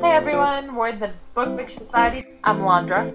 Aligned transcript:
Hey 0.00 0.12
everyone, 0.12 0.76
we're 0.76 0.92
the 0.92 1.10
Book 1.34 1.48
Mix 1.56 1.74
Society. 1.74 2.24
I'm 2.44 2.60
Alondra. 2.60 3.12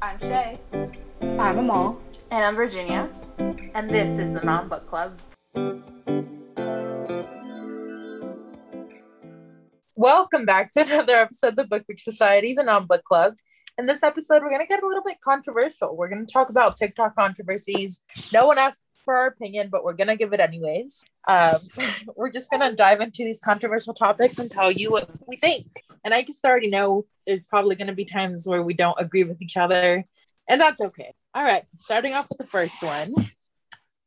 I'm 0.00 0.18
Shay. 0.18 0.58
I'm 0.72 1.58
Amal. 1.58 2.00
And 2.30 2.44
I'm 2.46 2.56
Virginia. 2.56 3.10
And 3.38 3.90
this 3.90 4.18
is 4.18 4.32
the 4.32 4.40
Non 4.40 4.68
Book 4.68 4.88
Club. 4.88 5.18
Welcome 9.98 10.46
back 10.46 10.70
to 10.72 10.80
another 10.86 11.16
episode 11.16 11.48
of 11.48 11.56
the 11.56 11.66
Book 11.66 11.84
Mix 11.86 12.04
Society, 12.04 12.54
the 12.54 12.62
Non 12.62 12.86
Book 12.86 13.04
Club. 13.04 13.34
In 13.76 13.84
this 13.84 14.02
episode, 14.02 14.42
we're 14.42 14.48
going 14.48 14.62
to 14.62 14.66
get 14.66 14.82
a 14.82 14.86
little 14.86 15.04
bit 15.04 15.18
controversial. 15.22 15.94
We're 15.94 16.08
going 16.08 16.24
to 16.24 16.32
talk 16.32 16.48
about 16.48 16.78
TikTok 16.78 17.16
controversies. 17.16 18.00
No 18.32 18.46
one 18.46 18.56
asked 18.56 18.82
for 19.08 19.16
our 19.16 19.28
opinion, 19.28 19.70
but 19.70 19.84
we're 19.84 19.94
going 19.94 20.08
to 20.08 20.16
give 20.16 20.34
it 20.34 20.40
anyways. 20.40 21.02
Um, 21.26 21.56
we're 22.14 22.30
just 22.30 22.50
going 22.50 22.60
to 22.60 22.76
dive 22.76 23.00
into 23.00 23.24
these 23.24 23.38
controversial 23.38 23.94
topics 23.94 24.38
and 24.38 24.50
tell 24.50 24.70
you 24.70 24.92
what 24.92 25.08
we 25.26 25.38
think. 25.38 25.64
And 26.04 26.12
I 26.12 26.22
just 26.22 26.44
already 26.44 26.68
know 26.68 27.06
there's 27.26 27.46
probably 27.46 27.74
going 27.74 27.86
to 27.86 27.94
be 27.94 28.04
times 28.04 28.46
where 28.46 28.62
we 28.62 28.74
don't 28.74 29.00
agree 29.00 29.24
with 29.24 29.40
each 29.40 29.56
other, 29.56 30.04
and 30.46 30.60
that's 30.60 30.82
okay. 30.82 31.14
All 31.34 31.42
right, 31.42 31.64
starting 31.74 32.12
off 32.12 32.26
with 32.28 32.36
the 32.36 32.46
first 32.46 32.82
one. 32.82 33.14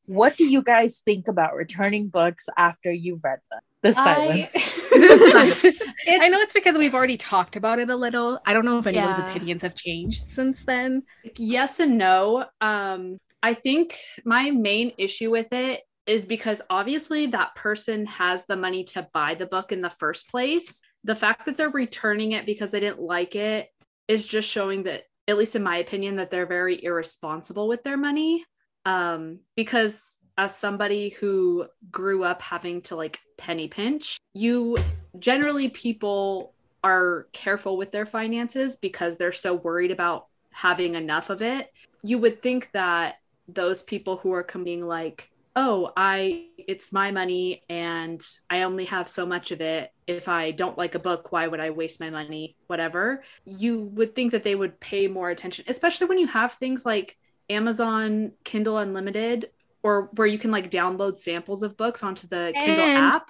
What 0.06 0.38
do 0.38 0.46
you 0.46 0.62
guys 0.62 1.02
think 1.04 1.28
about 1.28 1.56
returning 1.56 2.10
books 2.10 2.48
after 2.56 2.92
you've 2.92 3.24
read 3.24 3.40
them? 3.50 3.62
The 3.82 3.94
silence. 3.94 4.50
I, 4.54 4.60
I 6.22 6.28
know 6.28 6.42
it's 6.42 6.54
because 6.54 6.78
we've 6.78 6.94
already 6.94 7.18
talked 7.18 7.56
about 7.56 7.80
it 7.80 7.90
a 7.90 7.96
little. 7.96 8.40
I 8.46 8.54
don't 8.54 8.66
know 8.66 8.78
if 8.78 8.86
anyone's 8.86 9.18
Yeah. 9.18 9.32
opinions 9.32 9.64
have 9.64 9.74
changed 9.74 10.26
since 10.36 10.62
then. 10.64 11.04
Yes 11.38 11.80
and 11.80 11.98
no. 11.98 12.46
Um, 12.60 13.20
I 13.44 13.54
think 13.54 13.98
my 14.24 14.52
main 14.52 14.94
issue 14.98 15.32
with 15.32 15.52
it 15.52 15.82
is 16.06 16.26
because 16.26 16.62
obviously 16.70 17.28
that 17.28 17.56
person 17.56 18.06
has 18.06 18.46
the 18.46 18.56
money 18.56 18.84
to 18.84 19.08
buy 19.14 19.36
the 19.36 19.46
book 19.46 19.72
in 19.72 19.82
the 19.82 19.92
first 20.00 20.30
place. 20.30 20.82
The 21.04 21.16
fact 21.16 21.46
that 21.46 21.58
they're 21.58 21.70
returning 21.70 22.34
it 22.34 22.46
because 22.46 22.72
they 22.72 22.80
didn't 22.80 23.02
like 23.02 23.36
it 23.36 23.70
is 24.08 24.26
just 24.26 24.50
showing 24.50 24.84
that, 24.84 25.04
at 25.28 25.38
least 25.38 25.56
in 25.56 25.64
my 25.64 25.78
opinion, 25.78 26.18
that 26.18 26.32
they're 26.32 26.46
very 26.46 26.84
irresponsible 26.84 27.68
with 27.68 27.84
their 27.84 27.98
money. 27.98 28.46
Um, 28.86 29.40
because 29.56 30.18
as 30.38 30.56
somebody 30.56 31.10
who 31.10 31.66
grew 31.92 32.24
up 32.24 32.42
having 32.42 32.82
to 32.84 32.96
like 32.96 33.20
penny 33.38 33.68
pinch, 33.68 34.18
you 34.34 34.78
generally 35.20 35.70
people 35.70 36.54
are 36.84 37.28
careful 37.32 37.78
with 37.78 37.92
their 37.92 38.06
finances 38.06 38.76
because 38.76 39.18
they're 39.18 39.32
so 39.32 39.54
worried 39.54 39.92
about 39.92 40.28
having 40.52 40.96
enough 40.96 41.30
of 41.30 41.42
it. 41.42 41.70
You 42.04 42.18
would 42.18 42.42
think 42.42 42.70
that 42.74 43.16
those 43.54 43.82
people 43.84 44.18
who 44.18 44.32
are 44.34 44.44
coming 44.44 44.86
like, 44.86 45.30
"Oh, 45.56 45.92
I 45.98 46.48
it's 46.58 46.94
my 46.94 47.12
money 47.12 47.64
and 47.70 48.22
I 48.50 48.62
only 48.64 48.86
have 48.86 49.10
so 49.10 49.26
much 49.26 49.52
of 49.52 49.62
it. 49.62 49.92
If 50.08 50.28
I 50.28 50.52
don't 50.52 50.78
like 50.78 50.96
a 50.96 51.00
book, 51.00 51.32
why 51.32 51.48
would 51.48 51.60
I 51.60 51.72
waste 51.72 52.00
my 52.00 52.10
money? 52.10 52.56
Whatever." 52.68 53.24
You 53.46 53.80
would 53.80 54.16
think 54.16 54.32
that 54.32 54.44
they 54.44 54.56
would 54.56 54.80
pay 54.80 55.08
more 55.08 55.30
attention, 55.30 55.66
especially 55.68 56.08
when 56.08 56.18
you 56.20 56.28
have 56.28 56.54
things 56.54 56.86
like 56.86 57.18
Amazon 57.50 58.32
Kindle 58.44 58.78
Unlimited 58.78 59.50
or 59.84 60.10
where 60.14 60.28
you 60.28 60.38
can 60.38 60.52
like 60.52 60.70
download 60.72 61.18
samples 61.18 61.64
of 61.64 61.76
books 61.76 62.04
onto 62.04 62.28
the 62.28 62.52
Kindle 62.56 62.86
app. 62.86 63.30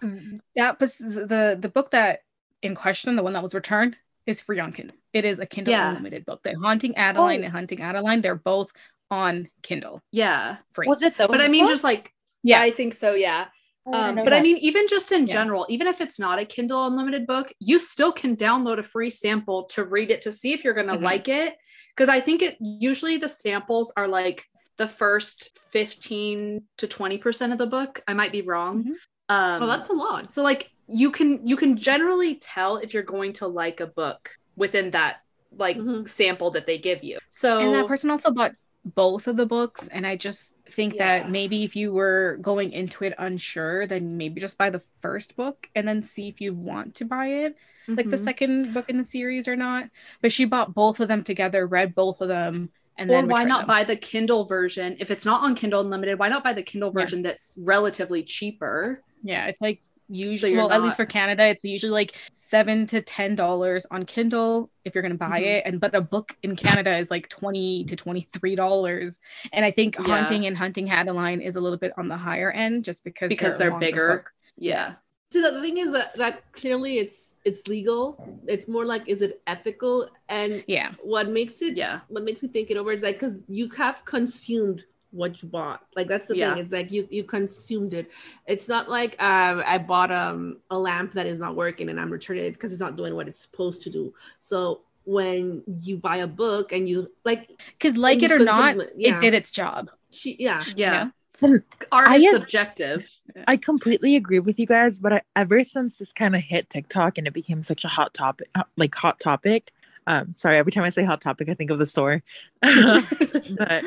That 0.56 0.80
was 0.80 0.96
the 0.98 1.58
the 1.60 1.70
book 1.70 1.92
that 1.92 2.20
in 2.62 2.76
question, 2.76 3.16
the 3.16 3.24
one 3.24 3.34
that 3.34 3.42
was 3.42 3.56
returned, 3.56 3.96
is 4.28 4.40
free 4.42 4.60
on 4.60 4.72
Kindle. 4.74 4.96
It 5.14 5.26
is 5.26 5.40
a 5.40 5.46
Kindle 5.48 5.72
Yeah. 5.72 5.90
Unlimited 5.90 6.26
book. 6.26 6.44
The 6.44 6.54
Haunting 6.54 6.96
Adeline 6.96 7.42
Oh. 7.42 7.46
and 7.46 7.52
Hunting 7.54 7.82
Adeline, 7.82 8.22
they're 8.22 8.36
both 8.36 8.72
on 9.12 9.50
Kindle 9.62 10.02
Yeah. 10.12 10.58
free. 10.74 10.88
Was 10.88 11.02
it 11.04 11.18
though? 11.18 11.28
But 11.28 11.42
I 11.42 11.48
mean 11.50 11.64
books? 11.66 11.74
just 11.74 11.84
like 11.84 12.12
Yeah. 12.44 12.62
I 12.62 12.72
think 12.72 12.94
so, 12.94 13.14
yeah. 13.14 13.48
I 13.94 14.10
Um, 14.10 14.16
know 14.16 14.24
but 14.24 14.34
I 14.34 14.42
mean, 14.42 14.58
even 14.58 14.88
just 14.88 15.12
in 15.12 15.28
Yeah. 15.28 15.34
general, 15.34 15.66
even 15.70 15.86
if 15.88 16.02
it's 16.02 16.18
not 16.20 16.40
a 16.40 16.46
Kindle 16.46 16.88
Unlimited 16.88 17.28
book, 17.28 17.52
you 17.60 17.80
still 17.80 18.12
can 18.12 18.36
download 18.36 18.80
a 18.80 18.84
free 18.84 19.10
sample 19.10 19.66
to 19.66 19.84
read 19.84 20.10
it 20.12 20.22
to 20.24 20.32
see 20.32 20.54
if 20.54 20.64
you're 20.64 20.74
going 20.74 20.88
to 20.88 20.98
Mhm. 20.98 21.04
like 21.04 21.28
it. 21.28 21.58
Because 21.96 22.08
I 22.10 22.22
think 22.22 22.42
it 22.42 22.58
usually 22.60 23.18
the 23.18 23.28
samples 23.28 23.92
are 23.98 24.08
like 24.08 24.46
the 24.78 24.88
first 24.88 25.58
15 25.72 26.68
to 26.78 26.88
20% 26.88 27.52
of 27.52 27.58
the 27.60 27.68
book. 27.68 28.02
I 28.08 28.14
might 28.14 28.32
be 28.32 28.42
wrong. 28.42 28.84
Mhm. 28.84 28.96
Um, 29.30 29.64
Oh, 29.64 29.68
that's 29.68 29.90
a 29.90 29.94
lot. 29.94 30.32
so 30.34 30.42
like 30.44 30.72
you 30.88 31.12
can 31.12 31.46
you 31.48 31.56
can 31.56 31.78
generally 31.78 32.36
tell 32.36 32.78
if 32.78 32.94
you're 32.94 33.04
going 33.04 33.34
to 33.34 33.48
like 33.48 33.80
a 33.80 33.88
book 33.88 34.30
within 34.56 34.92
that 34.92 35.18
like 35.56 35.78
Mhm. 35.78 36.08
sample 36.10 36.52
that 36.52 36.66
they 36.66 36.78
give 36.78 37.04
you. 37.04 37.18
So 37.30 37.60
and 37.62 37.74
that 37.76 37.88
person 37.88 38.10
also 38.10 38.32
bought 38.32 38.54
both 38.84 39.28
of 39.28 39.38
the 39.38 39.46
books 39.46 39.88
and 39.92 40.08
i 40.08 40.16
just 40.16 40.54
think 40.72 40.96
Yeah. 40.96 40.98
that 40.98 41.28
maybe 41.30 41.64
if 41.64 41.76
you 41.76 41.94
were 41.94 42.40
going 42.42 42.72
into 42.72 43.04
it 43.04 43.14
unsure 43.20 43.86
then 43.88 44.18
maybe 44.18 44.42
just 44.42 44.58
buy 44.58 44.70
the 44.70 44.82
first 45.02 45.36
book 45.36 45.68
and 45.76 45.88
then 45.88 46.02
see 46.04 46.28
if 46.30 46.42
you 46.42 46.54
want 46.54 46.96
to 46.96 47.06
buy 47.06 47.28
it 47.28 47.56
like 47.96 48.10
the 48.10 48.18
Mhm. 48.18 48.24
second 48.24 48.74
book 48.74 48.90
in 48.90 48.98
the 48.98 49.04
series 49.04 49.48
or 49.48 49.56
not 49.56 49.90
but 50.22 50.32
she 50.32 50.46
bought 50.46 50.74
both 50.74 51.00
of 51.00 51.08
them 51.08 51.24
together 51.24 51.68
read 51.68 51.94
both 51.94 52.22
of 52.22 52.28
them 52.28 52.72
and 52.98 53.10
or 53.10 53.14
then 53.14 53.28
why 53.28 53.44
not 53.44 53.66
them. 53.66 53.68
buy 53.68 53.84
the 53.84 53.96
Kindle 53.96 54.46
version 54.46 54.96
if 55.00 55.12
it's 55.12 55.26
not 55.26 55.42
on 55.44 55.56
Kindle 55.56 55.82
Unlimited? 55.82 56.20
Why 56.20 56.30
not 56.30 56.44
buy 56.44 56.54
the 56.54 56.64
Kindle 56.64 56.92
Yeah. 56.92 57.06
version 57.10 57.22
that's 57.24 57.58
relatively 57.62 58.24
cheaper? 58.24 59.04
yeah 59.24 59.48
it's 59.48 59.62
like 59.62 59.82
usually 60.12 60.52
you're 60.52 60.60
well 60.60 60.72
at 60.72 60.82
least 60.84 60.98
for 60.98 61.06
canada 61.06 61.48
it's 61.48 61.64
usually 61.64 61.92
like 61.92 62.14
seven 62.34 62.86
to 62.88 63.02
ten 63.02 63.36
dollars 63.36 63.86
on 63.92 64.06
kindle 64.06 64.70
if 64.86 64.94
you're 64.94 65.02
going 65.02 65.12
to 65.12 65.18
buy 65.18 65.42
Mhm. 65.42 65.46
it 65.58 65.64
and 65.66 65.80
but 65.80 65.96
a 65.96 66.02
book 66.02 66.36
in 66.44 66.56
canada 66.56 66.98
is 66.98 67.10
like 67.10 67.30
20 67.30 67.86
to 67.86 67.96
23 67.96 68.56
dollars 68.56 69.20
and 69.54 69.64
i 69.64 69.72
think 69.72 69.96
Yeah. 69.98 70.04
haunting 70.06 70.46
and 70.48 70.58
hunting 70.58 70.90
adeline 70.90 71.40
is 71.42 71.56
a 71.56 71.62
little 71.62 71.78
bit 71.80 71.94
on 71.98 72.08
the 72.10 72.18
higher 72.18 72.52
end 72.52 72.84
just 72.84 73.04
because 73.04 73.30
Because 73.30 73.58
they're 73.58 73.72
longer 73.72 73.86
bigger. 73.86 74.08
books. 74.18 74.32
Yeah. 74.58 74.94
So 75.32 75.40
the 75.42 75.62
thing 75.62 75.78
is 75.78 75.94
that, 75.94 76.14
that 76.16 76.52
clearly 76.52 76.98
it's 76.98 77.40
it's 77.46 77.66
legal. 77.70 78.04
It's 78.48 78.68
more 78.68 78.86
like 78.86 79.04
is 79.08 79.22
it 79.22 79.42
ethical? 79.48 80.10
And 80.28 80.62
yeah 80.68 80.92
what 81.02 81.30
makes 81.30 81.62
it 81.62 81.78
Yeah. 81.78 82.02
what 82.10 82.24
makes 82.26 82.44
me 82.44 82.50
think 82.50 82.70
it 82.70 82.76
over 82.78 82.92
is 82.92 83.02
like 83.02 83.18
because 83.20 83.38
you 83.48 83.70
have 83.78 84.04
consumed 84.04 84.84
what 85.12 85.42
you 85.44 85.50
bought. 85.50 85.82
Like 85.96 86.08
that's 86.08 86.28
the 86.28 86.38
Yeah. 86.38 86.54
thing. 86.56 86.64
It's 86.64 86.74
like 86.74 86.92
you 86.92 87.08
you 87.12 87.24
consumed 87.24 87.94
it. 87.94 88.10
It's 88.48 88.68
not 88.68 88.90
like 88.90 89.22
um 89.22 89.62
I 89.66 89.78
bought 89.78 90.12
um 90.12 90.58
a 90.70 90.78
lamp 90.78 91.14
that 91.14 91.26
is 91.28 91.38
not 91.40 91.56
working 91.56 91.90
and 91.90 92.00
I'm 92.00 92.10
returning 92.10 92.46
it 92.46 92.52
because 92.54 92.72
it's 92.72 92.80
not 92.80 92.96
doing 92.96 93.16
what 93.16 93.28
it's 93.28 93.40
supposed 93.40 93.84
to 93.84 93.90
do. 93.90 94.14
So 94.40 94.82
when 95.04 95.64
you 95.82 95.98
buy 95.98 96.18
a 96.18 96.28
book 96.28 96.72
and 96.72 96.88
you 96.88 97.12
like 97.26 97.50
because 97.78 97.98
like 97.98 98.22
it 98.24 98.32
or 98.32 98.40
not 98.40 98.78
it, 98.78 98.94
yeah. 98.96 99.18
it 99.18 99.20
did 99.22 99.34
its 99.34 99.50
job 99.52 99.90
she 100.12 100.36
yeah 100.40 100.64
Yeah. 100.76 101.10
And 101.42 101.64
Art 101.92 102.08
I 102.08 102.18
is 102.18 102.24
had- 102.26 102.34
subjective. 102.42 103.10
I 103.48 103.58
completely 103.58 104.16
agree 104.16 104.40
with 104.40 104.60
you 104.60 104.66
guys, 104.68 105.00
but 105.00 105.12
I, 105.14 105.22
ever 105.36 105.64
since 105.64 105.98
this 105.98 106.14
kind 106.14 106.36
of 106.36 106.42
hit 106.44 106.70
TikTok 106.70 107.18
and 107.18 107.26
it 107.26 107.34
became 107.34 107.64
such 107.64 107.84
a 107.84 107.88
hot 107.88 108.14
topic, 108.14 108.48
uh, 108.54 108.64
like 108.78 108.94
hot 108.94 109.20
topic. 109.20 109.72
Um, 110.06 110.36
sorry, 110.36 110.58
every 110.58 110.72
time 110.72 110.84
I 110.84 110.90
say 110.90 111.04
hot 111.04 111.22
topic, 111.22 111.48
I 111.50 111.54
think 111.56 111.72
of 111.72 111.80
the 111.80 111.86
store. 111.86 112.22
but 112.62 113.84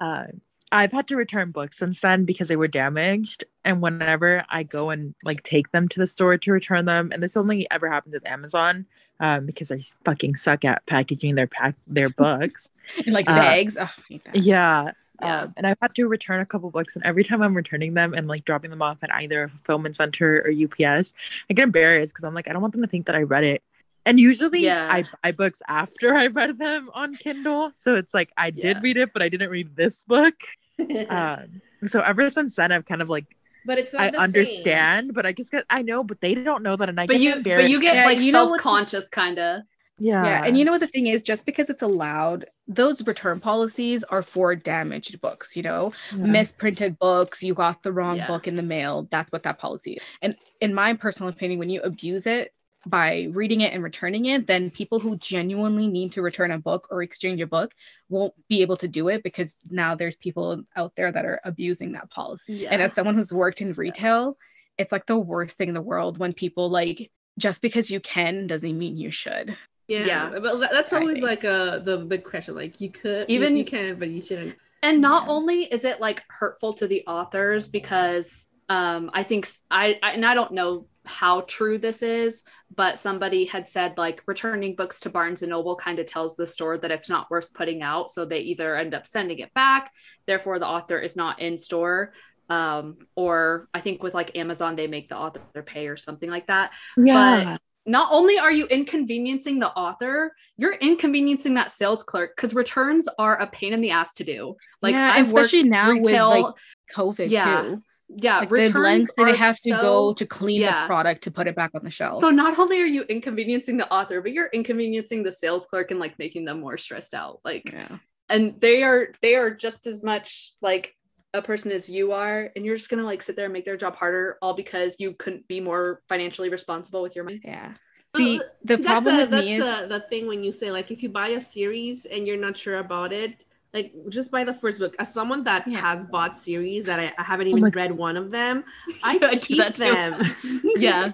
uh, 0.00 0.24
I've 0.72 0.92
had 0.92 1.08
to 1.08 1.16
return 1.16 1.50
books 1.50 1.78
since 1.78 2.00
then 2.00 2.24
because 2.24 2.48
they 2.48 2.56
were 2.56 2.68
damaged. 2.68 3.44
And 3.64 3.80
whenever 3.82 4.44
I 4.48 4.62
go 4.62 4.90
and 4.90 5.14
like 5.24 5.42
take 5.42 5.72
them 5.72 5.88
to 5.88 5.98
the 6.00 6.06
store 6.06 6.38
to 6.38 6.52
return 6.52 6.84
them, 6.84 7.10
and 7.12 7.22
this 7.22 7.36
only 7.36 7.68
ever 7.70 7.90
happens 7.90 8.14
with 8.14 8.26
Amazon, 8.26 8.86
um, 9.18 9.46
because 9.46 9.68
they 9.68 9.82
fucking 10.04 10.36
suck 10.36 10.64
at 10.64 10.86
packaging 10.86 11.34
their 11.34 11.46
pack 11.48 11.76
their 11.86 12.08
books. 12.16 12.70
in 13.06 13.12
like 13.12 13.26
Uh, 13.26 13.34
bags 13.34 13.76
oh, 13.78 13.82
I 13.84 14.02
hate 14.08 14.24
that. 14.24 14.38
Yeah. 14.38 14.92
Yeah. 15.20 15.42
Um, 15.42 15.52
and 15.56 15.66
I've 15.66 15.76
had 15.82 15.94
to 15.96 16.08
return 16.08 16.40
a 16.40 16.46
couple 16.46 16.70
books, 16.70 16.96
and 16.96 17.04
every 17.04 17.24
time 17.24 17.42
I'm 17.42 17.54
returning 17.54 17.92
them 17.94 18.14
and 18.14 18.26
like 18.26 18.44
dropping 18.46 18.70
them 18.70 18.80
off 18.80 18.98
at 19.02 19.12
either 19.14 19.44
a 19.44 19.48
fulfillment 19.50 19.96
center 19.96 20.42
or 20.46 20.50
UPS, 20.50 21.12
I 21.50 21.54
get 21.54 21.64
embarrassed 21.64 22.14
because 22.14 22.24
I'm 22.24 22.32
like, 22.34 22.48
I 22.48 22.52
don't 22.54 22.62
want 22.62 22.72
them 22.72 22.82
to 22.82 22.88
think 22.88 23.06
that 23.06 23.16
I 23.16 23.22
read 23.22 23.44
it. 23.44 23.62
And 24.06 24.18
usually 24.18 24.64
Yeah. 24.64 24.86
I 24.90 25.04
buy 25.22 25.32
books 25.32 25.60
after 25.68 26.14
I 26.14 26.28
read 26.28 26.58
them 26.58 26.90
on 26.94 27.16
Kindle. 27.16 27.70
So 27.74 27.96
it's 27.96 28.14
like 28.14 28.32
I 28.36 28.50
did 28.50 28.64
Yeah. 28.76 28.80
read 28.82 28.96
it, 28.96 29.12
but 29.12 29.22
I 29.22 29.28
didn't 29.28 29.50
read 29.50 29.76
this 29.76 30.04
book. 30.04 30.34
Um, 31.10 31.60
so 31.86 32.00
ever 32.00 32.28
since 32.28 32.56
then, 32.56 32.72
I've 32.72 32.84
kind 32.86 33.02
of 33.02 33.08
like, 33.10 33.26
but 33.64 33.78
it's 33.78 33.92
not 33.92 34.02
I 34.02 34.06
the 34.06 34.12
same. 34.12 34.22
understand, 34.24 35.14
but 35.14 35.26
I 35.26 35.32
just 35.32 35.50
get, 35.50 35.64
I 35.68 35.82
know, 35.82 36.02
but 36.02 36.20
they 36.20 36.34
don't 36.34 36.62
know 36.62 36.76
that. 36.76 36.88
And 36.88 36.98
I 36.98 37.06
But 37.06 37.16
get 37.16 37.22
you 37.22 37.32
embarrassed. 37.36 37.66
but 37.66 37.70
you 37.70 37.80
get 37.80 37.94
Yeah, 37.96 38.06
like 38.06 38.20
you 38.20 38.32
self-conscious 38.32 39.08
kind 39.08 39.38
of. 39.38 39.62
yeah. 39.98 40.24
yeah 40.24 40.42
and 40.44 40.56
you 40.58 40.64
know 40.64 40.72
what 40.72 40.80
the 40.80 40.86
thing 40.86 41.06
is 41.08 41.20
just 41.20 41.44
because 41.44 41.68
it's 41.70 41.82
allowed 41.82 42.46
those 42.68 43.06
return 43.06 43.38
policies 43.40 44.02
are 44.04 44.22
for 44.22 44.54
damaged 44.56 45.20
books 45.20 45.54
you 45.56 45.62
know 45.62 45.92
Yeah. 46.10 46.26
misprinted 46.26 46.98
books 46.98 47.42
you 47.42 47.52
got 47.54 47.82
the 47.82 47.92
wrong 47.92 48.16
Yeah. 48.16 48.26
book 48.26 48.48
in 48.48 48.54
the 48.56 48.62
mail 48.62 49.08
that's 49.10 49.30
what 49.32 49.42
that 49.42 49.58
policy 49.58 49.94
is 49.94 50.02
and 50.22 50.36
in 50.60 50.72
my 50.74 50.94
personal 50.94 51.28
opinion 51.30 51.58
when 51.58 51.68
you 51.70 51.80
abuse 51.82 52.26
it 52.26 52.52
by 52.86 53.28
reading 53.32 53.60
it 53.60 53.72
and 53.74 53.82
returning 53.82 54.24
it 54.26 54.46
then 54.46 54.70
people 54.70 54.98
who 55.00 55.16
genuinely 55.16 55.86
need 55.86 56.12
to 56.12 56.22
return 56.22 56.50
a 56.50 56.58
book 56.58 56.88
or 56.90 57.02
exchange 57.02 57.40
a 57.40 57.46
book 57.46 57.72
won't 58.08 58.32
be 58.48 58.62
able 58.62 58.76
to 58.76 58.88
do 58.88 59.08
it 59.08 59.22
because 59.22 59.54
now 59.70 59.94
there's 59.94 60.16
people 60.16 60.62
out 60.76 60.92
there 60.96 61.12
that 61.12 61.26
are 61.26 61.40
abusing 61.44 61.92
that 61.92 62.08
policy 62.10 62.54
Yeah. 62.54 62.70
and 62.70 62.80
as 62.80 62.92
someone 62.94 63.14
who's 63.16 63.32
worked 63.32 63.60
in 63.60 63.74
retail 63.74 64.38
it's 64.78 64.92
like 64.92 65.04
the 65.06 65.18
worst 65.18 65.58
thing 65.58 65.68
in 65.68 65.74
the 65.74 65.82
world 65.82 66.16
when 66.18 66.32
people 66.32 66.70
like 66.70 67.10
just 67.38 67.60
because 67.60 67.90
you 67.90 68.00
can 68.00 68.46
doesn't 68.46 68.78
mean 68.78 68.96
you 68.96 69.10
should 69.10 69.54
Yeah, 69.86 70.04
Yeah. 70.06 70.38
but 70.40 70.58
that's 70.72 70.92
always 70.94 71.16
Right. 71.22 71.30
like 71.30 71.44
uh 71.44 71.80
the 71.80 71.98
big 71.98 72.24
question. 72.24 72.54
Like 72.54 72.80
you 72.80 72.90
could 72.90 73.28
Even- 73.28 73.42
even 73.48 73.56
you 73.56 73.64
can, 73.64 73.98
but 73.98 74.08
you 74.08 74.22
shouldn't. 74.22 74.56
And 74.82 75.00
not 75.02 75.24
Yeah. 75.26 75.32
only 75.32 75.64
is 75.64 75.84
it 75.84 76.00
like 76.00 76.22
hurtful 76.28 76.72
to 76.74 76.86
the 76.86 77.04
authors 77.06 77.68
because 77.68 78.48
um 78.68 79.10
I 79.12 79.22
think 79.24 79.48
I 79.70 79.98
and 80.02 80.24
I 80.24 80.34
don't 80.34 80.52
know 80.52 80.86
how 81.10 81.42
true 81.42 81.76
this 81.76 82.02
is, 82.02 82.42
but 82.74 82.98
somebody 82.98 83.44
had 83.44 83.68
said 83.68 83.98
like 83.98 84.22
returning 84.26 84.76
books 84.76 85.00
to 85.00 85.10
Barnes 85.10 85.42
and 85.42 85.50
Noble 85.50 85.76
kind 85.76 85.98
of 85.98 86.06
tells 86.06 86.36
the 86.36 86.46
store 86.46 86.78
that 86.78 86.90
it's 86.90 87.10
not 87.10 87.30
worth 87.30 87.52
putting 87.52 87.82
out. 87.82 88.10
So 88.10 88.24
they 88.24 88.40
either 88.40 88.76
end 88.76 88.94
up 88.94 89.06
sending 89.06 89.40
it 89.40 89.52
back, 89.52 89.92
therefore 90.26 90.58
the 90.58 90.66
author 90.66 90.98
is 90.98 91.16
not 91.16 91.40
in 91.40 91.58
store. 91.58 92.14
Um, 92.48 92.98
or 93.14 93.68
I 93.74 93.80
think 93.80 94.02
with 94.02 94.14
like 94.14 94.36
Amazon, 94.36 94.76
they 94.76 94.86
make 94.86 95.08
the 95.08 95.16
author 95.16 95.62
pay 95.64 95.88
or 95.88 95.96
something 95.96 96.30
like 96.30 96.46
that. 96.46 96.72
Yeah. 96.96 97.44
But 97.44 97.60
not 97.86 98.08
only 98.12 98.38
are 98.38 98.52
you 98.52 98.66
inconveniencing 98.66 99.58
the 99.58 99.68
author, 99.68 100.34
you're 100.56 100.74
inconveniencing 100.74 101.54
that 101.54 101.70
sales 101.70 102.02
clerk 102.02 102.34
because 102.36 102.54
returns 102.54 103.08
are 103.18 103.36
a 103.36 103.46
pain 103.46 103.72
in 103.72 103.80
the 103.80 103.90
ass 103.90 104.14
to 104.14 104.24
do. 104.24 104.56
Like 104.82 104.94
Yeah, 104.94 105.12
I've 105.12 105.28
especially 105.28 105.64
now 105.64 105.96
with, 105.96 106.12
like, 106.12 106.54
COVID 106.94 107.30
Yeah. 107.30 107.62
too. 107.62 107.82
Yeah, 108.16 108.40
Like 108.40 108.48
the 108.48 108.54
returns 108.54 108.74
lengths 108.74 109.12
they 109.16 109.36
have 109.36 109.58
to 109.60 109.70
go 109.70 110.14
to 110.14 110.26
clean 110.26 110.62
yeah. 110.62 110.82
the 110.82 110.86
product 110.86 111.22
to 111.24 111.30
put 111.30 111.46
it 111.46 111.54
back 111.54 111.70
on 111.74 111.84
the 111.84 111.90
shelf. 111.90 112.20
So 112.20 112.30
not 112.30 112.58
only 112.58 112.80
are 112.80 112.86
you 112.86 113.02
inconveniencing 113.02 113.76
the 113.76 113.90
author, 113.92 114.20
but 114.20 114.32
you're 114.32 114.48
inconveniencing 114.52 115.22
the 115.22 115.32
sales 115.32 115.66
clerk 115.66 115.90
and 115.90 116.00
like 116.00 116.18
making 116.18 116.44
them 116.44 116.60
more 116.60 116.76
stressed 116.76 117.14
out. 117.14 117.40
Like, 117.44 117.70
yeah. 117.72 117.98
and 118.28 118.60
they 118.60 118.82
are 118.82 119.08
they 119.22 119.36
are 119.36 119.50
just 119.50 119.86
as 119.86 120.02
much 120.02 120.54
like 120.60 120.94
a 121.32 121.40
person 121.40 121.70
as 121.70 121.88
you 121.88 122.12
are, 122.12 122.50
and 122.56 122.64
you're 122.64 122.76
just 122.76 122.90
gonna 122.90 123.04
like 123.04 123.22
sit 123.22 123.36
there 123.36 123.44
and 123.44 123.52
make 123.52 123.64
their 123.64 123.76
job 123.76 123.94
harder, 123.94 124.38
all 124.42 124.54
because 124.54 124.96
you 124.98 125.12
couldn't 125.12 125.46
be 125.46 125.60
more 125.60 126.02
financially 126.08 126.48
responsible 126.48 127.02
with 127.02 127.14
your 127.14 127.24
money. 127.24 127.40
Yeah. 127.44 127.74
See, 128.16 128.40
uh, 128.40 128.42
the 128.64 128.76
see, 128.78 128.84
problem 128.84 129.16
that's, 129.16 129.30
with 129.30 129.38
the, 129.38 129.46
me 129.46 129.54
is 129.54 129.64
the, 129.64 129.86
the 129.86 130.00
thing 130.00 130.26
when 130.26 130.42
you 130.42 130.52
say 130.52 130.72
like 130.72 130.90
if 130.90 131.00
you 131.02 131.10
buy 131.10 131.28
a 131.28 131.40
series 131.40 132.06
and 132.06 132.26
you're 132.26 132.36
not 132.36 132.56
sure 132.56 132.78
about 132.78 133.12
it 133.12 133.36
like 133.72 133.92
just 134.08 134.30
buy 134.30 134.44
the 134.44 134.54
first 134.54 134.78
book 134.78 134.94
as 134.98 135.12
someone 135.12 135.44
that 135.44 135.66
Yeah. 135.66 135.80
has 135.80 136.06
bought 136.06 136.34
series 136.34 136.84
that 136.86 136.98
I, 137.00 137.12
I 137.18 137.22
haven't 137.22 137.46
Oh 137.46 137.50
even 137.50 137.62
my- 137.62 137.70
read 137.70 137.92
one 137.92 138.16
of 138.16 138.30
them 138.30 138.64
i, 139.02 139.18
I 139.22 139.36
keep 139.36 139.58
that 139.58 139.74
them 139.76 140.22
Yeah. 140.76 141.12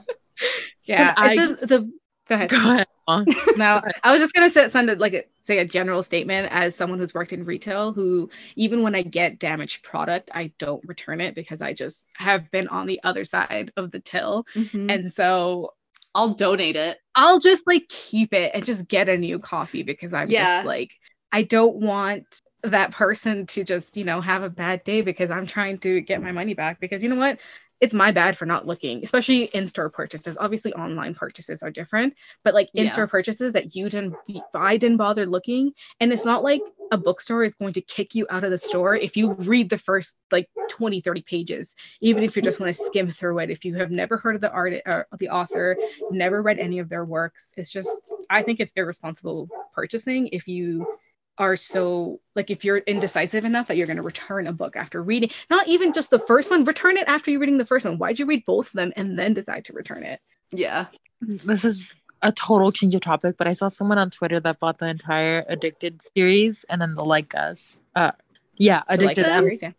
yeah, 0.84 1.14
I- 1.16 1.34
it's 1.38 1.60
the 1.66 1.90
go 2.28 2.34
ahead. 2.34 2.50
Go 2.50 2.56
ahead. 2.56 2.86
Mom. 3.08 3.24
no, 3.56 3.80
I 4.02 4.10
was 4.12 4.20
just 4.20 4.32
gonna 4.32 4.50
say, 4.50 4.68
send 4.68 4.90
it 4.90 4.98
like 4.98 5.14
a, 5.14 5.22
say 5.44 5.58
a 5.58 5.64
general 5.64 6.02
statement 6.02 6.48
as 6.50 6.74
someone 6.74 6.98
who's 6.98 7.14
worked 7.14 7.32
in 7.32 7.44
retail. 7.44 7.92
Who 7.92 8.28
even 8.56 8.82
when 8.82 8.96
I 8.96 9.02
get 9.02 9.38
damaged 9.38 9.84
product, 9.84 10.28
I 10.34 10.52
don't 10.58 10.82
return 10.88 11.20
it 11.20 11.36
because 11.36 11.60
I 11.62 11.72
just 11.72 12.04
have 12.16 12.50
been 12.50 12.66
on 12.66 12.86
the 12.86 13.00
other 13.04 13.24
side 13.24 13.70
of 13.76 13.92
the 13.92 14.00
till, 14.00 14.44
And 14.56 14.90
and 14.90 15.12
so 15.14 15.74
I'll 16.16 16.34
donate 16.34 16.74
it. 16.74 16.98
I'll 17.14 17.38
just 17.38 17.64
like 17.64 17.88
keep 17.88 18.32
it 18.34 18.50
and 18.54 18.64
just 18.64 18.88
get 18.88 19.08
a 19.08 19.16
new 19.16 19.38
copy 19.38 19.84
because 19.84 20.12
I'm 20.12 20.28
Yeah. 20.28 20.56
just 20.58 20.66
like 20.66 20.90
I 21.30 21.44
don't 21.44 21.76
want 21.76 22.26
that 22.62 22.92
person 22.92 23.46
to 23.46 23.64
just 23.64 23.96
you 23.96 24.04
know 24.04 24.20
have 24.20 24.42
a 24.42 24.50
bad 24.50 24.84
day 24.84 25.02
because 25.02 25.30
I'm 25.30 25.46
trying 25.46 25.78
to 25.78 26.00
get 26.00 26.22
my 26.22 26.32
money 26.32 26.54
back 26.54 26.80
because 26.80 27.02
you 27.02 27.08
know 27.08 27.16
what? 27.16 27.38
It's 27.78 27.92
my 27.92 28.10
bad 28.10 28.38
for 28.38 28.46
not 28.46 28.66
looking 28.66 29.04
especially 29.04 29.44
in-store 29.44 29.90
purchases. 29.90 30.36
Obviously 30.40 30.72
online 30.72 31.14
purchases 31.14 31.62
are 31.62 31.70
different 31.70 32.14
but 32.42 32.54
like 32.54 32.70
in-store 32.72 33.06
purchases 33.06 33.52
that 33.52 33.76
you 33.76 33.90
didn't 33.90 34.14
I 34.54 34.78
didn't 34.78 34.96
bother 34.96 35.26
looking. 35.26 35.72
And 36.00 36.12
it's 36.12 36.24
not 36.24 36.42
like 36.42 36.62
a 36.90 36.96
bookstore 36.96 37.44
is 37.44 37.54
going 37.54 37.74
to 37.74 37.82
kick 37.82 38.14
you 38.14 38.26
out 38.30 38.44
of 38.44 38.50
the 38.50 38.58
store 38.58 38.96
if 38.96 39.16
you 39.16 39.32
read 39.32 39.68
the 39.68 39.76
first 39.76 40.14
like 40.30 40.48
20 40.70 41.00
30 41.00 41.22
pages 41.22 41.74
even 42.00 42.22
if 42.22 42.36
you 42.36 42.42
just 42.42 42.60
want 42.60 42.74
to 42.74 42.84
skim 42.84 43.10
through 43.10 43.40
it. 43.40 43.50
If 43.50 43.64
you 43.64 43.74
have 43.74 43.90
never 43.90 44.16
heard 44.16 44.36
of 44.36 44.40
the 44.40 44.50
art 44.50 44.72
uh, 44.86 45.02
or 45.12 45.18
the 45.18 45.28
author 45.28 45.76
never 46.10 46.40
read 46.40 46.58
any 46.58 46.78
of 46.78 46.88
their 46.88 47.04
works 47.04 47.52
it's 47.56 47.70
just 47.70 47.90
i 48.30 48.42
think 48.42 48.60
it's 48.60 48.72
irresponsible 48.76 49.48
purchasing 49.74 50.28
if 50.28 50.48
you 50.48 50.86
are 51.38 51.56
so 51.56 52.20
like 52.34 52.50
if 52.50 52.64
you're 52.64 52.78
indecisive 52.78 53.44
enough 53.44 53.68
that 53.68 53.76
you're 53.76 53.86
going 53.86 53.96
to 53.96 54.02
return 54.02 54.46
a 54.46 54.52
book 54.52 54.76
after 54.76 55.02
reading 55.02 55.30
not 55.50 55.68
even 55.68 55.92
just 55.92 56.10
the 56.10 56.18
first 56.18 56.50
one 56.50 56.64
return 56.64 56.96
it 56.96 57.06
after 57.08 57.30
you're 57.30 57.40
reading 57.40 57.58
the 57.58 57.66
first 57.66 57.84
one. 57.84 57.98
Why'd 57.98 58.18
you 58.18 58.26
read 58.26 58.44
both 58.46 58.68
of 58.68 58.72
them 58.72 58.92
and 58.96 59.18
then 59.18 59.34
decide 59.34 59.64
to 59.66 59.72
return 59.72 60.02
it? 60.02 60.20
Yeah. 60.50 60.86
This 61.20 61.64
is 61.64 61.88
a 62.22 62.32
total 62.32 62.72
change 62.72 62.94
of 62.94 63.02
topic 63.02 63.36
but 63.36 63.46
i 63.46 63.52
saw 63.52 63.68
someone 63.68 63.98
on 63.98 64.08
twitter 64.08 64.40
that 64.40 64.58
bought 64.58 64.78
the 64.78 64.88
entire 64.88 65.44
addicted 65.48 66.00
series 66.16 66.64
and 66.70 66.80
then 66.80 66.94
the 66.94 67.04
like 67.04 67.34
us 67.34 67.78
uh 67.94 68.10
yeah 68.56 68.82
addicted 68.88 69.26
like 69.26 69.36
series, 69.38 69.62
yeah. 69.62 69.72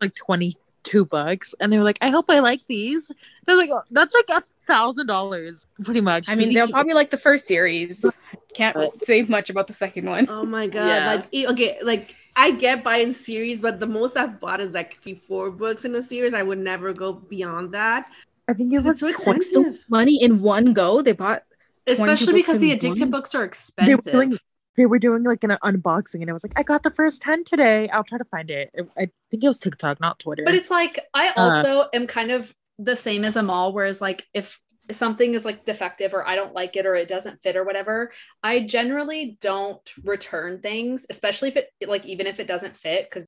Like 0.00 0.14
20 0.14 0.56
two 0.84 1.04
bucks 1.04 1.54
and 1.60 1.72
they 1.72 1.78
were 1.78 1.84
like 1.84 1.98
i 2.00 2.10
hope 2.10 2.26
i 2.28 2.40
like 2.40 2.60
these 2.68 3.10
they're 3.46 3.56
like 3.56 3.70
oh, 3.70 3.82
that's 3.90 4.14
like 4.14 4.42
a 4.42 4.42
thousand 4.66 5.06
dollars 5.06 5.66
pretty 5.84 6.00
much 6.00 6.28
i 6.28 6.34
mean 6.34 6.52
they'll 6.52 6.68
probably 6.68 6.94
like 6.94 7.10
the 7.10 7.16
first 7.16 7.46
series 7.46 8.04
can't 8.52 9.04
say 9.04 9.22
much 9.22 9.50
about 9.50 9.66
the 9.66 9.74
second 9.74 10.08
one. 10.08 10.28
Oh 10.28 10.44
my 10.44 10.66
god! 10.66 10.86
Yeah. 10.86 11.14
Like 11.14 11.50
okay, 11.52 11.78
like 11.82 12.14
I 12.36 12.52
get 12.52 12.84
buying 12.84 13.12
series, 13.12 13.58
but 13.58 13.80
the 13.80 13.86
most 13.86 14.16
I've 14.16 14.40
bought 14.40 14.60
is 14.60 14.74
like 14.74 14.96
three, 14.98 15.14
four 15.14 15.50
books 15.50 15.84
in 15.84 15.94
a 15.94 16.02
series. 16.02 16.34
I 16.34 16.42
would 16.42 16.58
never 16.58 16.92
go 16.92 17.12
beyond 17.12 17.72
that. 17.72 18.06
I 18.48 18.54
think 18.54 18.72
it 18.72 18.82
was 18.82 19.00
so 19.00 19.08
expensive. 19.08 19.78
Money 19.88 20.22
in 20.22 20.42
one 20.42 20.72
go. 20.72 21.02
They 21.02 21.12
bought, 21.12 21.44
especially 21.86 22.34
because 22.34 22.58
the 22.58 22.72
addicted 22.72 23.10
books 23.10 23.34
are 23.34 23.44
expensive. 23.44 24.04
They 24.04 24.12
were, 24.12 24.26
like, 24.26 24.40
they 24.76 24.86
were 24.86 24.98
doing 24.98 25.22
like 25.22 25.44
an 25.44 25.56
unboxing 25.62 26.20
and 26.20 26.28
it 26.28 26.32
was 26.32 26.42
like, 26.44 26.54
I 26.56 26.62
got 26.62 26.82
the 26.82 26.90
first 26.90 27.20
10 27.22 27.44
today. 27.44 27.88
I'll 27.90 28.04
try 28.04 28.18
to 28.18 28.24
find 28.24 28.50
it. 28.50 28.70
I 28.96 29.08
think 29.30 29.44
it 29.44 29.48
was 29.48 29.58
TikTok, 29.58 30.00
not 30.00 30.18
Twitter. 30.18 30.44
But 30.44 30.54
it's 30.54 30.70
like 30.70 31.00
I 31.14 31.28
Uh. 31.28 31.32
also 31.36 31.88
am 31.92 32.06
kind 32.06 32.30
of 32.30 32.54
the 32.78 32.96
same 32.96 33.24
as 33.24 33.36
Amal, 33.36 33.72
whereas 33.72 34.00
like 34.00 34.24
if 34.32 34.58
something 34.90 35.34
is 35.34 35.44
like 35.44 35.64
defective 35.64 36.12
or 36.12 36.26
I 36.26 36.34
don't 36.34 36.54
like 36.54 36.74
it 36.76 36.86
or 36.86 36.94
it 36.96 37.08
doesn't 37.08 37.42
fit 37.42 37.56
or 37.56 37.64
whatever, 37.64 38.12
I 38.42 38.60
generally 38.60 39.38
don't 39.40 39.80
return 40.02 40.60
things, 40.60 41.06
especially 41.08 41.50
if 41.50 41.56
it 41.56 41.70
like 41.88 42.04
even 42.04 42.26
if 42.26 42.40
it 42.40 42.48
doesn't 42.48 42.76
fit, 42.76 43.08
because 43.08 43.26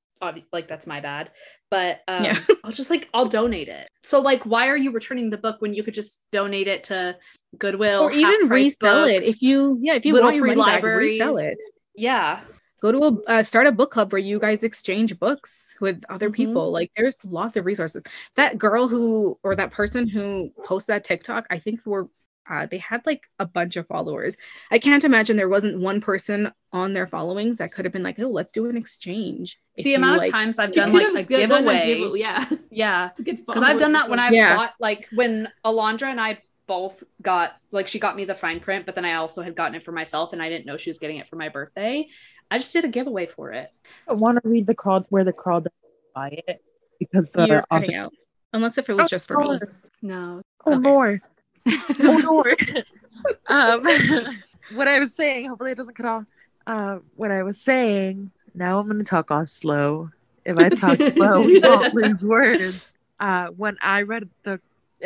like 0.53 0.69
that's 0.69 0.87
my 0.87 1.01
bad. 1.01 1.31
But 1.71 2.01
um, 2.09 2.25
Yeah. 2.25 2.39
I'll 2.65 2.73
just 2.73 2.91
like 2.91 3.09
I'll 3.13 3.29
donate 3.29 3.69
it. 3.69 3.89
So 4.03 4.21
like, 4.21 4.45
why 4.45 4.69
are 4.69 4.77
you 4.77 4.91
returning 4.91 5.31
the 5.31 5.37
book 5.39 5.61
when 5.61 5.75
you 5.75 5.83
could 5.83 5.95
just 5.95 6.21
donate 6.33 6.69
it 6.69 6.85
to 6.85 7.17
Goodwill 7.59 8.03
or 8.03 8.11
even 8.11 8.49
resell 8.49 9.05
it 9.05 9.23
if 9.23 9.43
you 9.43 9.77
yeah 9.81 9.95
if 9.95 10.05
you 10.05 10.15
want 10.21 10.35
your 10.37 10.43
free 10.43 10.55
money 10.55 10.73
libraries. 10.73 11.19
back 11.19 11.29
resell 11.29 11.37
it 11.39 11.59
yeah, 11.97 12.41
go 12.83 12.91
to 12.91 13.23
a 13.29 13.31
uh, 13.31 13.43
start 13.43 13.69
a 13.69 13.73
book 13.73 13.93
club 13.93 14.13
where 14.13 14.19
you 14.19 14.39
guys 14.41 14.65
exchange 14.65 15.17
books 15.21 15.65
with 15.81 16.03
other 16.09 16.29
Mhm. 16.31 16.35
people 16.35 16.73
like 16.73 16.91
there's 16.97 17.17
lots 17.25 17.57
of 17.57 17.65
resources 17.65 18.03
that 18.35 18.59
girl 18.59 18.89
who 18.89 19.39
or 19.45 19.55
that 19.55 19.71
person 19.71 20.09
who 20.09 20.51
posted 20.65 20.95
that 20.95 21.05
tiktok 21.05 21.47
i 21.51 21.59
think 21.59 21.81
were 21.85 22.09
uh, 22.51 22.67
they 22.71 22.79
had 22.79 23.01
like 23.07 23.23
a 23.39 23.47
bunch 23.47 23.77
of 23.77 23.87
followers 23.87 24.37
i 24.71 24.79
can't 24.79 25.05
imagine 25.05 25.37
there 25.37 25.49
wasn't 25.49 25.81
one 25.81 26.01
person 26.01 26.53
on 26.73 26.93
their 26.93 27.07
followings 27.07 27.57
that 27.57 27.73
could 27.73 27.85
have 27.85 27.93
been 27.93 28.03
like 28.03 28.19
oh 28.19 28.29
let's 28.29 28.53
do 28.53 28.69
an 28.69 28.77
exchange 28.77 29.59
If 29.77 29.85
the 29.85 29.91
you, 29.91 29.97
amount 29.97 30.19
like- 30.19 30.29
of 30.29 30.33
times 30.33 30.59
I've 30.59 30.73
done 30.73 30.93
like 30.93 31.03
have 31.03 31.15
a 31.15 31.23
done 31.23 31.65
giveaway. 31.65 32.11
yeah 32.15 32.45
Yeah, 32.71 33.11
because 33.17 33.63
I've 33.63 33.79
done 33.79 33.93
that 33.93 34.11
when 34.11 34.19
I've 34.19 34.33
Yeah. 34.35 34.57
bought 34.57 34.75
like 34.81 35.07
when 35.15 35.49
Alondra 35.65 36.11
and 36.11 36.21
I 36.21 36.39
both 36.67 37.03
got 37.23 37.53
like 37.71 37.87
she 37.89 37.99
got 38.01 38.17
me 38.17 38.25
the 38.25 38.35
fine 38.35 38.59
print, 38.59 38.85
but 38.87 38.95
then 38.97 39.05
I 39.05 39.15
also 39.15 39.43
had 39.43 39.55
gotten 39.55 39.75
it 39.77 39.85
for 39.85 39.93
myself 39.93 40.33
and 40.33 40.43
I 40.43 40.49
didn't 40.49 40.67
know 40.67 40.77
she 40.77 40.91
was 40.91 40.99
getting 40.99 41.19
it 41.19 41.29
for 41.29 41.37
my 41.37 41.49
birthday. 41.51 42.09
I 42.51 42.59
just 42.59 42.73
did 42.73 42.85
a 42.85 42.89
giveaway 42.89 43.27
for 43.27 43.53
it. 43.53 43.71
I 44.09 44.15
want 44.15 44.43
to 44.43 44.49
read 44.49 44.67
the 44.67 44.75
crawl 44.75 45.07
where 45.11 45.25
the 45.25 45.33
crawl 45.33 45.61
does 45.61 45.73
buy 46.15 46.43
it 46.49 46.63
because 46.99 47.31
the 47.33 47.47
you're 47.47 47.59
author- 47.71 47.81
cutting 47.83 47.95
out 47.95 48.13
unless 48.53 48.77
if 48.79 48.89
it 48.91 48.95
was 48.95 49.09
just 49.09 49.29
for 49.29 49.39
me 49.39 49.61
No. 50.03 50.43
Oh 50.67 50.73
Okay. 50.73 50.81
Lord. 50.89 51.21
Oh 52.01 52.21
Lord. 52.25 52.85
um 53.49 53.83
what 54.75 54.89
I 54.89 54.99
was 54.99 55.15
saying, 55.15 55.49
hopefully 55.49 55.73
it 55.73 55.77
doesn't 55.77 55.95
cut 55.95 56.07
off. 56.07 56.25
Uh, 56.67 56.99
what 57.17 57.31
I 57.31 57.43
was 57.43 57.61
saying, 57.61 58.31
now 58.55 58.79
I'm 58.79 58.87
gonna 58.87 59.05
talk 59.05 59.31
all 59.31 59.47
slow. 59.47 60.11
If 60.45 60.59
I 60.59 60.69
talk 60.69 60.99
slow, 61.15 61.41
we 61.43 61.61
won't 61.61 61.95
lose 61.95 62.21
words. 62.23 62.81
Uh 63.19 63.47
when 63.49 63.77
I 63.83 64.03
read 64.03 64.29
the 64.43 64.61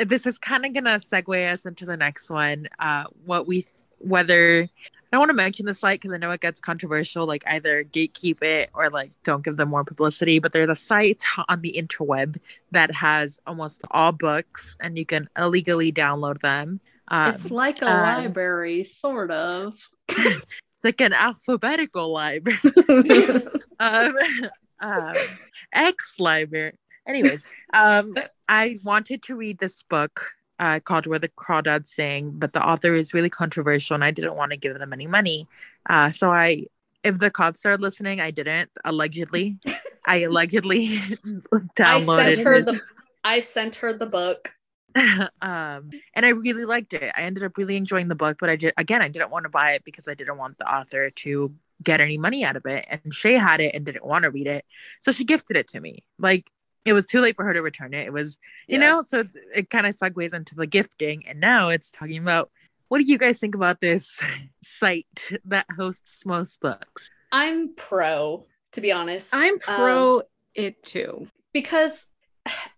this 0.04 0.26
is 0.26 0.38
kind 0.38 0.64
of 0.64 0.72
gonna 0.74 0.98
segue 0.98 1.52
us 1.52 1.66
into 1.66 1.84
the 1.84 1.96
next 1.96 2.30
one. 2.30 2.68
Uh 2.78 3.04
what 3.24 3.46
we 3.46 3.66
whether 3.98 4.68
I 5.10 5.16
don't 5.16 5.20
want 5.20 5.30
to 5.30 5.34
mention 5.34 5.64
the 5.64 5.72
site 5.72 6.00
because 6.00 6.12
I 6.12 6.18
know 6.18 6.30
it 6.32 6.42
gets 6.42 6.60
controversial, 6.60 7.26
like 7.26 7.42
either 7.46 7.82
gatekeep 7.82 8.42
it 8.42 8.68
or 8.74 8.90
like 8.90 9.10
don't 9.24 9.42
give 9.42 9.56
them 9.56 9.70
more 9.70 9.82
publicity. 9.82 10.38
But 10.38 10.52
there's 10.52 10.68
a 10.68 10.74
site 10.74 11.22
on 11.48 11.60
the 11.60 11.74
interweb 11.78 12.38
that 12.72 12.92
has 12.92 13.38
almost 13.46 13.80
all 13.90 14.12
books 14.12 14.76
and 14.80 14.98
you 14.98 15.06
can 15.06 15.30
illegally 15.36 15.92
download 15.92 16.40
them. 16.42 16.80
Uh, 17.10 17.32
it's 17.34 17.50
like 17.50 17.80
a 17.80 17.86
library, 17.86 18.84
sort 18.84 19.30
of. 19.30 19.78
it's 20.08 20.84
like 20.84 21.00
an 21.00 21.14
alphabetical 21.14 22.12
library. 22.12 22.58
um, 23.80 24.14
um, 24.80 25.16
X 25.72 26.16
library. 26.18 26.74
Anyways, 27.06 27.46
um, 27.72 28.14
I 28.46 28.78
wanted 28.84 29.22
to 29.24 29.36
read 29.36 29.58
this 29.58 29.82
book 29.82 30.20
uh, 30.58 30.80
called 30.80 31.06
Where 31.06 31.18
the 31.18 31.28
Crawdads 31.28 31.88
Sing, 31.88 32.32
but 32.32 32.52
the 32.52 32.66
author 32.66 32.94
is 32.94 33.14
really 33.14 33.30
controversial 33.30 33.94
and 33.94 34.04
I 34.04 34.10
didn't 34.10 34.34
want 34.34 34.52
to 34.52 34.56
give 34.56 34.78
them 34.78 34.92
any 34.92 35.06
money. 35.06 35.46
Uh, 35.88 36.10
so 36.10 36.30
I, 36.30 36.66
if 37.04 37.18
the 37.18 37.30
cops 37.30 37.64
are 37.64 37.78
listening, 37.78 38.20
I 38.20 38.30
didn't, 38.30 38.70
allegedly. 38.84 39.58
I 40.06 40.16
allegedly 40.22 40.98
downloaded 41.76 42.18
I 42.18 42.34
sent 42.34 42.46
her 42.46 42.62
the 42.62 42.80
I 43.24 43.40
sent 43.40 43.76
her 43.76 43.92
the 43.92 44.06
book. 44.06 44.52
um 45.42 45.90
and 46.14 46.24
i 46.24 46.30
really 46.30 46.64
liked 46.64 46.94
it 46.94 47.12
i 47.14 47.20
ended 47.20 47.44
up 47.44 47.58
really 47.58 47.76
enjoying 47.76 48.08
the 48.08 48.14
book 48.14 48.38
but 48.40 48.48
i 48.48 48.56
did 48.56 48.72
again 48.78 49.02
i 49.02 49.08
didn't 49.08 49.30
want 49.30 49.44
to 49.44 49.50
buy 49.50 49.72
it 49.72 49.84
because 49.84 50.08
i 50.08 50.14
didn't 50.14 50.38
want 50.38 50.56
the 50.56 50.64
author 50.64 51.10
to 51.10 51.54
get 51.82 52.00
any 52.00 52.16
money 52.16 52.42
out 52.42 52.56
of 52.56 52.64
it 52.64 52.86
and 52.88 53.12
shay 53.12 53.34
had 53.34 53.60
it 53.60 53.74
and 53.74 53.84
didn't 53.84 54.04
want 54.04 54.22
to 54.22 54.30
read 54.30 54.46
it 54.46 54.64
so 54.98 55.12
she 55.12 55.24
gifted 55.24 55.58
it 55.58 55.68
to 55.68 55.78
me 55.78 55.98
like 56.18 56.50
it 56.84 56.92
was 56.92 57.06
too 57.06 57.20
late 57.20 57.36
for 57.36 57.44
her 57.44 57.52
to 57.52 57.60
return 57.62 57.92
it. 57.94 58.06
It 58.06 58.12
was, 58.12 58.38
you 58.66 58.78
Yeah. 58.78 58.88
know, 58.90 59.00
so 59.02 59.24
it 59.54 59.70
kind 59.70 59.86
of 59.86 59.96
segues 59.96 60.32
into 60.34 60.54
the 60.54 60.66
gifting. 60.66 61.26
And 61.28 61.40
now 61.40 61.68
it's 61.68 61.90
talking 61.90 62.18
about 62.18 62.50
what 62.88 62.98
do 62.98 63.04
you 63.04 63.18
guys 63.18 63.38
think 63.38 63.54
about 63.54 63.80
this 63.80 64.18
site 64.62 65.06
that 65.44 65.66
hosts 65.76 66.24
most 66.24 66.60
books? 66.60 67.10
I'm 67.32 67.74
pro, 67.74 68.46
to 68.72 68.80
be 68.80 68.90
honest. 68.92 69.34
I'm 69.34 69.54
Um, 69.54 69.58
pro 69.60 70.22
it 70.54 70.82
too. 70.82 71.26
because 71.52 72.06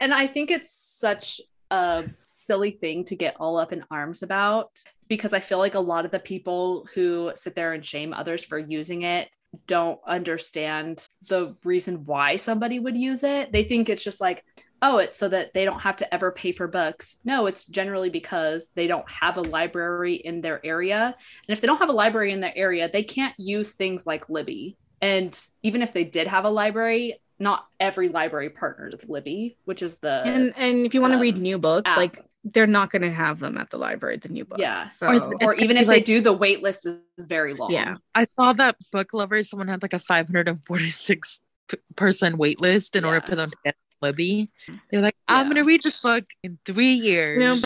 and 0.01 0.13
I 0.13 0.27
think 0.27 0.51
it's 0.51 0.73
such 0.73 1.41
a 1.71 2.05
silly 2.33 2.73
thing 2.73 3.05
to 3.05 3.15
get 3.15 3.37
all 3.39 3.57
up 3.57 3.73
in 3.73 3.85
arms 3.91 4.25
about 4.25 4.71
because 5.07 5.33
I 5.33 5.39
feel 5.39 5.59
like 5.59 5.75
a 5.75 5.81
lot 5.81 6.05
of 6.05 6.11
the 6.11 6.19
people 6.19 6.89
who 6.95 7.31
sit 7.37 7.55
there 7.55 7.73
and 7.73 7.85
shame 7.87 8.13
others 8.13 8.43
for 8.45 8.59
using 8.59 9.03
it 9.03 9.29
don't 9.69 10.01
understand 10.07 11.07
the 11.29 11.57
reason 11.65 12.07
why 12.07 12.37
somebody 12.37 12.79
would 12.79 12.97
use 12.97 13.23
it. 13.23 13.53
They 13.53 13.65
think 13.65 13.89
it's 13.89 14.03
just 14.03 14.21
like, 14.21 14.45
oh, 14.83 14.99
it's 14.99 15.17
so 15.17 15.29
that 15.29 15.53
they 15.53 15.65
don't 15.65 15.81
have 15.81 15.97
to 15.97 16.15
ever 16.15 16.31
pay 16.33 16.53
for 16.53 16.67
books. 16.67 17.19
No, 17.25 17.47
it's 17.47 17.65
generally 17.67 18.11
because 18.11 18.71
they 18.75 18.87
don't 18.87 19.09
have 19.11 19.37
a 19.37 19.43
library 19.43 20.15
in 20.15 20.41
their 20.41 20.65
area. 20.65 21.05
And 21.05 21.53
if 21.55 21.61
they 21.61 21.67
don't 21.67 21.79
have 21.79 21.91
a 21.91 21.93
library 21.93 22.33
in 22.33 22.41
their 22.41 22.57
area, 22.57 22.89
they 22.91 23.03
can't 23.03 23.35
use 23.39 23.73
things 23.73 24.07
like 24.07 24.31
Libby. 24.31 24.77
And 25.03 25.39
even 25.63 25.83
if 25.83 25.93
they 25.93 26.05
did 26.05 26.27
have 26.27 26.45
a 26.45 26.51
library, 26.51 27.21
not 27.39 27.67
every 27.79 28.09
library 28.09 28.51
partners 28.51 28.93
with 28.93 29.09
Libby, 29.09 29.57
which 29.65 29.83
is 29.83 29.97
the 29.97 30.23
and 30.25 30.55
and 30.57 30.85
if 30.85 30.95
you 30.95 31.01
want 31.01 31.15
to 31.15 31.19
read 31.19 31.37
um, 31.37 31.43
new 31.43 31.59
books, 31.59 31.89
app. 31.89 31.97
like 31.97 32.23
they're 32.45 32.67
not 32.67 32.91
going 32.91 33.03
to 33.03 33.11
have 33.11 33.39
them 33.39 33.59
at 33.59 33.71
the 33.71 33.77
library. 33.77 34.17
The 34.17 34.29
new 34.31 34.45
book 34.47 34.59
yeah. 34.59 34.89
So, 34.99 35.07
Or- 35.07 35.45
Or 35.45 35.55
even 35.57 35.77
if 35.77 35.87
be 35.89 35.95
they 35.95 36.01
do, 36.01 36.21
the 36.21 36.33
wait 36.33 36.63
list 36.63 36.87
is 36.87 37.27
very 37.27 37.53
long. 37.55 37.71
Yeah. 37.71 37.97
I 38.15 38.27
saw 38.37 38.53
that 38.55 38.77
book 38.93 39.13
lovers, 39.13 39.51
someone 39.51 39.69
had 39.69 39.83
like 39.83 39.93
a 39.93 39.99
546 39.99 41.39
p- 41.69 41.77
person 41.97 42.39
wait 42.39 42.61
list 42.61 42.97
in 42.97 43.05
order 43.05 43.21
for 43.21 43.37
them 43.37 43.51
to 43.51 43.57
get 43.65 43.77
Libby. 44.03 44.49
They 44.91 44.97
were 44.97 45.03
like, 45.03 45.17
I'm 45.29 45.47
Yeah. 45.49 45.55
gonna 45.55 45.65
read 45.65 45.83
this 45.83 45.99
book 45.99 46.25
in 46.43 46.59
three 46.65 46.95
years. 46.95 47.43
you 47.43 47.47
know, 47.49 47.61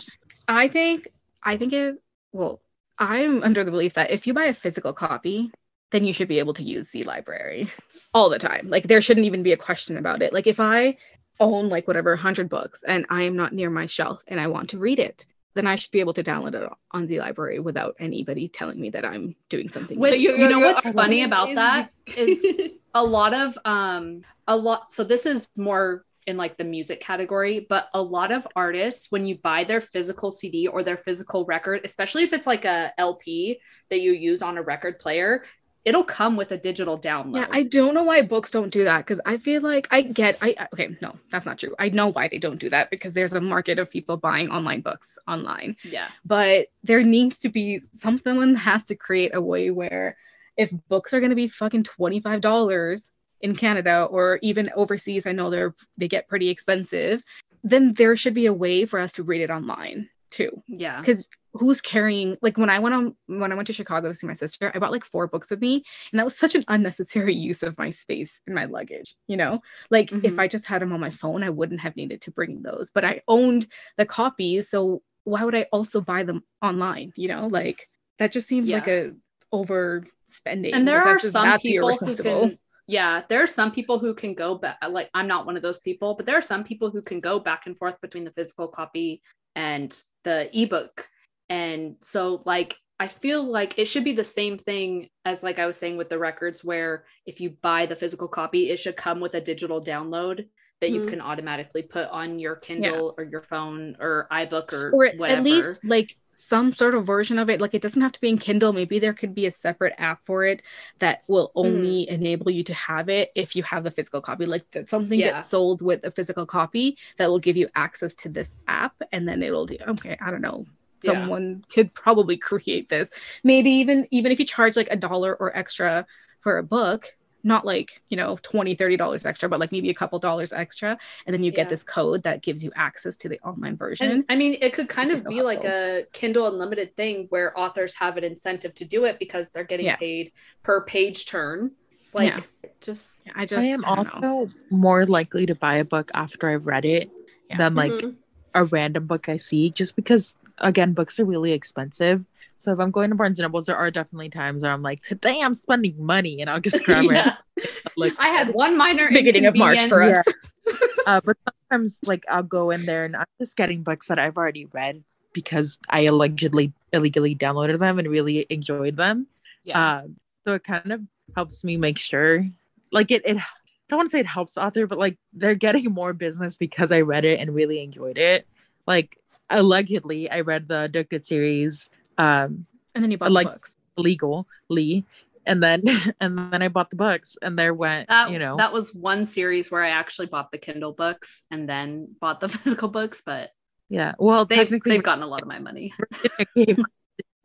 I 0.49 0.69
think 0.69 1.09
I 1.43 1.57
think 1.57 1.73
it. 1.73 1.97
Well, 2.33 2.61
I'm 2.99 3.43
under 3.45 3.63
the 3.65 3.71
belief 3.71 3.95
that 3.95 4.11
if 4.11 4.27
you 4.27 4.35
buy 4.35 4.47
a 4.47 4.55
physical 4.55 4.93
copy, 4.93 5.53
then 5.93 6.05
you 6.05 6.13
should 6.13 6.27
be 6.27 6.41
able 6.41 6.55
to 6.55 6.63
use 6.65 6.91
the 6.91 7.05
library 7.05 7.69
all 8.13 8.29
the 8.31 8.39
time. 8.41 8.69
Like 8.69 8.89
there 8.89 9.01
shouldn't 9.01 9.27
even 9.27 9.45
be 9.45 9.53
a 9.53 9.57
question 9.57 9.97
about 9.97 10.23
it. 10.23 10.33
Like 10.33 10.49
if 10.49 10.59
I 10.59 10.97
own 11.41 11.69
like 11.69 11.87
whatever 11.87 12.11
100 12.13 12.49
books 12.49 12.81
and 12.87 13.07
I 13.11 13.23
am 13.23 13.37
not 13.37 13.53
near 13.53 13.71
my 13.71 13.87
shelf 13.87 14.21
and 14.29 14.39
I 14.41 14.47
want 14.49 14.71
to 14.71 14.79
read 14.79 14.99
it, 14.99 15.27
then 15.55 15.67
I 15.67 15.77
should 15.77 15.93
be 15.93 16.01
able 16.01 16.15
to 16.15 16.25
download 16.25 16.55
it 16.55 16.69
on 16.91 17.07
the 17.07 17.19
library 17.21 17.59
without 17.61 17.97
anybody 17.99 18.49
telling 18.49 18.81
me 18.81 18.91
that 18.91 19.05
I'm 19.05 19.35
doing 19.49 19.69
something. 19.71 19.99
Which- 19.99 20.15
illegal. 20.15 20.39
you 20.39 20.49
know 20.49 20.61
what's 20.61 20.89
funny 20.91 21.23
about 21.23 21.51
is- 21.51 21.55
that 21.57 21.91
is- 22.17 22.71
a 22.95 23.03
lot 23.05 23.35
of 23.35 23.59
um 23.65 24.23
a 24.47 24.57
lot 24.57 24.93
so 24.93 25.03
this 25.03 25.27
is 25.27 25.49
more 25.57 26.05
in 26.27 26.37
like 26.37 26.57
the 26.57 26.65
music 26.65 27.01
category 27.01 27.67
but 27.69 27.89
a 27.93 28.01
lot 28.01 28.31
of 28.33 28.47
artists 28.55 29.11
when 29.11 29.27
you 29.27 29.37
buy 29.37 29.65
their 29.65 29.81
physical 29.81 30.31
cd 30.31 30.69
or 30.69 30.83
their 30.83 30.97
physical 30.97 31.45
record 31.45 31.81
especially 31.85 32.23
if 32.23 32.33
it's 32.33 32.47
like 32.47 32.65
a 32.65 32.93
lp 32.97 33.61
that 33.91 34.01
you 34.01 34.13
use 34.13 34.43
on 34.43 34.57
a 34.57 34.63
record 34.63 34.99
player 35.01 35.45
it'll 35.85 36.05
come 36.05 36.37
with 36.37 36.51
a 36.53 36.57
digital 36.57 36.99
download 36.99 37.37
Yeah, 37.37 37.49
I 37.51 37.63
don't 37.63 37.95
know 37.95 38.05
why 38.05 38.23
books 38.23 38.51
don't 38.51 38.71
do 38.71 38.85
that 38.85 39.07
because 39.07 39.21
I 39.25 39.37
feel 39.39 39.63
like 39.63 39.87
I 39.91 40.03
get 40.03 40.39
I 40.41 40.57
okay, 40.73 40.97
no, 41.01 41.17
that's 41.31 41.47
not 41.47 41.59
true. 41.59 41.75
I 41.79 41.91
know 41.91 42.09
why 42.09 42.29
they 42.29 42.39
don't 42.39 42.59
do 42.59 42.71
that 42.71 42.91
because 42.91 43.13
there's 43.13 43.35
a 43.35 43.41
market 43.41 43.79
of 43.79 43.91
people 43.91 44.17
buying 44.17 44.51
online 44.51 44.81
books 44.81 45.09
online. 45.29 45.77
yeah 45.85 46.09
But 46.25 46.69
there 46.83 47.03
needs 47.03 47.39
to 47.41 47.49
be 47.49 47.83
something 48.01 48.55
has 48.57 48.85
to 48.85 48.95
create 48.95 49.35
a 49.35 49.41
way 49.41 49.71
where 49.71 50.17
if 50.57 50.71
books 50.89 51.13
are 51.13 51.21
gonna 51.21 51.35
be 51.35 51.49
fucking 51.49 51.85
$25 51.85 53.11
in 53.41 53.57
Canada 53.57 54.05
or 54.05 54.39
even 54.43 54.71
overseas, 54.75 55.27
I 55.27 55.33
know 55.33 55.51
they're 55.51 55.75
they 55.99 56.09
get 56.09 56.29
pretty 56.29 56.49
expensive, 56.49 57.23
then 57.63 57.93
there 57.95 58.17
should 58.17 58.35
be 58.35 58.47
a 58.47 58.53
way 58.53 58.87
for 58.87 58.99
us 59.01 59.13
to 59.13 59.23
read 59.23 59.43
it 59.43 59.51
online 59.51 60.09
too 60.31 60.63
yeah 60.67 61.01
because 61.01 61.29
who's 61.55 61.81
carrying 61.81 62.37
like 62.43 62.59
when 62.59 62.69
I 62.69 62.79
went 62.81 62.95
on 62.95 63.17
when 63.27 63.53
I 63.53 63.55
went 63.55 63.67
to 63.69 63.73
Chicago 63.73 64.09
to 64.09 64.15
see 64.15 64.27
my 64.27 64.35
sister, 64.35 64.71
I 64.75 64.79
bought 64.79 64.93
like 64.93 65.05
four 65.05 65.27
books 65.27 65.51
with 65.51 65.61
me, 65.61 65.85
and 66.13 66.19
that 66.19 66.25
was 66.25 66.37
such 66.37 66.55
an 66.55 66.65
unnecessary 66.69 67.35
use 67.49 67.63
of 67.63 67.79
my 67.79 67.91
space 67.91 68.39
in 68.47 68.55
my 68.55 68.65
luggage. 68.67 69.15
You 69.29 69.37
know, 69.37 69.61
like 69.91 70.11
if 70.23 70.35
Mhm. 70.35 70.41
I 70.41 70.49
just 70.49 70.67
had 70.67 70.83
them 70.83 70.93
on 70.93 71.01
my 71.01 71.11
phone, 71.11 71.43
I 71.43 71.51
wouldn't 71.51 71.81
have 71.81 71.97
needed 71.97 72.21
to 72.23 72.31
bring 72.31 72.63
those, 72.63 72.91
but 72.93 73.05
I 73.05 73.23
owned 73.29 73.67
the 73.97 74.07
copies, 74.07 74.69
so 74.69 75.03
why 75.25 75.45
would 75.45 75.55
I 75.55 75.67
also 75.73 76.01
buy 76.01 76.25
them 76.25 76.43
online? 76.61 77.13
You 77.17 77.29
know, 77.29 77.47
like 77.47 77.89
that 78.19 78.33
just 78.33 78.49
seems 78.49 78.69
like 78.69 78.87
Yeah. 78.87 79.11
a 79.11 79.13
overspending. 79.55 80.75
and 80.75 80.87
there 80.89 81.05
Like, 81.05 81.17
are 81.17 81.19
some 81.19 81.59
people 81.61 81.97
who 81.99 82.17
can 82.17 82.59
yeah 82.87 83.23
there 83.29 83.43
are 83.43 83.47
some 83.47 83.73
people 83.73 83.99
who 83.99 84.13
can 84.13 84.35
go 84.35 84.57
back 84.57 84.77
like 84.91 85.09
i'm 85.15 85.27
not 85.27 85.47
one 85.47 85.57
of 85.57 85.63
those 85.63 85.79
people 85.79 86.15
but 86.15 86.27
there 86.27 86.37
are 86.37 86.43
some 86.43 86.65
people 86.65 86.91
who 86.91 87.01
can 87.01 87.19
go 87.21 87.39
back 87.41 87.63
and 87.67 87.79
forth 87.79 87.99
between 88.03 88.25
the 88.25 88.31
physical 88.33 88.69
copy 88.69 89.23
and 89.55 89.97
the 90.25 90.51
ebook 90.53 91.09
and 91.49 91.97
so 92.03 92.43
like 92.45 92.77
i 92.99 93.09
feel 93.09 93.43
like 93.45 93.79
it 93.79 93.87
should 93.87 94.05
be 94.05 94.13
the 94.13 94.25
same 94.25 94.59
thing 94.59 95.09
as 95.25 95.43
like 95.43 95.59
i 95.59 95.67
was 95.67 95.77
saying 95.77 95.97
with 95.97 96.09
the 96.09 96.19
records 96.19 96.65
where 96.65 97.05
if 97.27 97.41
you 97.41 97.51
buy 97.63 97.87
the 97.87 97.97
physical 97.97 98.29
copy 98.29 98.71
it 98.71 98.79
should 98.79 98.97
come 98.97 99.21
with 99.21 99.35
a 99.35 99.41
digital 99.41 99.83
download 99.83 100.47
that 100.81 100.91
you 100.91 101.01
Mhm. 101.01 101.09
can 101.09 101.21
automatically 101.21 101.83
put 101.83 102.09
on 102.11 102.39
your 102.39 102.57
kindle 102.57 103.15
or 103.17 103.25
your 103.25 103.43
phone 103.43 103.97
or 104.01 104.27
ibook 104.33 104.73
or, 104.73 104.91
or 104.93 105.07
whatever. 105.17 105.39
at 105.39 105.45
least 105.45 105.81
like 105.85 106.17
some 106.37 106.73
sort 106.73 106.95
of 106.97 107.07
version 107.07 107.39
of 107.39 107.49
it. 107.49 107.61
Like 107.61 107.75
it 107.75 107.81
doesn't 107.83 108.03
have 108.03 108.11
to 108.13 108.21
be 108.21 108.29
in 108.29 108.39
kindle. 108.39 108.73
Maybe 108.73 108.99
there 108.99 109.15
could 109.15 109.35
be 109.37 109.47
a 109.47 109.51
separate 109.53 109.95
app 109.99 110.21
for 110.27 110.45
it 110.45 110.63
that 110.99 111.23
will 111.29 111.53
only 111.55 112.09
enable 112.09 112.51
you 112.51 112.65
to 112.65 112.75
have 112.75 113.09
it 113.09 113.31
if 113.37 113.55
you 113.55 113.63
have 113.63 113.85
the 113.85 113.91
physical 113.93 114.21
copy. 114.21 114.45
Like 114.45 114.65
that 114.73 114.89
something 114.89 115.21
Yeah. 115.21 115.43
gets 115.43 115.49
sold 115.49 115.81
with 115.81 116.05
a 116.05 116.11
physical 116.11 116.45
copy 116.45 116.99
that 117.19 117.29
will 117.29 117.39
give 117.39 117.57
you 117.57 117.69
access 117.77 118.15
to 118.17 118.29
this 118.29 118.51
app 118.67 118.95
and 119.13 119.27
then 119.29 119.43
it'll 119.43 119.67
do 119.67 119.77
okay 119.89 120.17
i 120.21 120.31
don't 120.31 120.41
know 120.43 120.67
Yeah. 121.05 121.13
someone 121.13 121.63
could 121.73 121.93
probably 121.95 122.37
create 122.37 122.89
this 122.89 123.09
maybe 123.43 123.71
even 123.71 124.07
even 124.11 124.33
if 124.33 124.39
you 124.39 124.47
charge 124.47 124.77
like 124.77 124.89
a 124.91 124.97
dollar 124.97 125.35
or 125.37 125.57
extra 125.57 126.07
for 126.41 126.59
a 126.59 126.63
book 126.63 127.07
not 127.43 127.67
like 127.67 128.03
you 128.09 128.17
know 128.17 128.39
20 128.43 128.75
30 128.75 128.97
dollars 128.97 129.27
extra 129.27 129.49
but 129.49 129.61
like 129.61 129.73
maybe 129.73 129.91
a 129.91 129.95
couple 129.95 130.19
dollars 130.19 130.53
extra 130.53 130.97
and 131.27 131.35
then 131.35 131.43
you 131.43 131.53
Yeah. 131.53 131.57
get 131.57 131.69
this 131.69 131.83
code 131.83 132.23
that 132.23 132.43
gives 132.43 132.65
you 132.65 132.73
access 132.75 133.17
to 133.19 133.29
the 133.29 133.39
online 133.41 133.77
version 133.77 134.11
And 134.11 134.25
I 134.29 134.37
mean, 134.37 134.57
it 134.61 134.73
could 134.73 134.89
kind 134.89 135.11
Which 135.11 135.21
of 135.21 135.27
is 135.27 135.29
be 135.29 135.41
so 135.41 135.45
like 135.45 135.65
a 135.65 136.05
Kindle 136.13 136.47
Unlimited 136.49 136.97
thing 136.97 137.27
where 137.31 137.57
authors 137.59 137.95
have 137.97 138.17
an 138.17 138.25
incentive 138.25 138.75
to 138.77 138.85
do 138.85 139.05
it 139.05 139.19
because 139.19 139.51
they're 139.51 139.65
getting 139.65 139.87
Yeah. 139.87 139.97
paid 139.97 140.33
per 140.63 140.85
page 140.85 141.27
turn. 141.27 141.73
Like, 142.13 142.35
Yeah. 142.35 142.41
just 142.81 143.19
I 143.35 143.47
just 143.47 143.59
I 143.59 143.65
am 143.65 143.85
I 143.85 143.95
don't 143.95 144.05
know. 144.07 144.21
also 144.21 144.51
more 144.71 145.07
likely 145.07 145.47
to 145.47 145.55
buy 145.55 145.77
a 145.77 145.85
book 145.85 146.11
after 146.15 146.49
I've 146.51 146.67
read 146.67 146.85
it 146.85 147.11
Yeah. 147.49 147.57
than 147.59 147.75
like 147.75 147.93
Mhm. 147.93 148.17
a 148.55 148.65
random 148.65 149.07
book 149.07 149.29
I 149.29 149.37
see, 149.37 149.71
just 149.71 149.97
because 149.97 150.35
again, 150.59 150.93
books 150.93 151.19
are 151.21 151.25
really 151.25 151.53
expensive. 151.53 152.25
So 152.59 152.73
if 152.73 152.81
I'm 152.81 152.91
going 152.91 153.11
to 153.11 153.17
Barnes 153.17 153.39
and 153.39 153.45
Nobles, 153.45 153.67
there 153.67 153.77
are 153.77 153.91
definitely 153.91 154.31
times 154.31 154.63
where 154.63 154.73
I'm 154.73 154.83
like, 154.83 155.03
today 155.03 155.41
I'm 155.43 155.55
spending 155.55 156.05
money, 156.05 156.41
and 156.41 156.49
I'll 156.49 156.61
just 156.61 156.83
grab 156.85 157.05
it. 157.11 157.71
Like, 157.97 158.15
I 158.19 158.29
had 158.29 158.55
one 158.55 158.77
minor 158.77 159.09
Beginning 159.09 159.47
of 159.47 159.57
March 159.57 159.79
for 159.89 160.03
inconvenience. 160.03 160.27
us. 160.27 160.35
uh, 161.07 161.21
but 161.25 161.37
sometimes 161.71 161.99
like 162.05 162.25
I'll 162.29 162.43
go 162.43 162.71
in 162.71 162.87
there 162.87 163.05
and 163.05 163.17
I'm 163.17 163.27
just 163.39 163.57
getting 163.57 163.83
books 163.83 164.09
that 164.09 164.19
I've 164.19 164.37
already 164.37 164.65
read 164.67 165.05
because 165.33 165.79
I 165.89 166.01
allegedly 166.01 166.73
illegally 166.93 167.35
downloaded 167.35 167.79
them 167.79 167.99
and 167.99 168.09
really 168.09 168.47
enjoyed 168.49 168.97
them. 168.97 169.27
Yeah. 169.65 169.99
Um, 169.99 170.17
so 170.45 170.55
it 170.55 170.65
kind 170.65 170.93
of 170.93 171.03
helps 171.35 171.65
me 171.65 171.77
make 171.77 171.99
sure, 171.99 172.47
like 172.93 173.11
it. 173.11 173.23
It 173.25 173.37
I 173.37 173.43
don't 173.91 173.99
want 173.99 174.11
to 174.11 174.17
say 174.17 174.21
it 174.21 174.27
helps 174.27 174.55
the 174.55 174.65
author, 174.65 174.87
but 174.87 174.99
like 174.99 175.19
they're 175.33 175.55
getting 175.55 175.93
more 175.93 176.13
business 176.13 176.57
because 176.57 176.91
I 176.91 177.03
read 177.03 177.25
it 177.25 177.41
and 177.41 177.55
really 177.55 177.83
enjoyed 177.83 178.17
it. 178.17 178.47
Like 178.87 179.19
allegedly, 179.51 180.31
I 180.31 180.41
read 180.41 180.69
the 180.69 180.81
Addicted 180.83 181.27
series, 181.27 181.89
um, 182.19 182.67
and 182.95 183.03
then 183.05 183.11
you 183.11 183.19
bought 183.19 183.33
like- 183.33 183.47
the 183.47 183.53
books. 183.55 183.77
legally, 183.97 185.05
and 185.47 185.63
then 185.63 185.83
and 186.21 186.53
then 186.53 186.63
I 186.63 186.69
bought 186.69 186.91
the 186.91 186.97
books, 186.97 187.37
and 187.43 187.59
there 187.59 187.75
went 187.75 188.09
that, 188.09 188.31
you 188.31 188.39
know 188.39 188.57
that 188.57 188.73
was 188.73 188.95
one 188.95 189.27
series 189.27 189.71
where 189.71 189.83
I 189.85 189.91
actually 189.91 190.27
bought 190.27 190.51
the 190.53 190.59
Kindle 190.59 190.93
books 190.93 191.45
and 191.51 191.69
then 191.69 192.09
bought 192.21 192.41
the 192.41 192.49
physical 192.61 192.89
books, 192.89 193.23
but 193.25 193.53
yeah. 193.89 194.15
Well, 194.19 194.45
they, 194.47 194.57
technically, 194.57 194.93
they've 194.93 195.03
gotten 195.03 195.23
a 195.23 195.27
lot 195.27 195.43
of 195.43 195.49
my 195.49 195.59
money. 195.59 195.93
Gave 196.57 196.79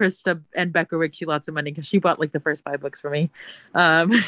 Krista 0.02 0.42
and 0.56 0.72
Becca 0.72 0.96
Ritchie 0.98 1.26
lots 1.26 1.50
of 1.50 1.54
money 1.54 1.72
because 1.72 1.86
she 1.86 2.00
bought 2.00 2.20
like 2.20 2.32
the 2.32 2.40
first 2.40 2.64
five 2.64 2.80
books 2.80 3.02
for 3.02 3.10
me. 3.10 3.30
Um, 3.76 4.24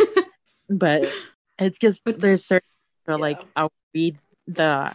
but 0.69 1.09
it's 1.57 1.79
just 1.79 2.03
But- 2.03 2.19
there's 2.19 2.43
certain 2.45 2.67
so, 3.07 3.15
like 3.15 3.41
I'll 3.55 3.71
read 3.95 4.17
the 4.47 4.91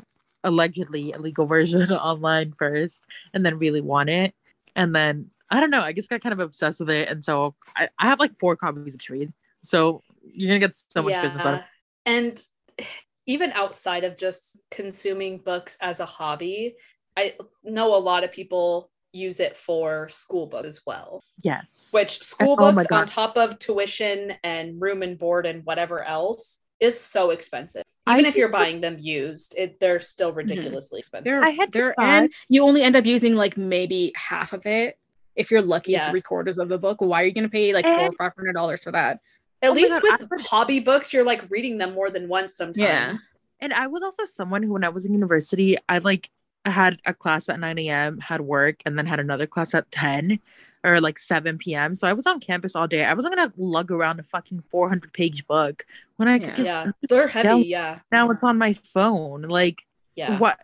allegedly 0.46 1.10
illegal 1.10 1.46
version 1.46 1.92
online 1.92 2.54
first 2.58 3.02
and 3.34 3.44
then 3.44 3.58
really 3.58 3.80
want 3.80 4.08
it. 4.08 4.34
And 4.74 4.94
then 4.94 5.30
I 5.50 5.60
don't 5.60 5.70
know, 5.70 5.82
I 5.82 5.92
just 5.92 6.08
got 6.08 6.22
kind 6.22 6.32
of 6.32 6.40
obsessed 6.40 6.80
with 6.80 6.90
it. 6.90 7.08
And 7.08 7.24
so 7.24 7.54
I, 7.76 7.88
I 7.98 8.06
have 8.06 8.20
like 8.20 8.36
four 8.38 8.56
copies 8.56 8.94
of 8.94 9.00
Trade. 9.00 9.32
So 9.62 10.02
you're 10.22 10.48
gonna 10.48 10.60
get 10.60 10.76
so 10.76 11.02
much 11.02 11.20
business 11.20 11.44
out 11.44 11.54
of 11.54 11.60
it. 11.60 11.66
And 12.06 12.86
even 13.26 13.52
outside 13.52 14.04
of 14.04 14.16
just 14.16 14.58
consuming 14.70 15.38
books 15.38 15.76
as 15.80 16.00
a 16.00 16.06
hobby, 16.06 16.76
I 17.16 17.34
know 17.64 17.94
a 17.94 17.98
lot 17.98 18.24
of 18.24 18.32
people 18.32 18.90
use 19.12 19.40
it 19.40 19.56
for 19.56 20.08
school 20.10 20.46
books 20.46 20.66
as 20.66 20.80
well. 20.86 21.22
yes. 21.42 21.88
Which 21.92 22.22
school 22.22 22.56
Oh 22.58 22.72
books 22.72 22.90
on 22.92 23.06
top 23.06 23.36
of 23.36 23.58
tuition 23.58 24.34
and 24.44 24.80
room 24.80 25.02
and 25.02 25.18
board 25.18 25.46
and 25.46 25.64
whatever 25.64 26.04
else 26.04 26.60
is 26.80 26.98
so 27.00 27.30
expensive. 27.30 27.82
I 28.06 28.14
Even 28.18 28.26
if 28.26 28.36
you're 28.36 28.46
used 28.48 28.54
to- 28.54 28.60
buying 28.60 28.80
them 28.80 28.96
used, 28.98 29.54
it 29.56 29.80
they're 29.80 30.00
still 30.00 30.28
mm-hmm. 30.28 30.38
ridiculously 30.38 31.00
expensive. 31.00 31.24
They're, 31.24 31.42
I 31.44 31.50
had 31.50 31.72
they're 31.72 31.94
buy- 31.96 32.04
and 32.06 32.32
you 32.48 32.62
only 32.62 32.82
end 32.82 32.96
up 32.96 33.04
using 33.04 33.34
like 33.34 33.56
maybe 33.56 34.12
half 34.14 34.52
of 34.52 34.64
it. 34.66 34.98
If 35.34 35.50
you're 35.50 35.62
lucky, 35.62 35.92
Yeah. 35.92 36.10
three 36.10 36.22
quarters 36.22 36.58
of 36.58 36.68
the 36.68 36.78
book. 36.78 37.00
Why 37.00 37.22
are 37.22 37.24
you 37.26 37.32
gonna 37.32 37.48
pay 37.48 37.72
like 37.74 37.84
four 37.84 37.98
or 38.08 38.12
five 38.12 38.32
hundred 38.36 38.52
dollars 38.54 38.82
for 38.82 38.92
that? 38.92 39.20
At 39.62 39.70
Oh 39.70 39.72
least 39.72 39.88
God, 40.02 40.20
with 40.20 40.40
I 40.40 40.42
hobby 40.42 40.80
books, 40.80 41.12
you're 41.12 41.24
like 41.24 41.42
reading 41.50 41.78
them 41.78 41.94
more 41.94 42.10
than 42.10 42.28
once 42.28 42.54
sometimes. 42.56 42.78
Yeah. 42.78 43.16
And 43.60 43.72
I 43.72 43.86
was 43.86 44.02
also 44.02 44.24
someone 44.24 44.62
who, 44.62 44.72
when 44.74 44.84
I 44.84 44.90
was 44.90 45.06
in 45.06 45.12
university, 45.14 45.76
I 45.88 45.98
like 45.98 46.30
I 46.64 46.70
had 46.70 46.98
a 47.06 47.14
class 47.14 47.48
at 47.48 47.58
9 47.60 47.78
a.m., 47.78 48.18
had 48.18 48.40
work, 48.42 48.82
and 48.84 48.98
then 48.98 49.06
had 49.06 49.20
another 49.20 49.46
class 49.46 49.72
at 49.74 49.90
10 49.92 50.40
or 50.86 51.00
like 51.00 51.18
7 51.18 51.58
p.m. 51.58 51.94
So 51.94 52.06
I 52.06 52.12
was 52.12 52.26
on 52.26 52.38
campus 52.40 52.76
all 52.76 52.86
day. 52.86 53.04
I 53.04 53.12
wasn't 53.12 53.34
gonna 53.34 53.52
lug 53.56 53.90
around 53.90 54.20
a 54.20 54.22
fucking 54.22 54.62
400 54.70 55.12
page 55.12 55.46
book 55.46 55.84
when 56.16 56.28
I 56.28 56.38
could 56.38 56.48
Yeah. 56.50 56.56
just 56.56 56.70
Yeah, 56.70 56.90
they're 57.08 57.28
heavy. 57.28 57.66
Yeah, 57.66 57.98
now 58.12 58.30
it's 58.30 58.44
on 58.44 58.56
my 58.56 58.72
phone. 58.72 59.42
Like 59.42 59.84
yeah. 60.14 60.38
what? 60.38 60.58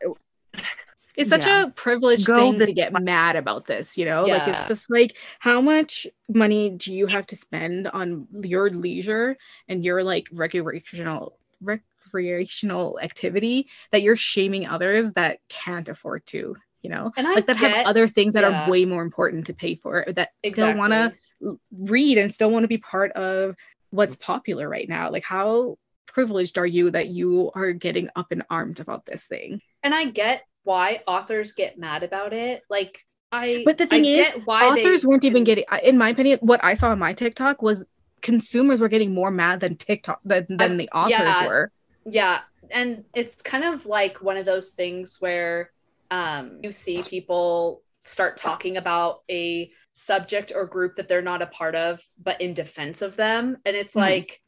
It's 1.14 1.28
such 1.28 1.44
Yeah. 1.44 1.64
a 1.64 1.70
privileged 1.70 2.26
Go 2.26 2.52
thing 2.52 2.66
to 2.66 2.72
get 2.72 2.92
mad 3.02 3.36
about 3.36 3.66
this, 3.66 3.98
you 3.98 4.06
know? 4.06 4.24
Like 4.24 4.48
it's 4.48 4.66
just 4.66 4.90
like 4.90 5.16
how 5.40 5.60
much 5.60 6.06
money 6.28 6.70
do 6.70 6.94
you 6.94 7.06
have 7.06 7.26
to 7.26 7.36
spend 7.36 7.88
on 7.88 8.26
your 8.42 8.70
leisure 8.70 9.36
and 9.68 9.84
your 9.84 10.02
like 10.04 10.28
recreational 10.32 11.36
recreational 11.60 12.98
activity 13.02 13.66
that 13.90 14.02
you're 14.02 14.16
shaming 14.16 14.66
others 14.66 15.10
that 15.12 15.38
can't 15.48 15.88
afford 15.88 16.24
to, 16.26 16.56
you 16.82 16.90
know? 16.90 17.12
And 17.16 17.26
I 17.26 17.34
like 17.34 17.46
that 17.46 17.58
get, 17.58 17.70
have 17.70 17.86
other 17.86 18.06
things 18.06 18.34
that 18.34 18.42
yeah. 18.42 18.66
are 18.66 18.70
way 18.70 18.84
more 18.84 19.02
important 19.02 19.46
to 19.46 19.54
pay 19.54 19.74
for 19.74 20.04
that 20.14 20.30
still 20.44 20.76
want 20.76 20.92
to 20.92 21.12
read 21.72 22.18
and 22.18 22.32
still 22.32 22.50
want 22.50 22.64
to 22.64 22.68
be 22.68 22.78
part 22.78 23.12
of 23.12 23.56
what's 23.90 24.16
popular 24.16 24.68
right 24.68 24.88
now. 24.88 25.10
Like 25.10 25.24
how 25.24 25.78
privileged 26.06 26.58
are 26.58 26.66
you 26.66 26.90
that 26.90 27.08
you 27.08 27.50
are 27.54 27.72
getting 27.72 28.10
up 28.16 28.32
in 28.32 28.42
arms 28.50 28.80
about 28.80 29.06
this 29.06 29.24
thing? 29.24 29.60
and 29.82 29.94
I 29.94 30.06
get 30.06 30.46
why 30.64 31.00
authors 31.06 31.52
get 31.52 31.78
mad 31.78 32.02
about 32.02 32.32
it. 32.32 32.62
Like 32.70 33.04
I, 33.30 33.62
But 33.64 33.78
the 33.78 33.86
thing 33.86 34.04
I 34.04 34.08
is, 34.08 34.34
why 34.44 34.68
authors 34.68 35.04
weren't 35.04 35.24
even 35.24 35.44
getting 35.44 35.64
in 35.82 35.96
my 35.96 36.10
opinion 36.10 36.38
what 36.42 36.62
i 36.62 36.74
saw 36.74 36.90
on 36.90 36.98
my 36.98 37.14
tiktok 37.14 37.62
was 37.62 37.82
consumers 38.20 38.78
were 38.78 38.88
getting 38.88 39.14
more 39.14 39.30
mad 39.30 39.60
than 39.60 39.74
tiktok 39.76 40.20
than, 40.22 40.46
than 40.50 40.76
the 40.76 40.90
authors 40.90 41.12
yeah. 41.12 41.46
were 41.46 41.72
yeah 42.04 42.40
and 42.70 43.04
it's 43.14 43.36
kind 43.36 43.64
of 43.64 43.86
like 43.86 44.20
one 44.20 44.36
of 44.36 44.44
those 44.44 44.68
things 44.70 45.16
where 45.18 45.70
um 46.12 46.60
you 46.62 46.70
see 46.72 47.02
people 47.02 47.82
start 48.02 48.36
talking 48.36 48.76
about 48.76 49.20
a 49.30 49.70
subject 49.94 50.52
or 50.54 50.66
group 50.66 50.96
that 50.96 51.08
they're 51.08 51.22
not 51.22 51.42
a 51.42 51.46
part 51.46 51.74
of 51.74 52.00
but 52.22 52.40
in 52.40 52.54
defense 52.54 53.02
of 53.02 53.16
them 53.16 53.56
and 53.64 53.74
it's 53.74 53.94
Mhm. 53.94 54.00
like 54.00 54.40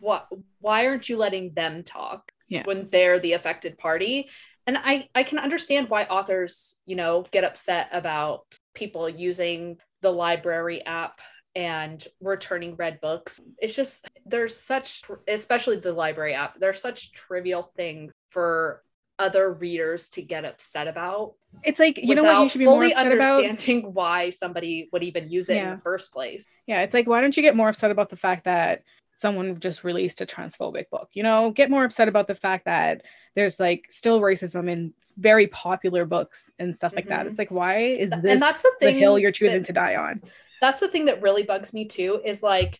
what 0.00 0.28
why 0.60 0.86
aren't 0.86 1.08
you 1.08 1.16
letting 1.18 1.52
them 1.54 1.82
talk 1.82 2.32
Yeah. 2.48 2.62
when 2.64 2.88
they're 2.90 3.18
the 3.20 3.34
affected 3.34 3.76
party 3.78 4.30
and 4.66 4.76
i 4.78 5.08
i 5.14 5.22
can 5.22 5.38
understand 5.38 5.88
why 5.90 6.04
authors 6.04 6.78
you 6.86 6.96
know 6.96 7.26
get 7.30 7.44
upset 7.44 7.88
about 7.92 8.44
people 8.74 9.08
using 9.08 9.76
the 10.02 10.10
library 10.10 10.84
app 10.86 11.20
and 11.54 12.06
returning 12.20 12.76
red 12.76 13.00
books 13.00 13.40
it's 13.58 13.74
just 13.74 14.06
there's 14.24 14.56
such 14.56 15.02
especially 15.28 15.76
the 15.76 15.92
library 15.92 16.34
app 16.34 16.58
there's 16.60 16.80
such 16.80 17.12
trivial 17.12 17.72
things 17.76 18.12
for 18.30 18.82
other 19.20 19.52
readers 19.52 20.08
to 20.08 20.22
get 20.22 20.44
upset 20.44 20.88
about 20.88 21.34
it's 21.62 21.78
like 21.78 21.98
you 21.98 22.14
know 22.14 22.22
what 22.24 22.42
you 22.42 22.48
should 22.48 22.58
be 22.58 22.64
more 22.64 22.76
fully 22.80 22.92
upset 22.92 23.12
about? 23.12 23.44
understanding 23.44 23.92
why 23.94 24.30
somebody 24.30 24.88
would 24.92 25.02
even 25.02 25.28
use 25.30 25.48
it 25.50 25.56
in 25.58 25.70
the 25.70 25.80
first 25.82 26.10
place. 26.12 26.44
Yeah 26.66 26.80
it's 26.82 26.94
like 26.94 27.06
why 27.06 27.20
don't 27.20 27.36
you 27.36 27.42
get 27.42 27.54
more 27.54 27.68
upset 27.68 27.90
about 27.90 28.08
the 28.10 28.16
fact 28.16 28.44
that 28.46 28.82
someone 29.16 29.60
just 29.60 29.84
released 29.84 30.20
a 30.22 30.26
transphobic 30.26 30.88
book? 30.90 31.08
You 31.12 31.22
know 31.22 31.50
get 31.50 31.70
more 31.70 31.84
upset 31.84 32.08
about 32.08 32.26
the 32.26 32.34
fact 32.34 32.64
that 32.64 33.02
there's 33.36 33.60
like 33.60 33.86
still 33.90 34.20
racism 34.20 34.68
in 34.70 34.92
very 35.18 35.48
popular 35.48 36.06
books 36.06 36.48
and 36.58 36.74
stuff 36.74 36.92
like 36.96 37.08
that. 37.08 37.26
Mhm. 37.26 37.30
it's 37.30 37.38
like 37.38 37.50
why 37.50 37.76
is 37.78 38.10
Th- 38.10 38.22
this 38.22 38.32
and 38.32 38.42
that's 38.42 38.62
the 38.62 38.72
the 38.80 38.86
thing 38.86 38.98
hill 38.98 39.18
you're 39.18 39.32
choosing 39.32 39.60
that- 39.60 39.66
to 39.66 39.72
die 39.74 39.96
on? 39.96 40.22
that's 40.62 40.80
the 40.80 40.88
thing 40.88 41.04
that 41.06 41.20
really 41.20 41.42
bugs 41.42 41.72
me 41.74 41.84
too 41.84 42.20
is 42.24 42.42
like 42.42 42.78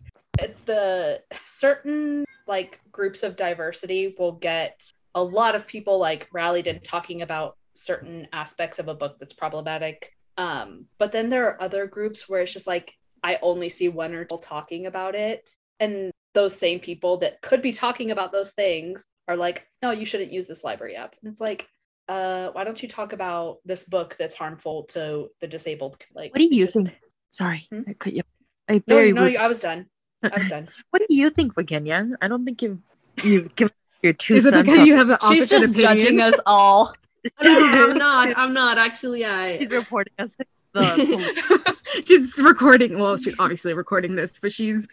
the 0.67 1.21
certain 1.45 2.25
like 2.47 2.81
groups 2.93 3.23
of 3.23 3.37
diversity 3.37 4.15
will 4.19 4.33
get 4.33 4.91
a 5.15 5.23
lot 5.23 5.55
of 5.55 5.67
people 5.67 5.99
like 5.99 6.29
rallied 6.33 6.67
and 6.67 6.83
talking 6.85 7.23
about 7.23 7.57
certain 7.75 8.29
aspects 8.33 8.79
of 8.79 8.89
a 8.89 8.95
book 8.95 9.17
that's 9.19 9.35
problematic 9.35 10.13
um 10.37 10.87
but 10.99 11.13
then 11.13 11.29
there 11.31 11.47
are 11.49 11.63
other 11.63 11.87
groups 11.87 12.29
where 12.29 12.43
it's 12.43 12.53
just 12.53 12.67
like 12.67 12.93
i 13.23 13.39
only 13.43 13.69
see 13.69 13.89
one 13.89 14.15
or 14.15 14.25
two 14.25 14.39
talking 14.43 14.87
about 14.87 15.15
it 15.15 15.51
and 15.79 16.11
those 16.35 16.57
same 16.57 16.79
people 16.79 17.19
that 17.19 17.41
could 17.43 17.63
be 17.63 17.73
talking 17.73 18.11
about 18.11 18.31
those 18.33 18.51
things 18.53 19.05
are 19.29 19.37
like 19.37 19.67
no 19.83 19.91
you 19.91 20.07
shouldn't 20.07 20.33
use 20.33 20.47
this 20.47 20.63
library 20.65 20.95
app 20.97 21.15
and 21.23 21.31
it's 21.33 21.41
like 21.41 21.67
uh 22.09 22.49
why 22.53 22.65
don't 22.65 22.83
you 22.83 22.89
talk 22.89 23.13
about 23.13 23.59
this 23.65 23.85
book 23.85 24.17
that's 24.19 24.35
harmful 24.35 24.85
to 24.85 25.29
the 25.41 25.47
disabled 25.47 25.97
like 26.15 26.33
What 26.33 26.39
do 26.39 26.45
you 26.45 26.65
just- 26.67 26.75
think? 26.75 26.91
Sorry, 27.31 27.67
Hmm? 27.71 27.83
I 27.87 27.93
cut 27.93 28.13
you. 28.13 28.23
I 28.69 28.75
no, 28.75 28.83
very 28.97 29.13
no, 29.13 29.23
rude- 29.23 29.37
I 29.37 29.47
was 29.47 29.61
done. 29.61 29.87
I 30.25 30.31
was 30.37 30.49
done. 30.49 30.69
What 30.91 31.01
do 31.09 31.15
you 31.15 31.31
think, 31.31 31.55
Virginia? 31.55 32.09
I 32.21 32.27
don't 32.27 32.45
think 32.45 32.61
you've 32.61 32.81
you've 33.23 33.55
given 33.55 33.73
your 34.03 34.13
two 34.13 34.35
is 34.35 34.47
it 34.47 34.55
because 34.55 34.87
you 34.87 34.97
have 34.97 35.09
the 35.09 35.19
She's 35.29 35.49
just 35.49 35.65
opinion? 35.71 35.97
judging 35.99 36.21
us 36.21 36.35
all. 36.47 36.95
No, 37.43 37.61
I'm 37.61 37.99
not. 37.99 38.39
I'm 38.39 38.55
not. 38.55 38.79
Actually, 38.79 39.27
I. 39.27 39.59
He's 39.59 39.71
reporting 39.71 40.15
us. 40.19 40.35
The 40.73 41.77
she's 42.07 42.39
recording 42.39 42.99
well 43.01 43.17
she's 43.17 43.35
obviously 43.41 43.75
recording 43.75 44.15
this 44.15 44.33
but 44.41 44.53
she's 44.53 44.87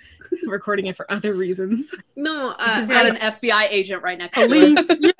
recording 0.48 0.88
it 0.88 0.96
for 0.96 1.10
other 1.12 1.36
reasons 1.36 1.86
No, 2.16 2.50
uh, 2.58 2.80
She's 2.80 2.88
got 2.90 3.06
I, 3.06 3.10
an 3.10 3.16
FBI 3.18 3.68
agent 3.70 4.02
right 4.02 4.18
next 4.18 4.36
to 4.40 4.48
police. 4.48 4.76
us. 4.76 4.88
Yeah. 5.00 5.12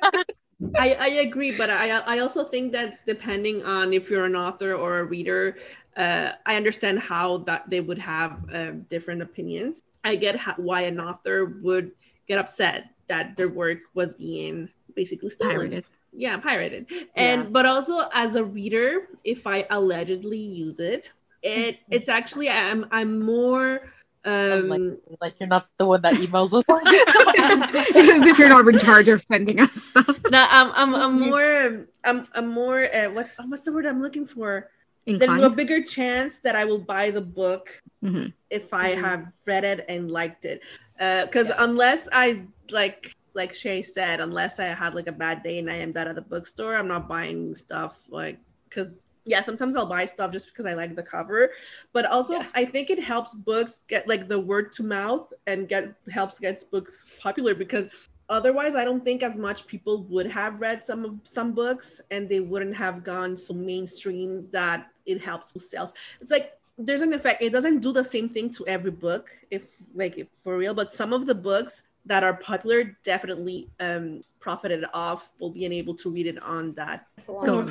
I, 0.76 0.94
I 0.94 1.06
agree, 1.22 1.52
but 1.56 1.70
I 1.70 1.90
I 1.98 2.18
also 2.18 2.42
think 2.42 2.72
that 2.72 3.06
depending 3.06 3.62
on 3.62 3.92
if 3.92 4.10
you're 4.10 4.24
an 4.24 4.34
author 4.34 4.74
or 4.74 4.98
a 4.98 5.04
reader, 5.04 5.56
uh, 5.96 6.32
I 6.44 6.56
understand 6.56 6.98
how 6.98 7.38
that 7.46 7.70
they 7.70 7.80
would 7.80 7.98
have 7.98 8.32
uh, 8.52 8.70
different 8.90 9.22
opinions. 9.22 9.84
I 10.02 10.16
get 10.16 10.34
how, 10.34 10.54
why 10.56 10.82
an 10.82 10.98
author 10.98 11.44
would 11.62 11.92
get 12.26 12.38
upset 12.40 12.90
that 13.08 13.36
their 13.36 13.48
work 13.48 13.78
was 13.94 14.14
being 14.14 14.68
basically 14.94 15.30
stolen. 15.30 15.56
pirated 15.56 15.84
Yeah, 16.12 16.38
pirated. 16.38 16.86
And 17.16 17.44
Yeah. 17.44 17.48
but 17.50 17.66
also 17.66 18.08
as 18.12 18.34
a 18.34 18.44
reader, 18.44 19.08
if 19.24 19.46
I 19.46 19.66
allegedly 19.70 20.38
use 20.38 20.80
it, 20.80 21.12
it 21.42 21.78
it's 21.90 22.08
actually 22.08 22.50
I'm 22.50 22.86
I'm 22.90 23.18
more 23.20 23.92
um 24.24 24.68
like, 24.68 24.80
like 25.20 25.40
you're 25.40 25.48
not 25.48 25.68
the 25.78 25.86
one 25.86 26.02
that 26.02 26.14
emails 26.14 26.52
us. 26.52 26.64
as 27.94 28.22
if 28.26 28.38
you're 28.38 28.48
not 28.48 28.66
in 28.66 28.78
charge 28.78 29.08
of 29.08 29.20
sending 29.20 29.60
us 29.60 29.70
stuff 29.90 30.18
no, 30.30 30.46
I'm 30.48 30.72
I'm, 30.74 30.94
I'm 30.94 31.20
more 31.20 31.86
I'm 32.04 32.26
I'm 32.34 32.48
more 32.48 32.84
uh, 32.84 33.10
what's 33.10 33.34
what's 33.46 33.64
the 33.64 33.72
word 33.72 33.86
I'm 33.86 34.02
looking 34.02 34.26
for? 34.26 34.70
There's 35.16 35.40
a 35.40 35.50
bigger 35.50 35.82
chance 35.82 36.40
that 36.40 36.54
I 36.54 36.64
will 36.64 36.78
buy 36.78 37.10
the 37.10 37.20
book 37.20 37.80
Mhm. 38.04 38.32
if 38.50 38.74
I 38.74 38.94
Mhm. 38.94 39.00
have 39.00 39.32
read 39.46 39.64
it 39.64 39.84
and 39.88 40.10
liked 40.10 40.44
it. 40.44 40.62
Because 40.98 41.50
unless 41.56 42.08
I 42.12 42.42
like 42.70 43.14
like 43.34 43.54
Shay 43.54 43.82
said, 43.82 44.20
unless 44.20 44.58
I 44.58 44.64
had 44.64 44.94
like 44.94 45.06
a 45.06 45.12
bad 45.12 45.44
day 45.44 45.58
and 45.60 45.70
I 45.70 45.76
am 45.76 45.92
that 45.92 46.08
at 46.08 46.16
the 46.16 46.22
bookstore, 46.22 46.74
I'm 46.74 46.88
not 46.88 47.08
buying 47.08 47.54
stuff 47.54 47.96
like 48.10 48.38
because 48.68 49.04
yeah, 49.24 49.42
sometimes 49.42 49.76
I'll 49.76 49.86
buy 49.86 50.06
stuff 50.06 50.32
just 50.32 50.48
because 50.48 50.64
I 50.66 50.72
like 50.74 50.96
the 50.96 51.02
cover. 51.02 51.52
But 51.92 52.06
also 52.06 52.34
Yeah. 52.34 52.46
I 52.54 52.64
think 52.64 52.90
it 52.90 52.98
helps 52.98 53.34
books 53.34 53.82
get 53.86 54.08
like 54.08 54.26
the 54.26 54.40
word 54.40 54.72
to 54.72 54.82
mouth 54.82 55.32
and 55.46 55.68
get 55.68 55.94
helps 56.10 56.38
gets 56.40 56.64
books 56.64 57.10
popular 57.20 57.54
because 57.54 57.88
otherwise 58.30 58.74
I 58.74 58.84
don't 58.84 59.04
think 59.04 59.22
as 59.22 59.38
much 59.38 59.66
people 59.66 60.04
would 60.04 60.26
have 60.32 60.60
read 60.60 60.82
some 60.82 61.04
of 61.04 61.14
some 61.24 61.52
books 61.52 62.00
and 62.10 62.28
they 62.28 62.40
wouldn't 62.40 62.74
have 62.74 63.04
gone 63.04 63.36
so 63.36 63.54
mainstream 63.54 64.48
that 64.50 64.88
it 65.08 65.20
helps 65.20 65.54
with 65.54 65.64
sales. 65.64 65.92
It's 66.20 66.30
like 66.30 66.52
there's 66.78 67.02
an 67.02 67.12
effect. 67.12 67.42
It 67.42 67.50
doesn't 67.50 67.80
do 67.80 67.92
the 67.92 68.04
same 68.04 68.28
thing 68.28 68.50
to 68.50 68.66
every 68.68 68.92
book, 68.92 69.30
if 69.50 69.64
like 69.94 70.16
if 70.18 70.28
for 70.44 70.56
real, 70.56 70.74
but 70.74 70.92
some 70.92 71.12
of 71.12 71.26
the 71.26 71.34
books 71.34 71.82
that 72.06 72.22
are 72.22 72.34
popular 72.34 72.96
definitely 73.02 73.68
um 73.80 74.22
profited 74.40 74.84
off 74.94 75.32
will 75.40 75.50
being 75.50 75.72
able 75.72 75.94
to 75.96 76.08
read 76.10 76.26
it 76.26 76.40
on 76.42 76.72
that. 76.74 77.06
So- 77.26 77.68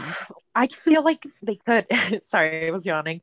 I 0.53 0.67
feel 0.67 1.03
like 1.03 1.25
they 1.41 1.55
could. 1.55 1.85
Sorry, 2.23 2.67
I 2.67 2.71
was 2.71 2.85
yawning. 2.85 3.21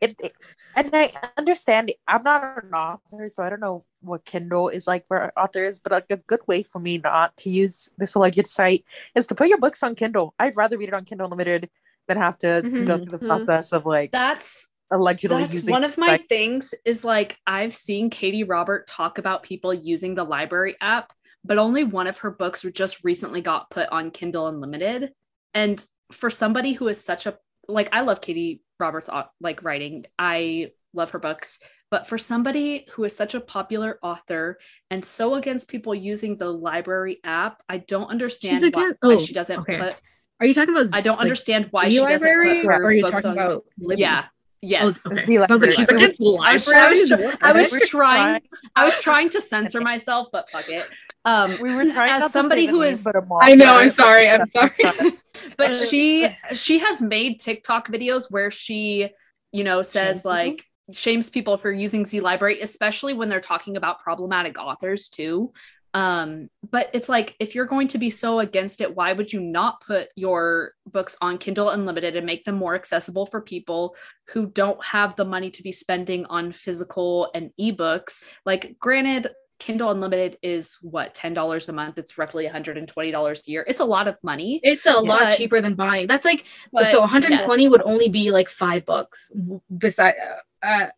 It, 0.00 0.14
it- 0.22 0.34
and 0.76 0.90
I 0.92 1.10
understand. 1.38 1.90
I'm 2.06 2.22
not 2.22 2.62
an 2.62 2.74
author, 2.74 3.28
so 3.30 3.42
I 3.42 3.48
don't 3.48 3.60
know 3.60 3.84
what 4.02 4.26
Kindle 4.26 4.68
is 4.68 4.86
like 4.86 5.06
for 5.08 5.32
authors. 5.36 5.80
But 5.80 5.92
like 5.92 6.10
a 6.10 6.18
good 6.18 6.40
way 6.46 6.62
for 6.62 6.78
me 6.78 6.98
not 6.98 7.34
to 7.38 7.50
use 7.50 7.88
this 7.96 8.14
alleged 8.14 8.46
site 8.46 8.84
is 9.14 9.26
to 9.28 9.34
put 9.34 9.48
your 9.48 9.56
books 9.58 9.82
on 9.82 9.94
Kindle. 9.94 10.34
I'd 10.38 10.54
rather 10.56 10.76
read 10.76 10.90
it 10.90 10.94
on 10.94 11.06
Kindle 11.06 11.26
Unlimited 11.26 11.70
than 12.08 12.16
have 12.18 12.38
to 12.38 12.62
Mhm. 12.64 12.86
go 12.86 12.96
through 12.96 13.18
the 13.18 13.18
Mhm. 13.18 13.26
process 13.28 13.72
of 13.72 13.84
like 13.86 14.12
That's 14.12 14.68
allegedly 14.90 15.42
that's 15.42 15.54
using. 15.54 15.72
one 15.72 15.84
of 15.84 15.98
my 15.98 16.06
like, 16.06 16.28
things 16.28 16.72
is 16.84 17.04
like 17.04 17.36
I've 17.46 17.74
seen 17.74 18.10
Katee 18.10 18.48
Robert 18.48 18.86
talk 18.86 19.18
about 19.18 19.42
people 19.42 19.74
using 19.74 20.14
the 20.14 20.24
library 20.24 20.76
app, 20.80 21.12
but 21.44 21.58
only 21.58 21.84
one 21.84 22.06
of 22.06 22.18
her 22.18 22.30
books 22.30 22.62
just 22.72 23.02
recently 23.04 23.40
got 23.40 23.70
put 23.70 23.88
on 23.90 24.10
Kindle 24.10 24.46
Unlimited. 24.46 25.12
And 25.54 25.84
for 26.12 26.30
somebody 26.30 26.72
who 26.72 26.88
is 26.88 27.02
such 27.02 27.26
a 27.26 27.38
like 27.68 27.88
I 27.92 28.02
love 28.02 28.20
Katee 28.20 28.60
Roberts 28.78 29.10
like 29.40 29.64
writing. 29.64 30.06
I 30.18 30.70
love 30.94 31.10
her 31.10 31.18
books. 31.18 31.58
But 31.90 32.06
for 32.08 32.18
somebody 32.18 32.86
who 32.92 33.04
is 33.04 33.16
such 33.16 33.34
a 33.34 33.40
popular 33.40 33.98
author 34.02 34.58
and 34.90 35.04
so 35.04 35.34
against 35.34 35.68
people 35.68 35.94
using 35.94 36.36
the 36.36 36.50
library 36.52 37.18
app, 37.24 37.62
I 37.68 37.78
don't 37.78 38.08
understand 38.08 38.62
why, 38.62 38.68
against- 38.68 38.98
why 39.00 39.14
oh, 39.14 39.24
she 39.24 39.32
doesn't 39.32 39.60
okay. 39.60 39.78
put. 39.78 39.96
Are 40.40 40.46
you 40.46 40.54
talking 40.54 40.76
about? 40.76 40.88
I 40.92 41.00
don't 41.00 41.16
like, 41.16 41.22
understand 41.22 41.68
why 41.70 41.86
the 41.86 41.90
she 41.92 41.96
doesn't 41.98 42.12
library, 42.12 42.62
put 42.62 42.66
her 42.66 42.82
or 42.82 42.86
are 42.86 42.92
you 42.92 43.02
books 43.02 43.22
talking 43.22 43.30
on. 43.30 43.38
about? 43.38 43.64
Libby? 43.78 44.00
Yeah. 44.00 44.24
Yes. 44.62 45.00
Oh, 45.06 45.12
okay. 45.12 45.36
I 45.38 45.46
was 45.52 45.62
like, 45.62 45.70
she's 45.72 45.78
library. 45.78 46.02
against 46.02 46.20
I 46.20 46.52
was, 46.52 46.68
I 46.68 46.90
was, 46.90 47.12
I 47.42 47.52
was 47.52 47.88
trying. 47.88 48.42
I 48.74 48.84
was 48.84 48.94
trying 49.00 49.30
to 49.30 49.40
censor 49.40 49.80
myself, 49.80 50.28
but 50.32 50.48
fuck 50.50 50.68
it. 50.68 50.88
Um, 51.24 51.58
We 51.60 51.74
were 51.74 51.84
trying 51.84 52.22
as 52.22 52.32
somebody 52.32 52.66
who 52.66 52.82
is. 52.82 53.04
name, 53.04 53.12
but 53.12 53.22
a 53.22 53.26
mom 53.26 53.38
I 53.42 53.54
know. 53.54 53.74
I'm 53.74 53.90
sorry. 53.90 54.28
I'm 54.28 54.46
sorry. 54.46 54.72
but 55.56 55.74
she 55.74 56.28
she 56.52 56.78
has 56.78 57.00
made 57.00 57.40
TikTok 57.40 57.88
videos 57.88 58.30
where 58.30 58.50
she, 58.50 59.10
you 59.52 59.64
know, 59.64 59.82
says 59.82 60.16
Shames 60.16 60.18
people? 60.18 60.30
like 60.30 60.64
shames 60.92 61.30
people 61.30 61.58
for 61.58 61.70
using 61.70 62.04
Z 62.04 62.20
Library, 62.20 62.60
especially 62.60 63.12
when 63.12 63.28
they're 63.28 63.40
talking 63.40 63.76
about 63.76 64.00
problematic 64.00 64.58
authors 64.58 65.08
too. 65.08 65.52
Um, 65.96 66.50
but 66.70 66.90
it's 66.92 67.08
like 67.08 67.34
if 67.40 67.54
you're 67.54 67.64
going 67.64 67.88
to 67.88 67.96
be 67.96 68.10
so 68.10 68.40
against 68.40 68.82
it, 68.82 68.94
why 68.94 69.14
would 69.14 69.32
you 69.32 69.40
not 69.40 69.80
put 69.80 70.08
your 70.14 70.72
books 70.84 71.16
on 71.22 71.38
Kindle 71.38 71.70
Unlimited 71.70 72.16
and 72.16 72.26
make 72.26 72.44
them 72.44 72.56
more 72.56 72.74
accessible 72.74 73.24
for 73.24 73.40
people 73.40 73.96
who 74.26 74.44
don't 74.44 74.84
have 74.84 75.16
the 75.16 75.24
money 75.24 75.50
to 75.52 75.62
be 75.62 75.72
spending 75.72 76.26
on 76.26 76.52
physical 76.52 77.30
and 77.34 77.50
ebooks? 77.58 78.24
Like, 78.44 78.76
granted, 78.78 79.30
Kindle 79.58 79.90
Unlimited 79.90 80.36
is 80.42 80.76
what 80.82 81.14
$10 81.14 81.66
a 81.66 81.72
month. 81.72 81.96
It's 81.96 82.18
roughly 82.18 82.46
$120 82.46 83.38
a 83.46 83.50
year. 83.50 83.64
It's 83.66 83.80
a 83.80 83.84
lot 83.86 84.06
of 84.06 84.18
money. 84.22 84.60
It's 84.62 84.84
a 84.84 84.92
lot 84.92 85.34
cheaper 85.38 85.62
than 85.62 85.76
buying. 85.76 86.08
That's 86.08 86.26
like 86.26 86.44
But 86.74 86.88
so 86.92 87.00
120 87.00 87.62
yes. 87.62 87.70
would 87.70 87.82
only 87.86 88.10
be 88.10 88.30
like 88.30 88.50
five 88.50 88.84
books. 88.84 89.30
Beside, 89.78 90.16
uh, 90.62 90.66
uh, 90.66 90.88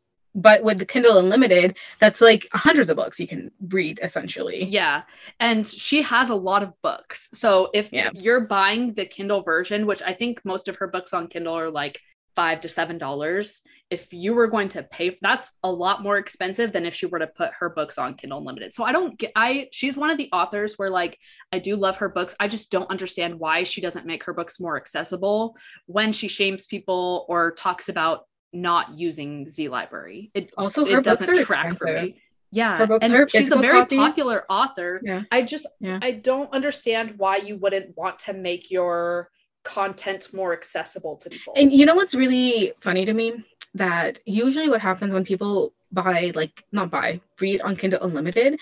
but 0.41 0.63
with 0.63 0.79
the 0.79 0.87
Kindle 0.87 1.19
Unlimited, 1.19 1.77
that's 2.01 2.21
like 2.21 2.49
hundreds 2.53 2.91
of 2.91 2.97
books 2.97 3.19
you 3.19 3.27
can 3.27 3.51
read 3.69 3.99
essentially. 4.03 4.65
Yeah. 4.65 5.03
And 5.41 5.67
she 5.67 6.03
has 6.03 6.29
a 6.31 6.35
lot 6.35 6.63
of 6.63 6.73
books. 6.83 7.29
So 7.35 7.71
if 7.75 7.93
Yeah. 7.93 8.11
you're 8.15 8.47
buying 8.47 8.95
the 8.95 9.07
Kindle 9.07 9.43
version, 9.43 9.85
which 9.87 10.03
I 10.03 10.15
think 10.15 10.45
most 10.45 10.69
of 10.69 10.77
her 10.77 10.87
books 10.87 11.13
on 11.13 11.27
Kindle 11.27 11.55
are 11.55 11.71
like 11.71 12.01
five 12.37 12.61
to 12.61 12.69
seven 12.69 12.99
dollars, 12.99 13.63
if 13.91 14.13
you 14.13 14.33
were 14.33 14.47
going 14.47 14.69
to 14.69 14.85
pay, 14.85 15.19
that's 15.21 15.55
a 15.65 15.73
lot 15.73 16.05
more 16.05 16.19
expensive 16.19 16.73
than 16.73 16.87
if 16.87 16.95
she 16.95 17.07
were 17.07 17.19
to 17.19 17.27
put 17.27 17.51
her 17.59 17.71
books 17.71 17.99
on 17.99 18.15
Kindle 18.15 18.39
Unlimited. 18.39 18.75
So 18.75 18.85
I 18.85 18.93
don't 18.93 19.19
get, 19.19 19.33
I, 19.35 19.69
she's 19.73 19.97
one 19.97 20.11
of 20.11 20.19
the 20.19 20.29
authors 20.33 20.75
where 20.77 20.91
like, 20.91 21.19
I 21.51 21.59
do 21.59 21.75
love 21.75 21.97
her 21.97 22.09
books. 22.09 22.37
I 22.39 22.47
just 22.47 22.71
don't 22.71 22.91
understand 22.91 23.41
why 23.41 23.65
she 23.65 23.81
doesn't 23.81 24.07
make 24.07 24.23
her 24.25 24.35
books 24.35 24.61
more 24.61 24.77
accessible 24.77 25.57
when 25.87 26.13
she 26.13 26.29
shames 26.29 26.67
people 26.67 27.27
or 27.29 27.53
talks 27.53 27.89
about 27.89 28.28
not 28.53 28.99
using 28.99 29.51
Z 29.51 29.69
Library. 29.69 30.31
It 30.35 30.53
Also, 30.57 30.85
it 30.87 31.05
doesn't 31.05 31.45
track 31.45 31.77
for 31.79 31.87
me. 31.87 32.21
Yeah, 32.51 32.87
and 33.03 33.31
she's 33.31 33.51
a 33.51 33.57
very 33.57 33.81
copies. 33.81 33.99
popular 33.99 34.45
author. 34.49 35.01
Yeah. 35.05 35.23
I 35.31 35.43
just 35.43 35.67
Yeah. 35.81 35.99
I 36.01 36.13
don't 36.13 36.51
understand 36.53 37.19
why 37.19 37.37
you 37.37 37.57
wouldn't 37.57 37.97
want 37.97 38.19
to 38.21 38.33
make 38.33 38.71
your 38.71 39.31
content 39.65 40.33
more 40.33 40.55
accessible 40.55 41.17
to 41.19 41.29
people. 41.29 41.53
And 41.57 41.71
you 41.73 41.85
know 41.85 41.95
what's 41.95 42.15
really 42.15 42.73
funny 42.81 43.05
to 43.05 43.13
me? 43.13 43.45
That 43.75 44.21
usually 44.25 44.71
what 44.71 44.81
happens 44.81 45.13
when 45.13 45.25
people 45.25 45.75
buy, 45.93 46.33
like, 46.35 46.65
not 46.73 46.91
buy, 46.91 47.21
read 47.39 47.61
on 47.61 47.77
Kindle 47.77 48.01
Unlimited, 48.03 48.59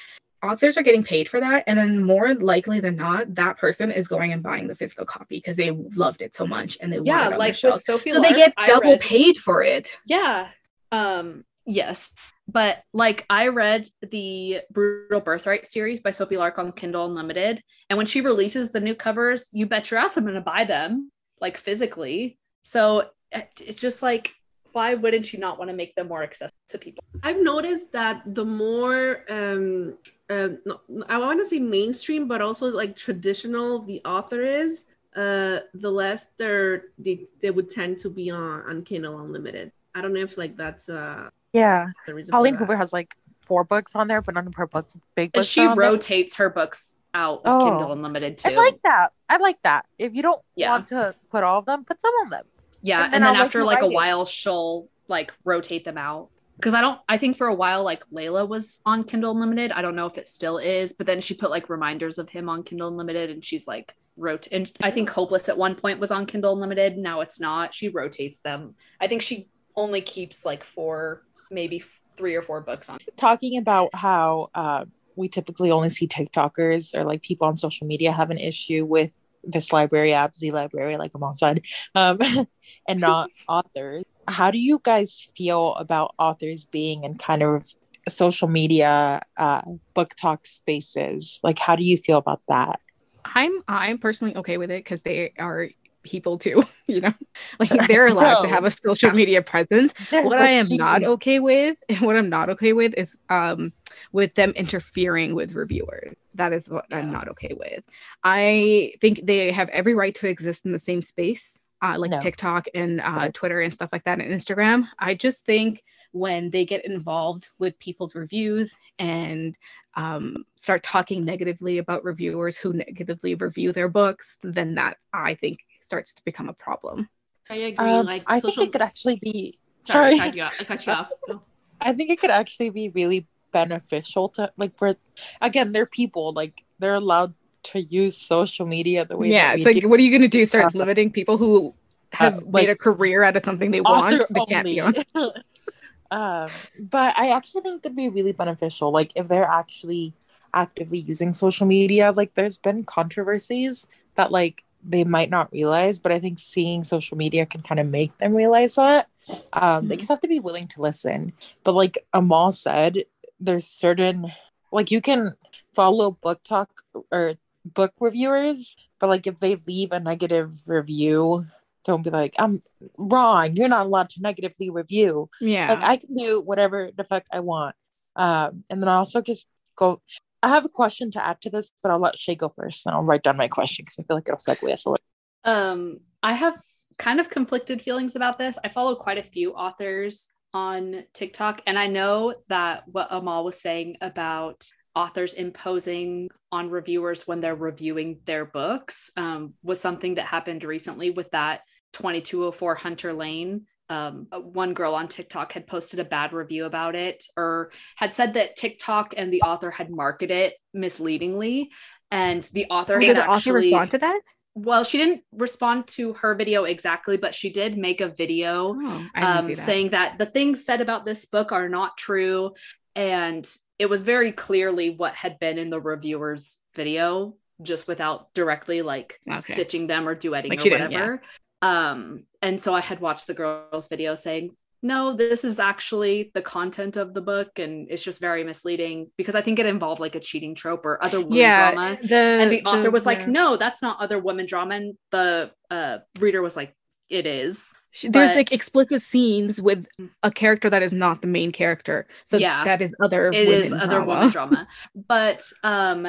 authors 0.49 0.77
are 0.77 0.83
getting 0.83 1.05
paid 1.05 1.29
for 1.29 1.41
that. 1.41 1.65
And 1.67 1.79
then 1.79 2.03
more 2.03 2.35
likely 2.35 2.81
than 2.81 2.97
not, 2.97 3.35
that 3.35 3.59
person 3.59 3.91
is 3.91 4.09
going 4.09 4.33
and 4.33 4.43
buying 4.43 4.67
the 4.67 4.75
physical 4.75 5.05
copy 5.05 5.39
because 5.39 5.57
they 5.57 5.71
loved 5.71 6.23
it 6.23 6.37
so 6.37 6.47
much 6.47 6.79
and 6.81 6.93
they 6.93 6.99
want 6.99 7.07
yeah, 7.07 7.29
like 7.29 7.57
with. 7.63 7.83
Sophie 7.83 8.13
So 8.13 8.21
they 8.21 8.33
get 8.33 8.55
double 8.65 8.93
read- 8.93 9.01
paid 9.01 9.37
for 9.37 9.63
it. 9.63 9.91
Yeah. 10.07 10.49
Um 10.93 11.45
yes, 11.67 12.13
but 12.47 12.79
like 12.93 13.27
I 13.29 13.49
read 13.49 13.91
the 14.11 14.61
Brutal 14.71 15.21
Birthright 15.21 15.67
series 15.67 16.01
by 16.01 16.13
Sophie 16.13 16.37
Lark 16.37 16.59
on 16.59 16.73
Kindle 16.73 17.07
Unlimited, 17.07 17.63
and 17.91 17.97
when 17.97 18.07
she 18.07 18.21
releases 18.21 18.71
the 18.71 18.81
new 18.81 18.95
covers, 18.95 19.49
you 19.53 19.67
bet 19.67 19.91
your 19.91 19.99
ass 19.99 20.17
I'm 20.17 20.25
going 20.25 20.35
to 20.35 20.41
buy 20.41 20.65
them 20.65 21.11
like 21.41 21.57
physically. 21.57 22.39
So 22.63 23.07
it's 23.33 23.81
just 23.81 24.03
like 24.03 24.33
why 24.77 24.93
wouldn't 25.03 25.33
you 25.33 25.39
not 25.47 25.55
want 25.59 25.69
to 25.73 25.77
make 25.83 25.93
them 25.97 26.09
more 26.09 26.23
accessible 26.23 26.67
to 26.69 26.77
people? 26.87 27.03
I've 27.23 27.41
noticed 27.55 27.89
that 27.93 28.17
the 28.39 28.45
more 28.45 29.01
um 29.39 29.97
uh, 30.29 30.49
no, 30.69 30.75
I 31.09 31.17
want 31.25 31.39
to 31.41 31.47
say 31.53 31.59
mainstream, 31.79 32.23
but 32.33 32.41
also 32.47 32.67
like 32.83 32.93
traditional 33.07 33.69
the 33.91 33.99
author 34.05 34.43
is, 34.63 34.85
uh, 35.23 35.57
the 35.85 35.91
less 36.03 36.21
they're 36.39 36.75
they, 37.05 37.17
they 37.41 37.51
would 37.57 37.71
tend 37.71 37.93
to 38.05 38.09
be 38.11 38.27
on 38.31 38.55
on 38.71 38.77
Kindle 38.89 39.19
Unlimited. 39.25 39.73
I 39.95 39.99
don't 40.03 40.13
know 40.17 40.21
if 40.31 40.37
like 40.37 40.55
that's 40.63 40.87
uh 40.91 41.31
Yeah. 41.63 41.87
the 42.07 42.13
reason. 42.15 42.33
Colleen. 42.33 42.57
Hoover 42.57 42.77
has 42.77 42.93
like 42.93 43.11
four 43.49 43.63
books 43.65 43.97
on 43.97 44.09
there, 44.11 44.21
but 44.21 44.35
none 44.35 44.47
of 44.47 44.55
her 44.61 44.67
book 44.67 44.87
big 45.15 45.31
And 45.33 45.41
books. 45.41 45.47
she 45.49 45.63
are 45.63 45.71
on 45.71 45.79
there. 45.79 45.91
rotates 45.91 46.35
her 46.41 46.51
books 46.51 46.97
out 47.15 47.39
of 47.47 47.53
Oh. 47.55 47.65
Kindle 47.65 47.93
Unlimited 47.97 48.37
too. 48.37 48.51
I 48.51 48.57
like 48.67 48.79
that. 48.83 49.09
I 49.31 49.37
like 49.39 49.61
that. 49.63 49.87
If 49.99 50.11
you 50.17 50.23
don't 50.29 50.43
Yeah. 50.55 50.71
want 50.73 50.87
to 50.89 51.15
put 51.31 51.43
all 51.45 51.59
of 51.61 51.65
them, 51.65 51.85
put 51.91 51.99
some 52.01 52.13
of 52.25 52.31
them. 52.35 52.45
Yeah, 52.87 53.05
And 53.05 53.15
and 53.15 53.25
then 53.25 53.33
then, 53.33 53.43
after 53.43 53.59
you 53.59 53.67
like 53.67 53.83
a 53.83 53.89
while, 53.89 54.25
she'll 54.25 54.89
like 55.09 55.33
rotate 55.45 55.85
them 55.85 55.99
out. 55.99 56.29
Because 56.55 56.73
I 56.73 56.81
don't, 56.81 57.01
I 57.09 57.19
think 57.19 57.37
for 57.37 57.49
a 57.49 57.55
while, 57.55 57.83
like 57.83 58.03
Layla 58.15 58.49
was 58.49 58.81
on 58.87 59.05
Kindle 59.05 59.33
Unlimited. 59.33 59.73
I 59.73 59.83
don't 59.83 59.97
know 59.97 60.07
if 60.07 60.17
it 60.17 60.27
still 60.27 60.57
is, 60.57 60.93
but 60.93 61.07
then 61.07 61.21
she 61.21 61.35
put 61.35 61.51
like 61.51 61.69
reminders 61.69 62.19
of 62.19 62.29
him 62.29 62.49
on 62.49 62.63
Kindle 62.63 62.89
Unlimited, 62.89 63.29
and 63.29 63.45
she's 63.45 63.67
like 63.67 63.93
wrote. 64.17 64.47
And 64.53 64.71
I 64.81 64.93
think 64.93 65.11
Hopeless 65.11 65.49
at 65.49 65.59
one 65.59 65.75
point 65.75 65.99
was 65.99 66.13
on 66.13 66.27
Kindle 66.27 66.55
Unlimited. 66.55 66.97
Now 66.97 67.21
it's 67.23 67.41
not. 67.41 67.75
She 67.75 67.89
rotates 67.89 68.41
them. 68.41 68.77
I 69.01 69.09
think 69.09 69.21
she 69.21 69.49
only 69.75 70.01
keeps 70.01 70.45
like 70.45 70.63
four, 70.63 71.25
maybe 71.51 71.83
three 72.17 72.37
or 72.37 72.43
four 72.43 72.61
books 72.61 72.89
on. 72.89 72.99
Talking 73.17 73.59
about 73.59 73.91
how 73.95 74.49
uh, 74.55 74.85
we 75.17 75.29
typically 75.29 75.73
only 75.73 75.89
see 75.89 76.07
TikTokers 76.07 76.95
or 76.95 77.05
like 77.05 77.21
people 77.21 77.49
on 77.49 77.57
social 77.57 77.87
media 77.87 78.13
have 78.13 78.31
an 78.31 78.39
issue 78.39 78.85
with 78.85 79.11
this 79.47 79.73
library 79.73 80.13
app, 80.13 80.35
Z 80.35 80.51
Library, 80.51 80.97
like 80.97 81.13
Amal 81.15 81.35
said, 81.35 81.63
um, 81.95 82.19
and 82.89 83.01
not 83.01 83.31
authors. 83.49 84.05
How 84.29 84.51
do 84.51 84.59
you 84.59 84.81
guys 84.83 85.31
feel 85.37 85.75
about 85.75 86.15
authors 86.19 86.65
being 86.67 87.05
in 87.05 87.17
kind 87.17 87.43
of 87.43 87.65
social 88.09 88.49
media 88.49 89.21
uh, 89.37 89.63
BookTok 89.95 90.47
spaces? 90.47 91.39
Like, 91.43 91.59
how 91.59 91.77
do 91.77 91.85
you 91.85 91.97
feel 91.97 92.19
about 92.19 92.43
that? 92.49 92.81
I'm 93.25 93.63
I'm 93.69 93.99
personally 93.99 94.37
okay 94.37 94.57
with 94.57 94.71
it 94.71 94.85
because 94.85 95.03
they 95.03 95.33
are 95.39 95.69
people 96.07 96.39
too, 96.39 96.63
you 96.89 97.01
know. 97.01 97.15
Like 97.61 97.71
they're 97.87 98.09
allowed 98.09 98.41
to 98.43 98.49
have 98.49 98.65
a 98.65 98.71
social 98.71 99.11
media 99.13 99.43
presence. 99.43 99.93
what 100.23 100.39
I 100.39 100.51
am 100.53 100.77
not 100.77 101.03
okay 101.05 101.41
with, 101.41 101.77
and 101.89 102.01
what 102.03 102.17
I'm 102.17 102.31
not 102.31 102.51
okay 102.51 102.73
with 102.73 102.95
is 102.97 103.17
um 103.31 103.73
with 104.13 104.35
them 104.35 104.53
interfering 104.57 105.35
with 105.35 105.53
reviewers. 105.53 106.17
That 106.35 106.53
is 106.53 106.69
what 106.69 106.87
I'm 106.93 107.11
not 107.11 107.29
okay 107.31 107.55
with. 107.59 107.85
I 108.25 108.93
think 109.01 109.21
they 109.25 109.53
have 109.53 109.69
every 109.71 109.95
right 109.95 110.15
to 110.17 110.29
exist 110.29 110.65
in 110.67 110.73
the 110.73 110.79
same 110.79 111.03
space, 111.03 111.53
uh, 111.83 111.97
like 111.99 112.13
No. 112.13 112.19
TikTok 112.19 112.67
and 112.75 113.01
uh, 113.01 113.29
Right. 113.29 113.35
Twitter 113.35 113.61
and 113.61 113.73
stuff 113.73 113.91
like 113.93 114.05
that, 114.05 114.21
and 114.21 114.33
Instagram. 114.33 114.89
I 114.99 115.15
just 115.15 115.45
think 115.45 115.83
when 116.13 116.51
they 116.51 116.65
get 116.65 116.85
involved 116.85 117.49
with 117.59 117.79
people's 117.79 118.15
reviews 118.15 118.73
and 118.99 119.57
um, 119.97 120.45
start 120.57 120.83
talking 120.83 121.25
negatively 121.25 121.79
about 121.79 122.05
reviewers 122.05 122.57
who 122.57 122.73
negatively 122.73 123.35
review 123.35 123.73
their 123.73 123.89
books, 123.89 124.37
then 124.43 124.75
that 124.77 124.97
I 125.13 125.35
think 125.35 125.61
starts 125.87 126.13
to 126.15 126.25
become 126.25 126.49
a 126.49 126.53
problem. 126.53 127.09
I 127.49 127.57
agree. 127.57 127.87
Um, 127.87 128.07
like 128.07 128.25
I 128.27 128.41
social. 128.41 128.57
think 128.57 128.69
it 128.69 128.73
could 128.73 128.83
actually 128.83 129.17
be. 129.17 129.59
Sorry, 129.85 130.17
Sorry, 130.17 130.21
I 130.21 130.27
cut 130.27 130.37
you 130.37 130.43
off. 130.43 130.55
I 130.61 130.65
cut 130.65 130.87
you 130.87 130.93
off. 130.93 131.11
No. 131.29 131.43
I 131.81 131.93
think 131.93 132.11
it 132.11 132.21
could 132.21 132.31
actually 132.31 132.71
be 132.71 132.89
really 132.89 133.27
beneficial 133.53 134.29
to 134.29 134.51
like 134.57 134.77
for 134.77 134.97
again 135.41 135.73
they're 135.73 135.87
people 135.87 136.33
like 136.33 136.65
they're 136.79 136.95
allowed 136.95 137.33
to 137.63 137.81
use 137.81 138.17
social 138.17 138.67
media 138.67 139.05
the 139.05 139.17
way 139.17 139.31
yeah, 139.31 139.49
that 139.49 139.55
we 139.55 139.63
it's 139.63 139.67
like, 139.67 139.83
do. 139.83 139.89
what 139.89 139.99
are 139.99 140.03
you 140.03 140.11
going 140.11 140.23
to 140.23 140.29
do? 140.29 140.45
Start 140.45 140.75
Uh, 140.75 140.79
limiting 140.79 141.11
people 141.11 141.37
who 141.37 141.75
have 142.13 142.35
like, 142.45 142.67
made 142.67 142.71
a 142.71 142.77
career 142.77 143.23
out 143.23 143.37
of 143.37 143.45
something 143.45 143.71
they 143.71 143.81
want? 143.81 144.15
author 144.15 144.27
They 144.31 144.45
can't 144.49 144.65
be 144.65 144.81
on. 144.81 144.95
um, 146.11 146.51
but 146.79 147.19
I 147.19 147.33
actually 147.33 147.63
think 147.63 147.79
it 147.79 147.83
could 147.83 147.97
be 147.97 148.09
really 148.09 148.33
beneficial. 148.33 148.91
Like 148.93 149.13
if 149.17 149.29
they're 149.29 149.45
actually 149.49 150.15
actively 150.55 150.99
using 150.99 151.35
social 151.35 151.67
media, 151.67 152.13
like 152.13 152.35
there's 152.35 152.59
been 152.59 152.85
controversies 152.85 153.87
that 154.15 154.31
like 154.31 154.65
they 154.89 155.05
might 155.05 155.31
not 155.31 155.53
realize, 155.53 155.99
but 155.99 156.13
I 156.13 156.19
think 156.19 156.39
seeing 156.39 156.85
social 156.85 157.17
media 157.17 157.45
can 157.47 157.63
kind 157.63 157.81
of 157.81 157.89
make 157.91 158.17
them 158.19 158.35
realize 158.35 158.77
that. 158.77 159.09
Um, 159.53 159.89
They 159.89 159.97
Mhm. 159.97 159.99
just 159.99 160.11
have 160.11 160.21
to 160.21 160.29
be 160.29 160.39
willing 160.41 160.69
to 160.69 160.83
listen. 160.83 161.33
But 161.65 161.75
like 161.75 161.99
Amal 162.13 162.53
said, 162.53 163.05
there's 163.41 163.67
certain 163.67 164.33
like 164.73 164.91
you 164.91 165.01
can 165.01 165.35
follow 165.75 166.17
BookTok 166.23 166.69
or 167.11 167.35
book 167.65 167.93
reviewers, 168.01 168.77
but 168.99 169.09
like 169.11 169.27
if 169.27 169.41
they 169.41 169.57
leave 169.67 169.91
a 169.93 170.01
negative 170.01 170.63
review, 170.67 171.47
don't 171.85 172.03
be 172.03 172.11
like, 172.11 172.35
I'm 172.39 172.63
wrong. 172.99 173.57
You're 173.57 173.69
not 173.69 173.87
allowed 173.87 174.11
to 174.11 174.21
negatively 174.23 174.71
review. 174.71 175.31
Yeah. 175.41 175.71
Like 175.71 175.83
I 175.85 175.97
can 175.97 176.15
do 176.17 176.41
whatever 176.41 176.91
the 176.95 177.05
fuck 177.05 177.25
I 177.33 177.41
want. 177.41 177.75
Um, 178.15 178.65
and 178.71 178.81
then 178.83 178.89
I 178.89 178.97
also 178.97 179.21
just 179.23 179.47
go. 179.77 180.01
I 180.47 180.51
have 180.51 180.65
a 180.65 180.69
question 180.69 181.11
to 181.11 181.27
add 181.27 181.41
to 181.41 181.51
this, 181.51 181.73
but 181.83 181.91
I'll 181.91 181.99
let 181.99 182.17
Shay 182.17 182.37
go 182.37 182.49
first, 182.49 182.87
and 182.87 182.95
I'll 182.95 183.03
write 183.03 183.25
down 183.25 183.37
my 183.37 183.49
question 183.49 183.85
because 183.85 183.97
I 183.99 184.07
feel 184.07 184.17
like 184.17 184.29
it'll 184.29 184.39
segue 184.39 184.73
us 184.73 184.85
a 184.87 184.91
little. 184.91 185.05
Um, 185.43 185.99
I 186.23 186.35
have 186.35 186.55
kind 186.99 187.19
of 187.19 187.29
conflicted 187.29 187.83
feelings 187.83 188.15
about 188.15 188.39
this. 188.39 188.57
I 188.63 188.69
follow 188.69 188.95
quite 188.95 189.19
a 189.19 189.25
few 189.25 189.55
authors 189.55 190.29
on 190.55 191.03
TikTok. 191.15 191.63
And 191.67 191.77
I 191.77 191.89
know 191.89 192.37
that 192.49 192.85
what 192.87 193.09
Amal 193.11 193.45
was 193.45 193.61
saying 193.61 193.97
about 194.01 194.65
authors 194.95 195.35
imposing 195.35 196.29
on 196.53 196.71
reviewers 196.71 197.27
when 197.27 197.41
they're 197.41 197.57
reviewing 197.57 198.21
their 198.25 198.45
books 198.45 199.11
um, 199.17 199.55
was 199.65 199.81
something 199.81 200.15
that 200.15 200.27
happened 200.27 200.63
recently 200.63 201.11
with 201.11 201.29
that 201.33 201.63
2204 201.95 202.77
Hunter 202.77 203.13
Lane. 203.13 203.67
Um, 203.89 204.27
one 204.33 204.75
girl 204.75 204.95
on 204.95 205.07
TikTok 205.09 205.53
had 205.53 205.67
posted 205.67 206.01
a 206.01 206.05
bad 206.05 206.33
review 206.33 206.65
about 206.65 206.95
it 206.97 207.25
or 207.37 207.71
had 207.95 208.15
said 208.15 208.35
that 208.35 208.57
TikTok 208.57 209.15
and 209.17 209.33
the 209.33 209.43
author 209.43 209.71
had 209.71 209.91
marketed 209.91 210.37
it 210.37 210.55
misleadingly. 210.75 211.71
And 212.11 212.43
the 212.53 212.67
author 212.71 213.01
had 213.01 213.07
did 213.07 213.17
the 213.17 213.21
actually, 213.23 213.35
author 213.35 213.53
respond 213.53 213.91
to 213.93 213.99
that? 213.99 214.21
well, 214.55 214.85
she 214.85 214.97
didn't 214.99 215.23
respond 215.33 215.87
to 215.89 216.15
her 216.15 216.35
video 216.35 216.65
exactly, 216.65 217.17
but 217.17 217.35
she 217.35 217.51
did 217.51 217.77
make 217.77 218.01
a 218.01 218.09
video 218.09 218.75
Oh, 218.77 219.07
um, 219.15 219.47
that. 219.49 219.59
saying 219.59 219.91
that 219.91 220.19
the 220.19 220.27
things 220.27 220.65
said 220.65 220.81
about 220.81 221.05
this 221.05 221.25
book 221.27 221.53
are 221.53 221.69
not 221.69 221.97
true. 221.97 222.53
And 222.95 223.47
it 223.79 223.87
was 223.87 224.03
very 224.03 224.33
clearly 224.33 224.91
what 224.91 225.15
had 225.15 225.39
been 225.39 225.59
in 225.59 225.69
the 225.71 225.81
reviewer's 225.81 226.59
video, 226.75 227.35
just 227.63 227.87
without 227.87 228.33
directly 228.35 228.81
like 228.83 229.21
Okay. 229.31 229.53
stitching 229.53 229.87
them 229.87 230.09
or 230.09 230.17
duetting 230.17 230.49
Like 230.49 230.61
or 230.61 230.63
didn't, 230.65 230.91
yeah. 230.91 230.99
whatever. 231.01 231.23
Um, 231.63 232.25
and 232.47 232.63
so 232.63 232.73
I 232.73 232.81
had 232.81 233.01
watched 233.01 233.27
the 233.27 233.35
girl's 233.35 233.89
video 233.89 234.15
saying, 234.15 234.51
no, 234.81 235.17
this 235.17 235.43
is 235.43 235.59
actually 235.59 236.31
the 236.33 236.43
content 236.43 236.97
of 236.97 237.13
the 237.13 237.21
book, 237.21 237.59
and 237.59 237.89
it's 237.91 238.05
just 238.05 238.21
very 238.21 238.45
misleading 238.45 239.11
because 239.17 239.35
I 239.35 239.43
think 239.43 239.59
it 239.59 239.67
involved 239.67 240.01
like 240.01 240.15
a 240.15 240.21
cheating 240.21 240.55
trope 240.55 240.87
or 240.87 241.03
other 241.03 241.21
women 241.21 241.39
yeah, 241.39 241.73
drama. 241.73 241.99
the 242.01 242.15
And 242.15 242.53
the 242.53 242.63
author 242.65 242.91
was 242.91 243.05
like, 243.05 243.21
yeah. 243.21 243.27
no, 243.27 243.57
that's 243.57 243.83
not 243.83 243.99
other 243.99 244.21
women 244.21 244.47
drama. 244.47 244.77
And 244.77 244.95
the 245.11 245.51
uh, 245.71 245.99
reader 246.21 246.41
was 246.41 246.57
like, 246.57 246.73
it 247.09 247.27
is. 247.27 247.75
She- 247.91 248.11
there's 248.11 248.31
like 248.31 248.53
explicit 248.53 249.03
scenes 249.03 249.61
with 249.61 249.87
a 250.23 250.31
character 250.31 250.71
that 250.71 250.83
is 250.83 250.93
not 250.93 251.23
the 251.23 251.29
main 251.29 251.51
character. 251.51 252.07
So 252.31 252.37
Yeah. 252.37 252.63
that 252.65 252.81
is 252.83 252.93
other 253.03 253.29
It 253.33 253.49
is 253.49 253.73
other 253.73 254.05
woman 254.05 254.29
drama. 254.31 254.69
But 255.09 255.43
um 255.65 256.07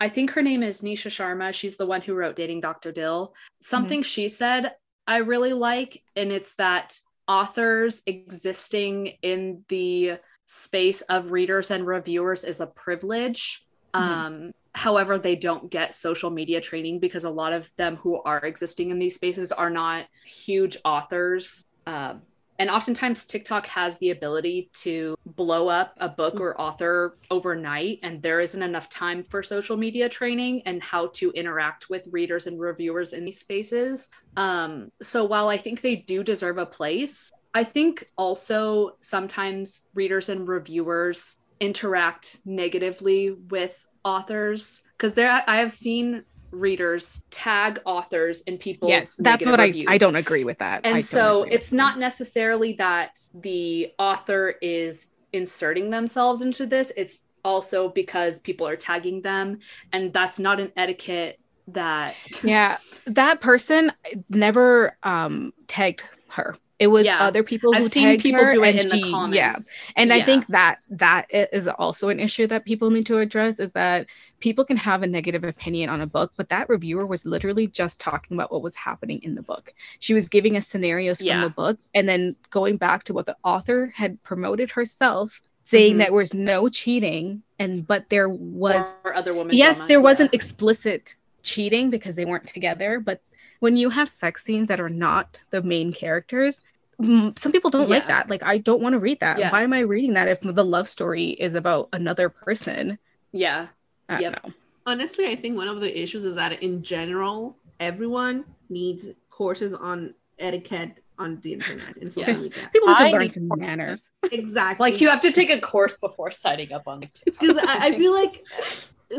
I 0.00 0.08
think 0.08 0.30
her 0.32 0.42
name 0.42 0.62
is 0.62 0.80
Nisha 0.80 1.10
Sharma. 1.10 1.52
She's 1.54 1.76
the 1.76 1.86
one 1.86 2.02
who 2.02 2.14
wrote 2.14 2.36
Dating 2.36 2.60
Dr. 2.60 2.92
Dil. 2.92 3.32
Something 3.60 4.02
she 4.02 4.28
said 4.28 4.72
I 5.06 5.18
really 5.18 5.52
like, 5.52 6.02
and 6.16 6.32
it's 6.32 6.54
that 6.56 6.98
authors 7.28 8.02
existing 8.06 9.18
in 9.22 9.64
the 9.68 10.18
space 10.46 11.00
of 11.02 11.30
readers 11.30 11.70
and 11.70 11.86
reviewers 11.86 12.44
is 12.44 12.60
a 12.60 12.66
privilege. 12.66 13.62
Mhm. 13.94 14.00
Um, 14.00 14.52
however, 14.74 15.18
they 15.18 15.36
don't 15.36 15.70
get 15.70 15.94
social 15.94 16.30
media 16.30 16.60
training 16.60 16.98
because 16.98 17.24
a 17.24 17.30
lot 17.30 17.52
of 17.52 17.68
them 17.76 17.96
who 17.96 18.20
are 18.22 18.44
existing 18.44 18.90
in 18.90 18.98
these 18.98 19.14
spaces 19.14 19.52
are 19.52 19.70
not 19.70 20.06
huge 20.26 20.76
authors. 20.84 21.64
Um, 21.86 22.22
and 22.58 22.70
oftentimes 22.70 23.26
TikTok 23.26 23.66
has 23.66 23.98
the 23.98 24.10
ability 24.10 24.70
to 24.82 25.16
blow 25.26 25.68
up 25.68 25.94
a 25.98 26.08
book 26.08 26.40
or 26.40 26.60
author 26.60 27.16
overnight, 27.30 27.98
and 28.02 28.22
there 28.22 28.40
isn't 28.40 28.62
enough 28.62 28.88
time 28.88 29.24
for 29.24 29.42
social 29.42 29.76
media 29.76 30.08
training 30.08 30.62
and 30.66 30.82
how 30.82 31.08
to 31.14 31.30
interact 31.32 31.90
with 31.90 32.06
readers 32.10 32.46
and 32.46 32.60
reviewers 32.60 33.12
in 33.12 33.24
these 33.24 33.40
spaces. 33.40 34.08
Um, 34.36 34.90
so 35.02 35.24
while 35.24 35.48
I 35.48 35.58
think 35.58 35.80
they 35.80 35.96
do 35.96 36.22
deserve 36.22 36.58
a 36.58 36.66
place, 36.66 37.30
I 37.54 37.64
think 37.64 38.08
also 38.16 38.96
sometimes 39.00 39.86
readers 39.94 40.28
and 40.28 40.46
reviewers 40.46 41.36
interact 41.60 42.38
negatively 42.44 43.30
with 43.30 43.76
authors 44.04 44.82
because 44.96 45.14
there 45.14 45.42
I 45.46 45.58
have 45.58 45.72
seen 45.72 46.24
readers 46.54 47.22
tag 47.30 47.80
authors 47.84 48.42
and 48.46 48.58
people's 48.60 48.90
Yes, 48.90 49.16
that's 49.18 49.44
what 49.44 49.60
I 49.60 49.66
reviews. 49.66 49.86
I 49.88 49.98
don't 49.98 50.16
agree 50.16 50.44
with 50.44 50.58
that. 50.58 50.86
And 50.86 51.04
so 51.04 51.44
it's 51.44 51.72
not 51.72 51.98
necessarily 51.98 52.74
that 52.74 53.18
the 53.34 53.92
author 53.98 54.54
is 54.62 55.08
inserting 55.32 55.90
themselves 55.90 56.42
into 56.42 56.66
this, 56.66 56.92
it's 56.96 57.20
also 57.44 57.88
because 57.88 58.38
people 58.38 58.66
are 58.66 58.76
tagging 58.76 59.20
them. 59.22 59.58
And 59.92 60.12
that's 60.12 60.38
not 60.38 60.60
an 60.60 60.72
etiquette 60.76 61.38
that. 61.68 62.14
yeah 62.44 62.78
that 63.06 63.40
person 63.40 63.92
never 64.30 64.96
um 65.02 65.52
tagged 65.66 66.02
her 66.28 66.56
it 66.78 66.88
was 66.88 67.04
Yeah. 67.04 67.20
other 67.20 67.42
people 67.42 67.72
who 67.72 67.84
I've 67.84 67.90
tagged 67.90 68.22
people 68.22 68.44
her 68.44 68.50
do 68.50 68.64
it 68.64 68.76
in 68.76 68.88
the 68.88 69.10
comments. 69.12 69.36
yeah 69.36 69.56
and 69.96 70.12
i 70.12 70.22
think 70.22 70.46
that 70.48 70.78
that 70.90 71.26
is 71.30 71.68
also 71.68 72.08
an 72.08 72.18
issue 72.20 72.46
that 72.48 72.64
people 72.64 72.90
need 72.90 73.06
to 73.06 73.18
address 73.18 73.60
is 73.60 73.72
that 73.72 74.06
people 74.40 74.64
can 74.64 74.76
have 74.76 75.02
a 75.02 75.06
negative 75.06 75.44
opinion 75.44 75.88
on 75.88 76.00
a 76.00 76.06
book 76.06 76.32
but 76.36 76.48
that 76.48 76.68
reviewer 76.68 77.06
was 77.06 77.24
literally 77.24 77.66
just 77.66 77.98
talking 77.98 78.36
about 78.36 78.52
what 78.52 78.62
was 78.62 78.74
happening 78.74 79.20
in 79.22 79.34
the 79.34 79.42
book 79.42 79.72
she 80.00 80.14
was 80.14 80.28
giving 80.28 80.56
us 80.56 80.66
scenarios 80.66 81.18
from 81.18 81.40
the 81.40 81.48
book 81.50 81.78
and 81.94 82.08
then 82.08 82.36
going 82.50 82.76
back 82.76 83.04
to 83.04 83.14
what 83.14 83.26
the 83.26 83.36
author 83.44 83.92
had 83.94 84.22
promoted 84.22 84.70
herself 84.70 85.40
saying 85.66 85.94
Mhm. 85.94 85.98
that 85.98 86.04
there 86.08 86.12
was 86.14 86.34
no 86.34 86.68
cheating 86.68 87.42
and 87.58 87.86
but 87.86 88.08
there 88.10 88.28
was 88.28 88.84
or 89.04 89.14
other 89.14 89.32
women. 89.34 89.56
yes 89.56 89.76
drama, 89.76 89.88
there 89.88 89.98
yeah. 89.98 90.02
wasn't 90.02 90.34
explicit 90.34 91.14
cheating 91.42 91.90
because 91.90 92.14
they 92.14 92.24
weren't 92.24 92.46
together 92.46 93.00
but 93.00 93.20
when 93.60 93.76
you 93.76 93.88
have 93.88 94.08
sex 94.10 94.44
scenes 94.44 94.68
that 94.68 94.80
are 94.80 94.88
not 94.90 95.38
the 95.50 95.62
main 95.62 95.92
characters 95.92 96.60
mm, 97.00 97.38
some 97.38 97.50
people 97.52 97.70
don't 97.70 97.88
like 97.88 98.06
that 98.08 98.28
like 98.28 98.42
i 98.42 98.58
don't 98.58 98.82
want 98.82 98.92
to 98.92 98.98
read 98.98 99.20
that 99.20 99.38
Yeah. 99.38 99.50
why 99.50 99.62
am 99.62 99.72
i 99.72 99.80
reading 99.80 100.14
that 100.14 100.28
if 100.28 100.40
the 100.42 100.64
love 100.64 100.88
story 100.88 101.30
is 101.30 101.54
about 101.54 101.88
another 101.92 102.28
person 102.28 102.98
Yeah. 103.32 103.68
I 104.08 104.20
Yep. 104.20 104.32
don't 104.32 104.44
know. 104.48 104.54
Honestly, 104.86 105.26
I 105.28 105.36
think 105.36 105.56
one 105.56 105.68
of 105.68 105.80
the 105.80 106.02
issues 106.02 106.24
is 106.24 106.34
that 106.34 106.62
in 106.62 106.82
general, 106.82 107.56
everyone 107.80 108.44
needs 108.68 109.08
courses 109.30 109.72
on 109.72 110.14
etiquette 110.38 111.02
on 111.18 111.38
the 111.42 111.52
internet 111.52 111.96
and 111.96 112.12
social 112.12 112.34
Yeah. 112.34 112.40
media. 112.40 112.68
people 112.72 112.88
need 112.88 112.96
to 112.98 113.04
I 113.06 113.10
learn 113.12 113.30
some 113.30 113.48
courses. 113.48 113.66
manners 113.76 114.10
Exactly. 114.32 114.90
Like 114.90 115.00
you 115.00 115.08
have 115.08 115.20
to 115.22 115.30
take 115.32 115.48
a 115.50 115.60
course 115.60 115.96
before 115.96 116.30
signing 116.32 116.72
up 116.72 116.82
on 116.86 117.00
like 117.00 117.12
because 117.24 117.56
I, 117.62 117.86
I 117.88 117.98
feel 117.98 118.12
like 118.12 118.44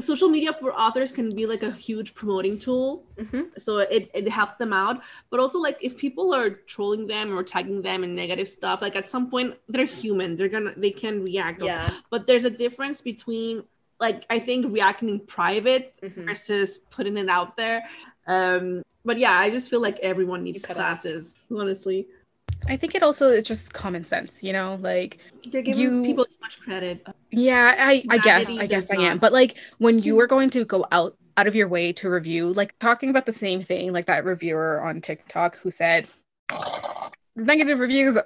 social 0.01 0.27
media 0.29 0.51
for 0.51 0.73
authors 0.73 1.11
can 1.13 1.29
be 1.33 1.45
like 1.45 1.63
a 1.63 1.71
huge 1.71 2.13
promoting 2.15 2.57
tool 2.59 3.05
Mhm. 3.17 3.51
so 3.61 3.77
it, 3.77 4.09
it 4.13 4.27
helps 4.27 4.57
them 4.57 4.73
out 4.73 4.99
but 5.29 5.39
also 5.39 5.57
like 5.59 5.77
if 5.79 5.95
people 5.95 6.33
are 6.33 6.49
trolling 6.49 7.07
them 7.07 7.37
or 7.37 7.43
tagging 7.43 7.81
them 7.81 8.03
in 8.03 8.13
negative 8.13 8.49
stuff 8.49 8.81
like 8.81 8.95
at 8.97 9.09
some 9.09 9.29
point 9.29 9.53
they're 9.69 9.85
human 9.85 10.35
they're 10.35 10.49
gonna 10.49 10.73
they 10.75 10.91
can 10.91 11.23
react 11.23 11.61
also. 11.61 11.71
Yeah. 11.73 11.89
but 12.09 12.27
there's 12.27 12.43
a 12.45 12.49
difference 12.49 12.99
between 13.01 13.63
like 13.99 14.25
i 14.29 14.39
think 14.39 14.71
reacting 14.73 15.09
in 15.09 15.19
private 15.19 15.93
Mhm. 16.03 16.25
versus 16.25 16.79
putting 16.91 17.17
it 17.17 17.29
out 17.29 17.55
there 17.57 17.83
um 18.27 18.81
but 19.03 19.17
yeah 19.17 19.37
i 19.37 19.49
just 19.49 19.69
feel 19.69 19.81
like 19.81 19.97
everyone 19.99 20.43
needs 20.43 20.61
cut 20.65 20.77
out. 20.77 20.81
classes 20.81 21.35
honestly 21.55 22.07
i 22.67 22.75
think 22.77 22.95
it 22.95 23.03
also 23.03 23.29
is 23.29 23.43
just 23.43 23.73
common 23.73 24.03
sense 24.03 24.31
you 24.41 24.51
know 24.53 24.77
like 24.81 25.19
they're 25.51 25.61
giving 25.61 25.81
You- 25.81 26.03
people 26.03 26.25
too 26.25 26.37
much 26.41 26.59
credit 26.59 27.05
Yeah, 27.31 27.75
I, 27.77 28.03
I 28.09 28.17
guess 28.17 28.47
I 28.49 28.65
guess 28.65 28.87
does 28.87 28.97
I 28.97 29.01
am. 29.01 29.17
But 29.19 29.33
like 29.33 29.55
when 29.77 29.99
you 29.99 30.15
were 30.15 30.25
going 30.27 30.49
to 30.51 30.63
go 30.65 30.85
out 30.91 31.17
out 31.37 31.47
of 31.47 31.53
your 31.55 31.67
way 31.67 31.91
to 31.91 32.09
review, 32.09 32.53
like 32.53 32.73
talking 32.79 33.09
about 33.09 33.25
the 33.25 33.33
same 33.33 33.61
thing, 33.61 33.91
like 33.91 34.05
that 34.05 34.23
reviewer 34.23 34.81
on 34.81 35.01
TikTok 35.01 35.57
who 35.57 35.69
said 35.69 36.07
negative 37.35 37.79
reviews. 37.79 38.17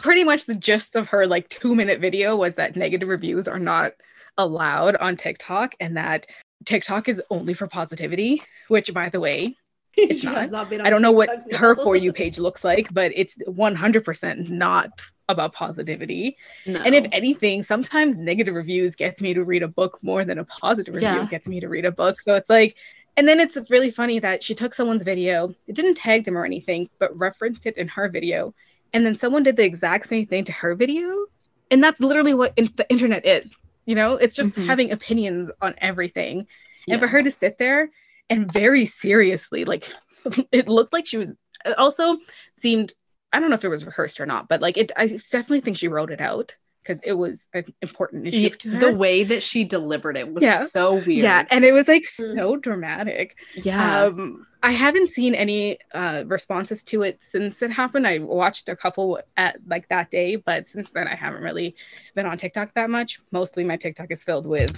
Pretty 0.00 0.22
much 0.24 0.46
the 0.46 0.54
gist 0.54 0.94
of 0.96 1.08
her 1.08 1.26
like 1.26 1.48
two 1.48 1.74
minute 1.74 2.00
video 2.00 2.36
was 2.36 2.54
that 2.54 2.76
negative 2.76 3.08
reviews 3.08 3.48
are 3.48 3.58
not 3.58 3.92
allowed 4.38 4.96
on 4.96 5.16
TikTok 5.16 5.74
and 5.80 5.96
that 5.96 6.26
TikTok 6.64 7.08
is 7.08 7.22
only 7.30 7.54
for 7.54 7.66
positivity. 7.66 8.42
Which, 8.68 8.92
by 8.92 9.08
the 9.08 9.20
way, 9.20 9.56
It's 9.96 10.22
not. 10.24 10.50
not 10.50 10.72
I 10.72 10.90
don't 10.90 11.02
know 11.02 11.12
what 11.12 11.28
TikTok 11.30 11.60
her 11.60 11.76
for 11.76 11.96
you 11.96 12.12
page 12.12 12.38
looks 12.38 12.64
like, 12.64 12.92
but 12.92 13.12
it's 13.14 13.36
100% 13.48 14.48
not 14.50 14.90
about 15.28 15.52
positivity. 15.52 16.36
No. 16.66 16.80
And 16.82 16.94
if 16.94 17.06
anything, 17.12 17.62
sometimes 17.62 18.16
negative 18.16 18.54
reviews 18.54 18.94
gets 18.94 19.20
me 19.20 19.34
to 19.34 19.42
read 19.42 19.62
a 19.62 19.68
book 19.68 19.98
more 20.02 20.24
than 20.24 20.38
a 20.38 20.44
positive 20.44 20.94
review 20.94 21.08
Yeah. 21.08 21.26
gets 21.26 21.48
me 21.48 21.60
to 21.60 21.68
read 21.68 21.84
a 21.84 21.90
book. 21.90 22.20
So 22.20 22.34
it's 22.34 22.48
like, 22.50 22.76
and 23.16 23.26
then 23.26 23.40
it's 23.40 23.56
really 23.70 23.90
funny 23.90 24.18
that 24.20 24.42
she 24.44 24.54
took 24.54 24.74
someone's 24.74 25.02
video, 25.02 25.52
it 25.66 25.74
didn't 25.74 25.94
tag 25.96 26.24
them 26.26 26.36
or 26.36 26.44
anything, 26.44 26.88
but 26.98 27.16
referenced 27.18 27.66
it 27.66 27.76
in 27.76 27.88
her 27.88 28.08
video. 28.08 28.54
And 28.92 29.04
then 29.04 29.16
someone 29.16 29.42
did 29.42 29.56
the 29.56 29.64
exact 29.64 30.08
same 30.08 30.26
thing 30.26 30.44
to 30.44 30.52
her 30.52 30.74
video. 30.74 31.26
And 31.70 31.82
that's 31.82 31.98
literally 32.00 32.34
what 32.34 32.52
in- 32.56 32.72
the 32.76 32.88
internet 32.88 33.26
is. 33.26 33.50
You 33.86 33.94
know, 33.94 34.14
it's 34.16 34.34
just 34.36 34.50
Mhm. 34.54 34.66
having 34.66 34.92
opinions 34.92 35.50
on 35.60 35.74
everything. 35.78 36.46
And 36.90 37.00
for 37.00 37.08
her 37.08 37.22
to 37.22 37.30
sit 37.30 37.58
there 37.58 37.90
and 38.30 38.52
very 38.52 38.86
seriously, 38.86 39.64
like 39.64 39.90
it 40.52 40.68
looked 40.68 40.92
like 40.92 41.06
she 41.06 41.18
was 41.18 41.32
it 41.64 41.78
also 41.78 42.18
seemed 42.58 42.92
I 43.32 43.40
don't 43.40 43.50
know 43.50 43.56
if 43.56 43.64
it 43.64 43.68
was 43.68 43.84
rehearsed 43.86 44.20
or 44.20 44.26
not, 44.26 44.48
but 44.48 44.60
like 44.60 44.76
it 44.76 44.92
I 44.96 45.06
definitely 45.06 45.60
think 45.62 45.78
she 45.78 45.88
wrote 45.88 46.10
it 46.10 46.20
out 46.20 46.56
because 46.86 47.00
it 47.04 47.14
was 47.14 47.46
an 47.54 47.64
important 47.82 48.26
issue 48.26 48.50
to 48.50 48.70
her. 48.70 48.78
the 48.80 48.92
way 48.94 49.24
that 49.24 49.42
she 49.42 49.64
delivered 49.64 50.16
it 50.16 50.32
was 50.32 50.42
Yeah. 50.44 50.64
so 50.64 50.94
weird. 50.94 51.08
yeah, 51.08 51.44
and 51.50 51.64
it 51.64 51.72
was 51.72 51.88
like 51.88 52.04
Mm. 52.04 52.36
so 52.36 52.56
dramatic. 52.56 53.36
yeah. 53.54 54.04
Um, 54.04 54.46
I 54.62 54.72
haven't 54.72 55.10
seen 55.10 55.34
any 55.34 55.78
uh, 55.94 56.24
responses 56.26 56.82
to 56.84 57.02
it 57.02 57.18
since 57.22 57.62
it 57.62 57.70
happened. 57.70 58.06
I 58.06 58.18
watched 58.18 58.68
a 58.68 58.74
couple 58.76 59.20
at 59.36 59.58
like 59.66 59.88
that 59.88 60.10
day, 60.10 60.36
but 60.36 60.66
since 60.66 60.90
then 60.90 61.06
I 61.06 61.14
haven't 61.14 61.42
really 61.42 61.76
been 62.14 62.26
on 62.26 62.36
TikTok 62.36 62.74
that 62.74 62.90
much. 62.90 63.20
Mostly 63.30 63.64
my 63.64 63.76
TikTok 63.76 64.10
is 64.10 64.22
filled 64.24 64.46
with 64.46 64.74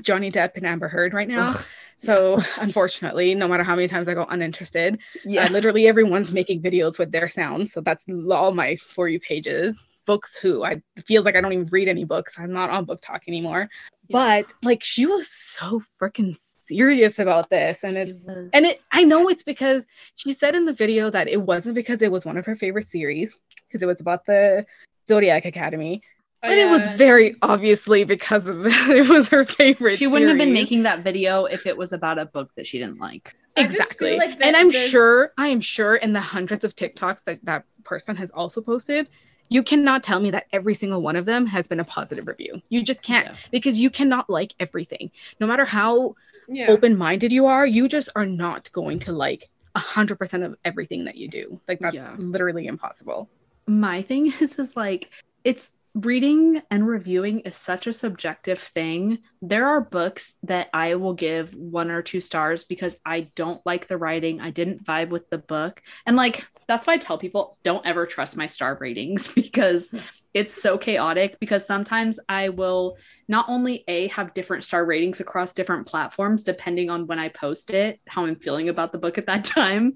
Johnny 0.00 0.30
Depp 0.30 0.56
and 0.56 0.66
Amber 0.66 0.88
Heard 0.88 1.14
right 1.14 1.28
now. 1.28 1.50
Ugh. 1.50 1.64
So 1.98 2.40
unfortunately, 2.58 3.34
no 3.34 3.48
matter 3.48 3.62
how 3.64 3.74
many 3.74 3.88
times 3.88 4.06
I 4.08 4.14
go 4.14 4.24
uninterested, 4.28 4.98
yeah. 5.24 5.44
uh, 5.46 5.50
literally 5.50 5.88
everyone's 5.88 6.30
making 6.32 6.62
videos 6.62 6.98
with 6.98 7.10
their 7.10 7.28
sounds. 7.28 7.72
So 7.72 7.80
that's 7.80 8.04
all 8.30 8.52
my 8.52 8.76
for 8.76 9.08
you 9.08 9.18
pages. 9.20 9.76
Books 10.06 10.34
who 10.36 10.64
I 10.64 10.82
feels 11.06 11.24
like 11.24 11.36
I 11.36 11.40
don't 11.40 11.52
even 11.52 11.66
read 11.66 11.88
any 11.88 12.04
books. 12.04 12.34
I'm 12.38 12.52
not 12.52 12.70
on 12.70 12.86
BookTok 12.86 13.20
anymore. 13.28 13.68
But 14.10 14.52
like 14.62 14.82
she 14.82 15.06
was 15.06 15.28
so 15.30 15.82
freaking 16.00 16.36
serious 16.40 17.18
about 17.18 17.50
this 17.50 17.84
and 17.84 17.96
it's 17.96 18.26
and 18.26 18.64
it 18.66 18.80
I 18.90 19.04
know 19.04 19.28
it's 19.28 19.42
because 19.42 19.82
she 20.14 20.32
said 20.32 20.54
in 20.54 20.64
the 20.64 20.72
video 20.72 21.10
that 21.10 21.28
it 21.28 21.40
wasn't 21.40 21.74
because 21.74 22.00
it 22.02 22.10
was 22.10 22.24
one 22.24 22.36
of 22.38 22.46
her 22.46 22.56
favorite 22.56 22.88
series 22.88 23.34
because 23.66 23.82
it 23.82 23.86
was 23.86 24.00
about 24.00 24.24
the 24.26 24.64
Zodiac 25.08 25.44
Academy. 25.44 26.02
Oh, 26.42 26.48
But 26.48 26.58
it 26.58 26.70
was 26.70 26.86
very 26.98 27.36
obviously 27.42 28.04
because 28.04 28.46
of 28.46 28.62
that. 28.64 28.90
It 28.90 29.08
was 29.08 29.28
her 29.28 29.44
favorite. 29.46 29.98
She 29.98 30.06
wouldn't 30.06 30.28
have 30.28 30.38
been 30.38 30.52
making 30.52 30.82
that 30.82 31.02
video 31.02 31.44
if 31.46 31.66
it 31.66 31.76
was 31.76 31.92
about 31.94 32.18
a 32.18 32.26
book 32.26 32.50
that 32.56 32.66
she 32.66 32.78
didn't 32.78 32.98
like. 32.98 33.34
Exactly. 33.56 34.18
like 34.18 34.42
and 34.42 34.56
I'm 34.56 34.70
there's- 34.70 34.90
sure, 34.90 35.32
I 35.38 35.48
am 35.48 35.60
sure 35.60 35.96
in 35.96 36.12
the 36.12 36.20
hundreds 36.20 36.64
of 36.64 36.74
TikToks 36.76 37.24
that 37.24 37.38
that 37.44 37.64
person 37.84 38.16
has 38.16 38.30
also 38.30 38.60
posted, 38.60 39.08
you 39.48 39.62
cannot 39.62 40.02
tell 40.02 40.20
me 40.20 40.30
that 40.30 40.46
every 40.52 40.74
single 40.74 41.02
one 41.02 41.16
of 41.16 41.26
them 41.26 41.46
has 41.46 41.66
been 41.66 41.80
a 41.80 41.84
positive 41.84 42.26
review. 42.26 42.60
You 42.70 42.82
just 42.82 43.02
can't 43.02 43.26
Yeah. 43.26 43.36
because 43.50 43.78
you 43.78 43.90
cannot 43.90 44.28
like 44.30 44.54
everything. 44.58 45.10
No 45.40 45.46
matter 45.46 45.64
how 45.64 46.14
Yeah. 46.48 46.70
open-minded 46.70 47.32
you 47.32 47.46
are, 47.46 47.66
you 47.66 47.88
just 47.88 48.08
are 48.16 48.26
not 48.26 48.70
going 48.72 48.98
to 49.00 49.12
like 49.12 49.48
a 49.74 49.78
hundred 49.80 50.18
percent 50.18 50.42
of 50.44 50.56
everything 50.64 51.04
that 51.04 51.16
you 51.16 51.28
do. 51.28 51.60
Like 51.68 51.80
that's 51.80 51.94
Yeah. 51.94 52.14
literally 52.18 52.66
impossible. 52.66 53.28
my 53.66 54.02
thing 54.02 54.26
is 54.40 54.58
is 54.58 54.76
like 54.76 55.10
it's 55.42 55.70
reading 55.94 56.60
and 56.72 56.86
reviewing 56.86 57.40
is 57.40 57.56
such 57.56 57.86
a 57.86 57.92
subjective 57.92 58.58
thing. 58.58 59.18
There 59.40 59.66
are 59.66 59.80
books 59.80 60.34
that 60.42 60.68
i 60.74 60.96
will 60.96 61.14
give 61.14 61.54
one 61.54 61.90
or 61.90 62.02
two 62.02 62.20
stars 62.20 62.64
because 62.64 62.96
i 63.06 63.28
don't 63.36 63.64
like 63.64 63.86
the 63.86 63.96
writing. 63.96 64.40
I 64.40 64.50
didn't 64.50 64.84
vibe 64.84 65.10
with 65.10 65.30
the 65.30 65.38
book. 65.38 65.82
And 66.04 66.16
like 66.16 66.46
that's 66.66 66.86
why 66.86 66.94
i 66.94 66.98
tell 66.98 67.16
people 67.16 67.58
don't 67.62 67.86
ever 67.86 68.06
trust 68.06 68.36
my 68.36 68.48
star 68.48 68.76
ratings 68.80 69.28
because 69.34 69.94
it's 70.32 70.60
so 70.60 70.76
chaotic. 70.76 71.38
Because 71.38 71.64
sometimes 71.64 72.18
i 72.28 72.48
will 72.48 72.96
not 73.28 73.46
only 73.48 73.84
a 73.86 74.08
have 74.08 74.34
different 74.34 74.64
star 74.64 74.84
ratings 74.84 75.20
across 75.20 75.52
different 75.52 75.86
platforms 75.86 76.42
depending 76.42 76.90
on 76.90 77.06
when 77.06 77.20
i 77.20 77.28
post 77.28 77.70
it 77.70 78.00
how 78.06 78.26
i'm 78.26 78.36
feeling 78.36 78.68
about 78.68 78.90
the 78.92 78.98
book 78.98 79.16
at 79.16 79.26
that 79.26 79.44
time 79.44 79.94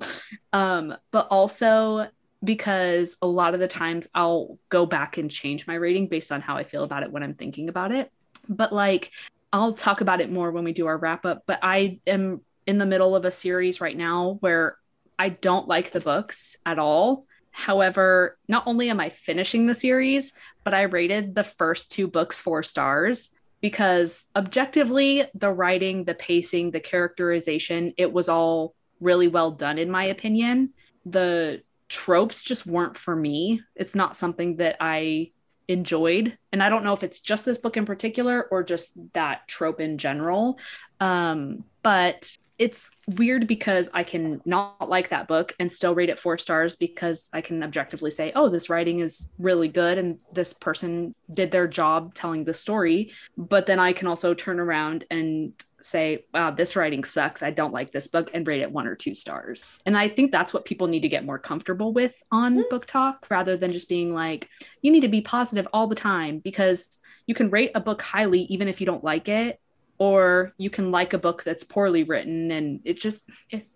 um 0.53 0.97
but 1.11 1.27
also 1.31 2.07
because 2.43 3.17
a 3.21 3.27
lot 3.27 3.55
of 3.55 3.61
the 3.61 3.69
times 3.69 4.09
I'll 4.15 4.59
go 4.69 4.87
back 4.87 5.19
and 5.19 5.31
change 5.31 5.67
my 5.67 5.75
rating 5.75 6.09
based 6.09 6.31
on 6.31 6.41
how 6.41 6.57
I 6.57 6.65
feel 6.65 6.85
about 6.85 7.03
it 7.03 7.11
when 7.11 7.23
I'm 7.23 7.35
thinking 7.35 7.69
about 7.69 7.93
it. 7.93 8.13
But 8.49 8.73
like 8.73 9.11
I'll 9.53 9.73
talk 9.73 10.01
about 10.01 10.21
it 10.21 10.31
more 10.31 10.51
when 10.51 10.65
we 10.65 10.73
do 10.73 10.87
our 10.87 10.97
wrap 10.97 11.25
up, 11.25 11.43
but 11.47 11.59
I 11.63 12.01
am 12.07 12.43
in 12.67 12.79
the 12.79 12.87
middle 12.87 13.17
of 13.17 13.25
a 13.25 13.31
series 13.31 13.81
right 13.81 13.97
now 13.97 14.37
where 14.41 14.77
I 15.19 15.31
don't 15.31 15.67
like 15.67 15.91
the 15.91 16.01
books 16.01 16.57
at 16.65 16.79
all. 16.79 17.27
However, 17.51 18.39
not 18.47 18.65
only 18.67 18.91
am 18.91 19.01
I 19.01 19.09
finishing 19.09 19.67
the 19.67 19.75
series, 19.75 20.33
but 20.65 20.75
I 20.75 20.83
rated 20.83 21.35
the 21.35 21.45
first 21.45 21.91
two 21.91 22.07
books 22.07 22.39
4 22.39 22.63
stars 22.63 23.31
because 23.61 24.25
objectively 24.37 25.25
the 25.35 25.51
writing, 25.51 26.05
the 26.05 26.15
pacing, 26.15 26.71
the 26.71 26.79
characterization, 26.79 27.95
it 27.97 28.13
was 28.13 28.29
all 28.29 28.75
really 29.01 29.29
well 29.29 29.51
done 29.51 29.79
in 29.79 29.91
my 29.91 30.05
opinion. 30.05 30.75
The 31.05 31.63
tropes 31.89 32.43
just 32.43 32.67
weren't 32.67 32.97
for 32.97 33.15
me. 33.15 33.63
It's 33.75 33.95
not 33.95 34.17
something 34.17 34.57
that 34.57 34.77
I 34.81 35.33
enjoyed. 35.69 36.37
And 36.53 36.63
I 36.63 36.69
don't 36.69 36.85
know 36.85 36.95
if 36.95 37.03
it's 37.03 37.21
just 37.21 37.45
this 37.45 37.59
book 37.59 37.77
in 37.77 37.85
particular 37.87 38.49
or 38.51 38.63
just 38.63 38.93
that 39.13 39.47
trope 39.47 39.81
in 39.81 39.99
general. 39.99 40.59
Um, 41.01 41.65
but 41.83 42.35
it's 42.59 42.91
weird 43.07 43.47
because 43.47 43.89
I 43.95 44.03
can 44.03 44.41
not 44.45 44.89
like 44.89 45.11
that 45.11 45.29
book 45.29 45.55
and 45.61 45.73
still 45.73 45.95
rate 45.95 46.11
it 46.11 46.19
four 46.19 46.39
stars 46.39 46.75
because 46.75 47.31
I 47.33 47.41
can 47.41 47.63
objectively 47.63 48.11
say, 48.11 48.33
oh, 48.35 48.49
this 48.49 48.69
writing 48.69 48.99
is 48.99 49.31
really 49.39 49.69
good 49.69 49.97
and 49.97 50.19
this 50.33 50.53
person 50.53 51.15
did 51.33 51.53
their 51.53 51.69
job 51.69 52.15
telling 52.15 52.45
the 52.45 52.55
story. 52.55 53.13
But 53.37 53.67
then 53.67 53.79
I 53.79 53.93
can 53.93 54.09
also 54.09 54.35
turn 54.35 54.59
around 54.59 55.05
and 55.09 55.53
say, 55.81 56.25
wow, 56.35 56.51
this 56.51 56.75
writing 56.75 57.05
sucks. 57.05 57.45
I 57.45 57.53
don't 57.53 57.73
like 57.73 57.93
this 57.93 58.09
book 58.09 58.31
and 58.35 58.47
rate 58.47 58.63
it 58.63 58.73
one 58.73 58.89
or 58.89 58.97
two 58.97 59.15
stars. 59.15 59.65
And 59.87 59.97
I 59.97 60.09
think 60.09 60.33
that's 60.33 60.53
what 60.53 60.65
people 60.65 60.89
need 60.89 61.01
to 61.01 61.09
get 61.09 61.25
more 61.25 61.39
comfortable 61.39 61.93
with 61.93 62.17
on 62.33 62.55
hmm. 62.55 62.75
BookTok 62.75 63.31
rather 63.31 63.57
than 63.57 63.73
just 63.73 63.89
being 63.89 64.13
like, 64.13 64.49
you 64.83 64.91
need 64.91 65.03
to 65.03 65.09
be 65.09 65.21
positive 65.21 65.69
all 65.73 65.87
the 65.87 65.95
time 65.95 66.41
because 66.41 66.99
you 67.27 67.35
can 67.37 67.51
rate 67.51 67.71
a 67.77 67.81
book 67.81 68.03
highly 68.03 68.43
even 68.43 68.67
if 68.67 68.81
you 68.81 68.87
don't 68.87 69.05
like 69.05 69.29
it, 69.29 69.61
or 69.99 70.55
you 70.59 70.71
can 70.71 70.91
like 70.91 71.13
a 71.13 71.19
book 71.19 71.43
that's 71.45 71.65
poorly 71.65 72.05
written 72.05 72.51
and 72.51 72.81
it 72.85 73.01
just, 73.01 73.29
it, 73.51 73.67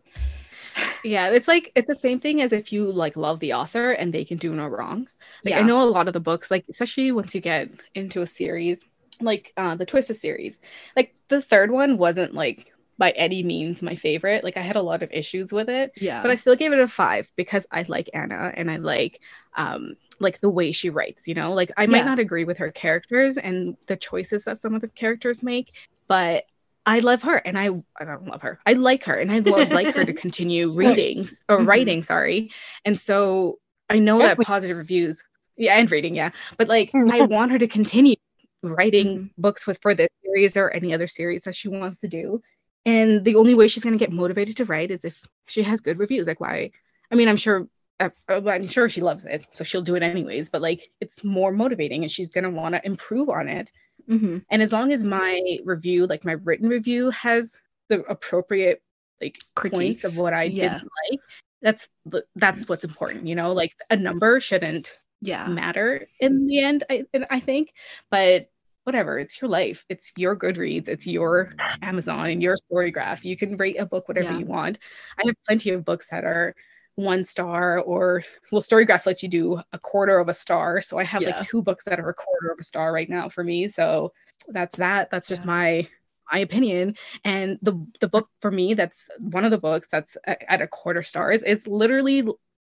Yeah, 1.03 1.31
it's 1.31 1.49
like 1.49 1.73
it's 1.75 1.89
the 1.89 1.95
same 1.95 2.21
thing 2.21 2.41
as 2.43 2.53
if 2.53 2.73
you 2.73 2.91
like 2.93 3.17
love 3.17 3.41
the 3.41 3.55
author 3.55 3.93
and 3.93 4.13
they 4.13 4.25
can 4.25 4.39
do 4.39 4.55
no 4.55 4.67
wrong. 4.67 5.09
Like 5.45 5.55
I 5.57 5.63
know 5.63 5.83
a 5.83 5.85
lot 5.85 6.07
of 6.09 6.15
the 6.15 6.21
books, 6.21 6.51
like 6.51 6.65
especially 6.71 7.13
once 7.13 7.35
you 7.35 7.41
get 7.41 7.71
into 7.95 8.23
a 8.23 8.27
series, 8.27 8.85
like 9.21 9.53
uh 9.57 9.75
the 9.77 9.87
Twisted 9.87 10.17
series. 10.17 10.59
Like 10.97 11.15
the 11.29 11.43
third 11.43 11.71
one 11.71 11.99
wasn't 11.99 12.35
like 12.35 12.67
by 12.99 13.11
any 13.13 13.43
means 13.43 13.83
my 13.83 13.97
favorite. 13.97 14.45
Like 14.45 14.57
I 14.57 14.63
had 14.63 14.77
a 14.77 14.83
lot 14.83 15.03
of 15.03 15.11
issues 15.13 15.53
with 15.53 15.69
it, 15.69 15.93
yeah. 15.97 16.23
but 16.23 16.31
I 16.31 16.37
still 16.37 16.57
gave 16.57 16.73
it 16.73 16.79
a 16.79 16.89
five 16.89 17.29
because 17.37 17.67
I 17.71 17.85
like 17.89 18.11
Anna 18.15 18.53
and 18.55 18.71
I 18.71 18.77
like 18.77 19.21
um 19.57 19.95
like 20.21 20.41
the 20.41 20.51
way 20.51 20.71
she 20.73 20.91
writes, 20.91 21.27
you 21.27 21.35
know? 21.35 21.53
Like 21.53 21.73
I 21.77 21.87
might 21.87 22.05
Yeah. 22.05 22.05
not 22.05 22.21
agree 22.21 22.45
with 22.45 22.59
her 22.59 22.71
characters 22.71 23.37
and 23.39 23.77
the 23.89 23.97
choices 23.97 24.45
that 24.45 24.63
some 24.63 24.75
of 24.75 24.81
the 24.83 24.89
characters 24.89 25.43
make, 25.43 25.73
but 26.09 26.45
I 26.87 26.99
love 27.01 27.23
her 27.23 27.37
and 27.37 27.59
I 27.59 27.67
I 27.99 28.05
don't 28.05 28.27
love 28.27 28.43
her. 28.43 28.61
I 28.67 28.73
like 28.75 29.05
her 29.05 29.15
and 29.15 29.31
I 29.31 29.41
would 29.41 29.73
like 29.73 29.93
her 29.93 30.05
to 30.05 30.13
continue 30.15 30.73
reading 30.73 31.29
or 31.49 31.63
Mhm. 31.63 31.67
writing, 31.67 32.03
sorry. 32.03 32.51
And 32.85 32.99
so 33.01 33.61
I 33.89 33.99
know 34.01 34.21
And 34.21 34.23
that 34.23 34.39
re- 34.39 34.45
positive 34.45 34.77
reviews, 34.79 35.23
yeah, 35.57 35.77
and 35.79 35.91
reading, 35.91 36.15
yeah. 36.15 36.31
But 36.59 36.69
like 36.69 36.95
I 37.09 37.23
want 37.23 37.53
her 37.53 37.59
to 37.59 37.69
continue 37.69 38.17
writing 38.63 39.19
Mhm. 39.19 39.31
books 39.39 39.67
with 39.67 39.79
for 39.83 39.95
this 39.95 40.09
series 40.25 40.57
or 40.57 40.71
any 40.71 40.95
other 40.95 41.07
series 41.07 41.43
that 41.45 41.55
she 41.57 41.69
wants 41.69 42.01
to 42.01 42.09
do. 42.09 42.43
And 42.85 43.25
the 43.25 43.37
only 43.37 43.55
way 43.55 43.69
she's 43.69 43.85
going 43.85 43.93
to 43.97 43.99
get 44.05 44.13
motivated 44.13 44.57
to 44.59 44.65
write 44.65 44.91
is 44.91 45.05
if 45.05 45.17
she 45.47 45.63
has 45.63 45.81
good 45.81 45.99
reviews. 45.99 46.27
Like 46.27 46.41
why? 46.41 46.71
I 47.11 47.15
mean, 47.15 47.29
I'm 47.29 47.37
sure 47.37 47.69
uh, 48.01 48.11
I'm 48.29 48.67
sure 48.67 48.89
she 48.89 49.01
loves 49.01 49.25
it, 49.25 49.47
so 49.53 49.63
she'll 49.65 49.83
do 49.83 49.95
it 49.95 50.03
anyways, 50.03 50.51
but 50.51 50.63
like 50.63 50.91
it's 51.01 51.23
more 51.23 51.53
motivating 51.53 52.03
and 52.03 52.11
she's 52.11 52.31
going 52.31 52.45
to 52.45 52.51
want 52.51 52.75
to 52.75 52.85
improve 52.85 53.29
on 53.29 53.49
it. 53.49 53.71
Mhm. 54.09 54.45
And 54.51 54.63
as 54.63 54.73
long 54.73 54.93
as 54.93 55.05
my 55.05 55.59
review, 55.65 56.07
like 56.07 56.25
my 56.25 56.33
written 56.33 56.69
review, 56.69 57.11
has 57.11 57.53
the 57.89 58.03
appropriate 58.05 58.83
like 59.21 59.39
points 59.55 60.05
of 60.05 60.17
what 60.17 60.33
I 60.35 60.45
Yeah. 60.45 60.79
didn't 60.79 60.91
like, 61.11 61.21
that's 61.61 61.89
that's 62.35 62.69
what's 62.69 62.85
important. 62.85 63.27
You 63.27 63.35
know, 63.37 63.53
like 63.53 63.75
a 63.91 63.97
number 63.97 64.41
shouldn't 64.41 64.99
yeah. 65.21 65.47
matter 65.47 66.09
in 66.21 66.47
the 66.47 66.59
end. 66.61 66.85
I 66.91 67.05
I 67.31 67.41
think, 67.41 67.73
but 68.11 68.49
whatever, 68.85 69.19
it's 69.21 69.41
your 69.41 69.49
life. 69.49 69.85
It's 69.89 70.13
your 70.17 70.37
Goodreads. 70.37 70.89
It's 70.89 71.07
your 71.07 71.55
Amazon 71.83 72.31
and 72.31 72.43
your 72.43 72.57
Storygraph. 72.57 73.23
You 73.23 73.37
can 73.37 73.57
rate 73.57 73.79
a 73.79 73.87
book 73.87 74.09
whatever 74.09 74.33
Yeah. 74.33 74.39
you 74.39 74.47
want. 74.47 74.81
I 75.19 75.23
have 75.27 75.37
plenty 75.47 75.71
of 75.71 75.85
books 75.85 76.09
that 76.11 76.25
are 76.25 76.57
one 76.97 77.25
star 77.25 77.79
or 77.79 78.23
well 78.51 78.61
storygraph 78.63 79.07
lets 79.07 79.23
you 79.23 79.29
do 79.29 79.61
a 79.73 79.79
quarter 79.79 80.19
of 80.19 80.29
a 80.29 80.35
star 80.35 80.81
so 80.81 80.99
i 80.99 81.05
have 81.05 81.23
Yeah. 81.23 81.29
like 81.39 81.49
two 81.49 81.63
books 81.63 81.85
that 81.87 81.99
are 81.99 82.09
a 82.11 82.15
quarter 82.15 82.51
of 82.53 82.59
a 82.61 82.65
star 82.65 82.93
right 82.93 83.09
now 83.09 83.29
for 83.29 83.43
me 83.43 83.69
so 83.69 84.13
that's 84.49 84.77
that 84.79 85.11
that's 85.11 85.29
just 85.29 85.43
Yeah. 85.45 85.47
my 85.53 85.89
my 86.31 86.39
opinion 86.41 86.97
and 87.25 87.59
the 87.63 87.75
the 88.01 88.09
book 88.09 88.29
for 88.41 88.51
me 88.51 88.75
that's 88.75 89.07
one 89.19 89.45
of 89.45 89.51
the 89.51 89.59
books 89.59 89.89
that's 89.91 90.17
a- 90.27 90.51
at 90.53 90.61
a 90.61 90.67
quarter 90.69 91.03
stars 91.03 91.43
it's 91.47 91.67
literally 91.67 92.25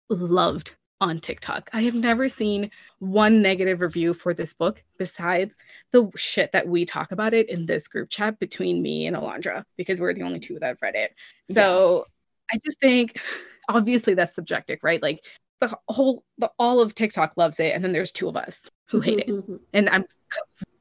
loved 0.09 0.75
on 1.01 1.19
TikTok. 1.21 1.69
I 1.73 1.83
have 1.83 1.95
never 1.95 2.29
seen 2.29 2.71
one 3.01 3.43
negative 3.43 3.81
review 3.81 4.15
for 4.15 4.35
this 4.35 4.55
book 4.55 4.85
besides 4.99 5.53
the 5.91 6.09
shit 6.15 6.53
that 6.53 6.69
we 6.69 6.87
talk 6.87 7.11
about 7.11 7.35
it 7.35 7.51
in 7.51 7.67
this 7.67 7.89
group 7.89 8.09
chat 8.09 8.39
between 8.39 8.81
me 8.81 9.09
and 9.09 9.17
Alondra 9.17 9.65
because 9.77 9.99
we're 10.01 10.15
the 10.15 10.23
only 10.23 10.39
two 10.39 10.61
that 10.61 10.67
have 10.69 10.79
read 10.81 10.95
it. 10.95 11.11
So 11.53 12.07
I 12.53 12.61
just 12.65 12.79
think 12.79 13.17
obviously 13.69 14.15
that's 14.15 14.35
subjective, 14.35 14.79
right? 14.83 15.03
Like 15.03 15.21
the 15.61 15.77
whole 15.89 16.25
the, 16.39 16.51
all 16.59 16.81
of 16.81 16.95
TikTok 16.95 17.35
loves 17.37 17.61
it 17.61 17.75
and 17.75 17.85
then 17.85 17.93
there's 17.93 18.13
two 18.13 18.29
of 18.29 18.37
us 18.37 18.59
who 18.89 18.99
mm-hmm, 18.99 19.09
hate 19.09 19.19
it 19.21 19.29
mm-hmm. 19.29 19.57
and 19.73 19.89
I'm 19.89 20.05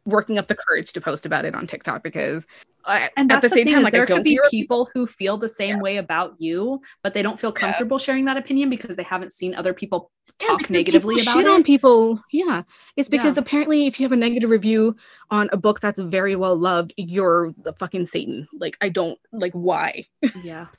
working 0.05 0.37
up 0.37 0.47
the 0.47 0.55
courage 0.55 0.93
to 0.93 1.01
post 1.01 1.25
about 1.25 1.45
it 1.45 1.53
on 1.53 1.67
TikTok 1.67 2.03
because 2.03 2.43
I, 2.85 3.09
And 3.15 3.31
at 3.31 3.41
the 3.41 3.49
same 3.49 3.65
thing 3.65 3.75
time 3.75 3.83
like 3.83 3.93
there 3.93 4.05
could 4.05 4.23
be 4.23 4.39
people 4.49 4.89
who 4.93 5.05
feel 5.05 5.37
the 5.37 5.47
same 5.47 5.79
way 5.79 5.97
about 5.97 6.35
you, 6.39 6.81
but 7.03 7.13
they 7.13 7.21
don't 7.21 7.39
feel 7.39 7.53
Yeah. 7.55 7.59
comfortable 7.59 7.99
sharing 7.99 8.25
that 8.25 8.37
opinion 8.37 8.69
because 8.69 8.95
they 8.95 9.03
haven't 9.03 9.33
seen 9.33 9.53
other 9.53 9.73
people 9.73 10.11
talk 10.39 10.57
because 10.57 10.71
negatively 10.71 11.17
people 11.17 11.33
about 11.33 11.45
it. 11.45 11.49
on 11.49 11.63
people. 11.63 12.19
Yeah, 12.31 12.63
it's 12.95 13.09
because 13.09 13.35
Yeah. 13.35 13.41
apparently 13.41 13.85
if 13.85 13.99
you 13.99 14.05
have 14.05 14.11
a 14.11 14.15
negative 14.15 14.49
review 14.49 14.95
on 15.29 15.49
a 15.51 15.57
book 15.57 15.79
that's 15.79 16.01
very 16.01 16.35
well 16.35 16.55
loved, 16.55 16.93
you're 16.97 17.53
the 17.57 17.73
fucking 17.73 18.07
Satan. 18.07 18.47
Like 18.51 18.77
I 18.81 18.89
don't 18.89 19.19
like 19.31 19.53
why. 19.53 20.05
yeah. 20.43 20.67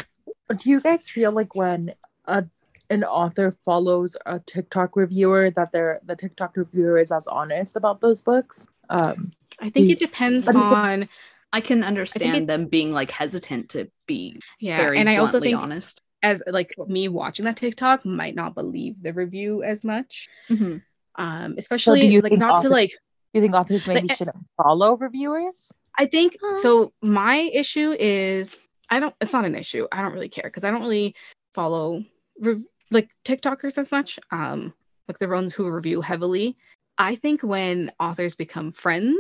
Do 0.51 0.70
you 0.70 0.80
guys 0.80 1.03
feel 1.09 1.32
like 1.32 1.55
when 1.55 1.95
a 2.26 2.45
an 2.90 3.05
author 3.05 3.51
follows 3.64 4.16
a 4.26 4.38
TikTok 4.40 4.97
reviewer 4.97 5.51
that 5.51 5.72
they're 5.72 6.01
the 6.05 6.16
TikTok 6.16 6.57
reviewer 6.57 6.99
is 6.99 7.11
as 7.11 7.26
honest 7.26 7.76
about 7.76 8.01
those 8.01 8.20
books? 8.20 8.68
Um, 8.90 9.32
I 9.61 9.70
think 9.70 9.86
Mm. 9.86 9.93
it 9.93 9.99
depends 9.99 10.45
But 10.45 10.57
it's 10.57 10.62
a- 10.64 10.74
on 10.74 11.09
I 11.55 11.61
can 11.61 11.84
understand 11.84 12.36
it- 12.45 12.47
them 12.47 12.66
being 12.66 12.93
like 12.93 13.11
hesitant 13.11 13.70
to 13.70 13.90
be 14.07 14.40
yeah, 14.61 14.76
very 14.78 14.99
and 14.99 15.09
I 15.09 15.16
also 15.16 15.32
bluntly 15.32 15.51
think 15.51 15.61
honest. 15.62 16.03
as 16.22 16.43
like 16.47 16.74
me 16.86 17.09
watching 17.09 17.45
that 17.47 17.57
TikTok 17.57 18.05
might 18.05 18.34
not 18.34 18.55
believe 18.55 19.03
the 19.03 19.12
review 19.12 19.62
as 19.62 19.84
much. 19.84 20.28
Mhm. 20.51 20.82
Um, 21.16 21.55
especially 21.59 22.07
you 22.07 22.20
like 22.20 22.30
think 22.30 22.40
not 22.40 22.62
to 22.62 22.68
like 22.68 22.93
You 23.34 23.40
think 23.40 23.55
authors 23.55 23.86
maybe 23.86 24.09
But- 24.09 24.16
shouldn't 24.18 24.36
follow 24.62 24.97
reviewers? 24.99 25.72
I 25.99 26.05
think 26.05 26.36
so. 26.61 26.93
My 27.01 27.36
issue 27.36 27.95
is 27.99 28.55
I 28.93 29.01
don't. 29.01 29.14
It's 29.22 29.32
not 29.32 29.47
an 29.47 29.55
issue. 29.55 29.88
I 29.90 30.03
don't 30.03 30.12
really 30.12 30.28
care 30.28 30.45
because 30.45 30.64
I 30.64 30.70
don't 30.70 30.82
really 30.82 31.14
follow 31.55 32.05
re- 32.38 32.62
like 32.90 33.09
TikTokers 33.24 33.78
as 33.78 33.90
much. 33.90 34.18
Um, 34.30 34.74
like 35.09 35.18
the 35.18 35.28
ones 35.28 35.55
who 35.55 35.70
review 35.70 36.03
heavily. 36.03 36.59
I 36.99 37.16
think 37.16 37.43
when 37.43 37.90
authors 37.99 38.34
become 38.34 38.72
friends, 38.72 39.16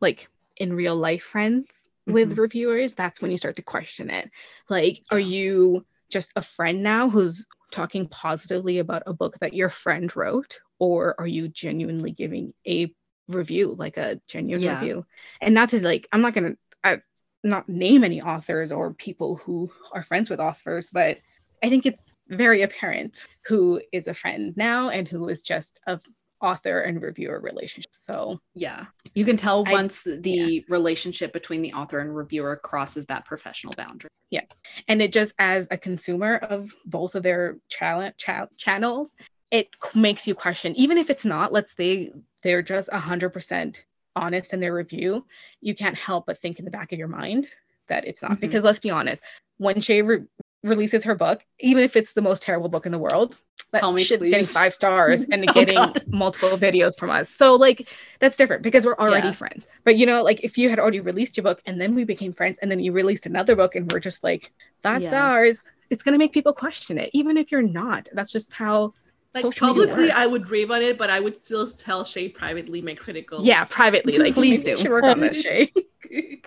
like 0.00 0.28
in 0.56 0.72
real 0.72 0.96
life 0.96 1.22
friends 1.22 1.68
with 2.08 2.36
reviewers, 2.36 2.94
that's 2.94 3.20
when 3.20 3.30
you 3.30 3.38
start 3.38 3.54
to 3.56 3.62
question 3.62 4.10
it. 4.10 4.28
Like, 4.68 5.02
are 5.12 5.20
you 5.20 5.86
just 6.10 6.32
a 6.34 6.42
friend 6.42 6.82
now 6.82 7.08
who's 7.08 7.46
talking 7.70 8.08
positively 8.08 8.80
about 8.80 9.04
a 9.06 9.12
book 9.12 9.38
that 9.40 9.54
your 9.54 9.68
friend 9.68 10.14
wrote, 10.16 10.58
or 10.80 11.14
are 11.20 11.28
you 11.28 11.46
genuinely 11.46 12.10
giving 12.10 12.54
a 12.66 12.92
review, 13.28 13.76
like 13.78 13.98
a 13.98 14.20
genuine 14.26 14.64
Yeah. 14.64 14.80
review? 14.80 15.06
And 15.40 15.54
not 15.54 15.70
to 15.70 15.80
like, 15.80 16.08
I'm 16.10 16.22
not 16.22 16.34
gonna 16.34 16.50
I, 16.50 16.71
not 17.42 17.68
name 17.68 18.04
any 18.04 18.20
authors 18.20 18.72
or 18.72 18.94
people 18.94 19.36
who 19.36 19.70
are 19.92 20.02
friends 20.02 20.30
with 20.30 20.40
authors, 20.40 20.88
but 20.92 21.18
I 21.62 21.68
think 21.68 21.86
it's 21.86 22.16
very 22.28 22.62
apparent 22.62 23.26
who 23.44 23.80
is 23.92 24.08
a 24.08 24.14
friend 24.14 24.54
now 24.56 24.88
and 24.90 25.06
who 25.08 25.28
is 25.28 25.42
just 25.42 25.80
a 25.86 26.00
author 26.40 26.80
and 26.80 27.00
reviewer 27.00 27.38
relationship. 27.38 27.92
So 27.94 28.40
Yeah. 28.54 28.86
You 29.14 29.24
can 29.24 29.36
tell 29.36 29.62
I- 29.66 29.72
once 29.72 30.02
the 30.02 30.64
relationship 30.68 31.32
between 31.32 31.62
the 31.62 31.72
author 31.72 32.00
and 32.00 32.14
reviewer 32.16 32.56
crosses 32.56 33.06
that 33.06 33.24
professional 33.26 33.72
boundary. 33.76 34.10
Yeah. 34.30 34.46
And 34.88 35.00
it 35.00 35.12
just 35.12 35.32
as 35.38 35.68
a 35.70 35.78
consumer 35.78 36.36
of 36.38 36.72
both 36.84 37.14
of 37.14 37.22
their 37.22 37.58
channel 37.68 38.10
cha- 38.16 38.48
channels 38.56 39.14
it 39.52 39.68
makes 39.94 40.26
you 40.26 40.34
question 40.34 40.74
even 40.76 40.96
if 40.96 41.10
it's 41.10 41.26
not 41.26 41.52
let's 41.52 41.76
say 41.76 42.10
they're 42.42 42.62
just 42.62 42.88
100% 42.88 43.84
honest 44.16 44.52
in 44.52 44.60
their 44.60 44.74
review 44.74 45.24
you 45.60 45.74
can't 45.74 45.96
help 45.96 46.26
but 46.26 46.40
think 46.40 46.58
in 46.58 46.64
the 46.64 46.70
back 46.70 46.92
of 46.92 46.98
your 46.98 47.08
mind 47.08 47.48
that 47.88 48.06
it's 48.06 48.22
not 48.22 48.32
Mhm. 48.32 48.40
because 48.40 48.62
let's 48.62 48.80
be 48.80 48.90
honest 48.90 49.22
when 49.58 49.80
shay 49.80 50.02
re- 50.02 50.24
releases 50.62 51.04
her 51.04 51.14
book 51.14 51.42
even 51.60 51.82
if 51.82 51.96
it's 51.96 52.12
the 52.12 52.22
most 52.22 52.42
terrible 52.42 52.68
book 52.68 52.86
in 52.86 52.92
the 52.92 52.98
world 52.98 53.36
Tell 53.74 53.92
me, 53.92 54.04
shit's 54.04 54.22
getting 54.24 54.46
five 54.46 54.74
stars 54.74 55.22
and 55.30 55.44
Oh, 55.48 55.52
getting 55.52 55.76
God. 55.84 56.04
multiple 56.12 56.58
videos 56.58 56.96
from 56.98 57.10
us 57.10 57.30
so 57.30 57.54
like 57.56 57.88
that's 58.20 58.36
different 58.36 58.62
because 58.62 58.84
we're 58.84 58.96
already 58.96 59.28
Yeah. 59.28 59.32
friends 59.32 59.66
but 59.84 59.96
you 59.96 60.06
know 60.06 60.22
like 60.22 60.40
if 60.44 60.58
you 60.58 60.68
had 60.68 60.78
already 60.78 61.00
released 61.00 61.36
your 61.36 61.44
book 61.44 61.60
and 61.66 61.80
then 61.80 61.94
we 61.94 62.04
became 62.04 62.32
friends 62.32 62.58
and 62.62 62.70
then 62.70 62.80
you 62.80 62.92
released 62.92 63.26
another 63.26 63.56
book 63.56 63.74
and 63.74 63.90
we're 63.90 64.00
just 64.00 64.22
like 64.22 64.52
five 64.82 65.02
Yeah. 65.02 65.08
stars 65.08 65.58
it's 65.90 66.02
going 66.02 66.12
to 66.14 66.18
make 66.18 66.32
people 66.32 66.52
question 66.52 66.98
it 66.98 67.10
even 67.12 67.36
if 67.36 67.50
you're 67.50 67.62
not 67.62 68.08
that's 68.12 68.32
just 68.32 68.52
how 68.52 68.92
Like 69.34 69.42
social 69.42 69.68
publicly. 69.68 70.10
I 70.10 70.26
would 70.26 70.50
rave 70.50 70.70
on 70.70 70.82
it, 70.82 70.98
but 70.98 71.08
I 71.10 71.18
would 71.20 71.44
still 71.44 71.66
tell 71.66 72.04
Shay 72.04 72.28
privately 72.28 72.82
my 72.82 72.94
critical. 72.94 73.42
yeah 73.44 73.64
privately 73.64 74.18
like 74.18 74.34
Please 74.34 74.62
do. 74.62 74.76
should 74.76 74.90
work 74.90 75.04
on 75.04 75.20
this 75.20 75.40
shay 75.40 75.72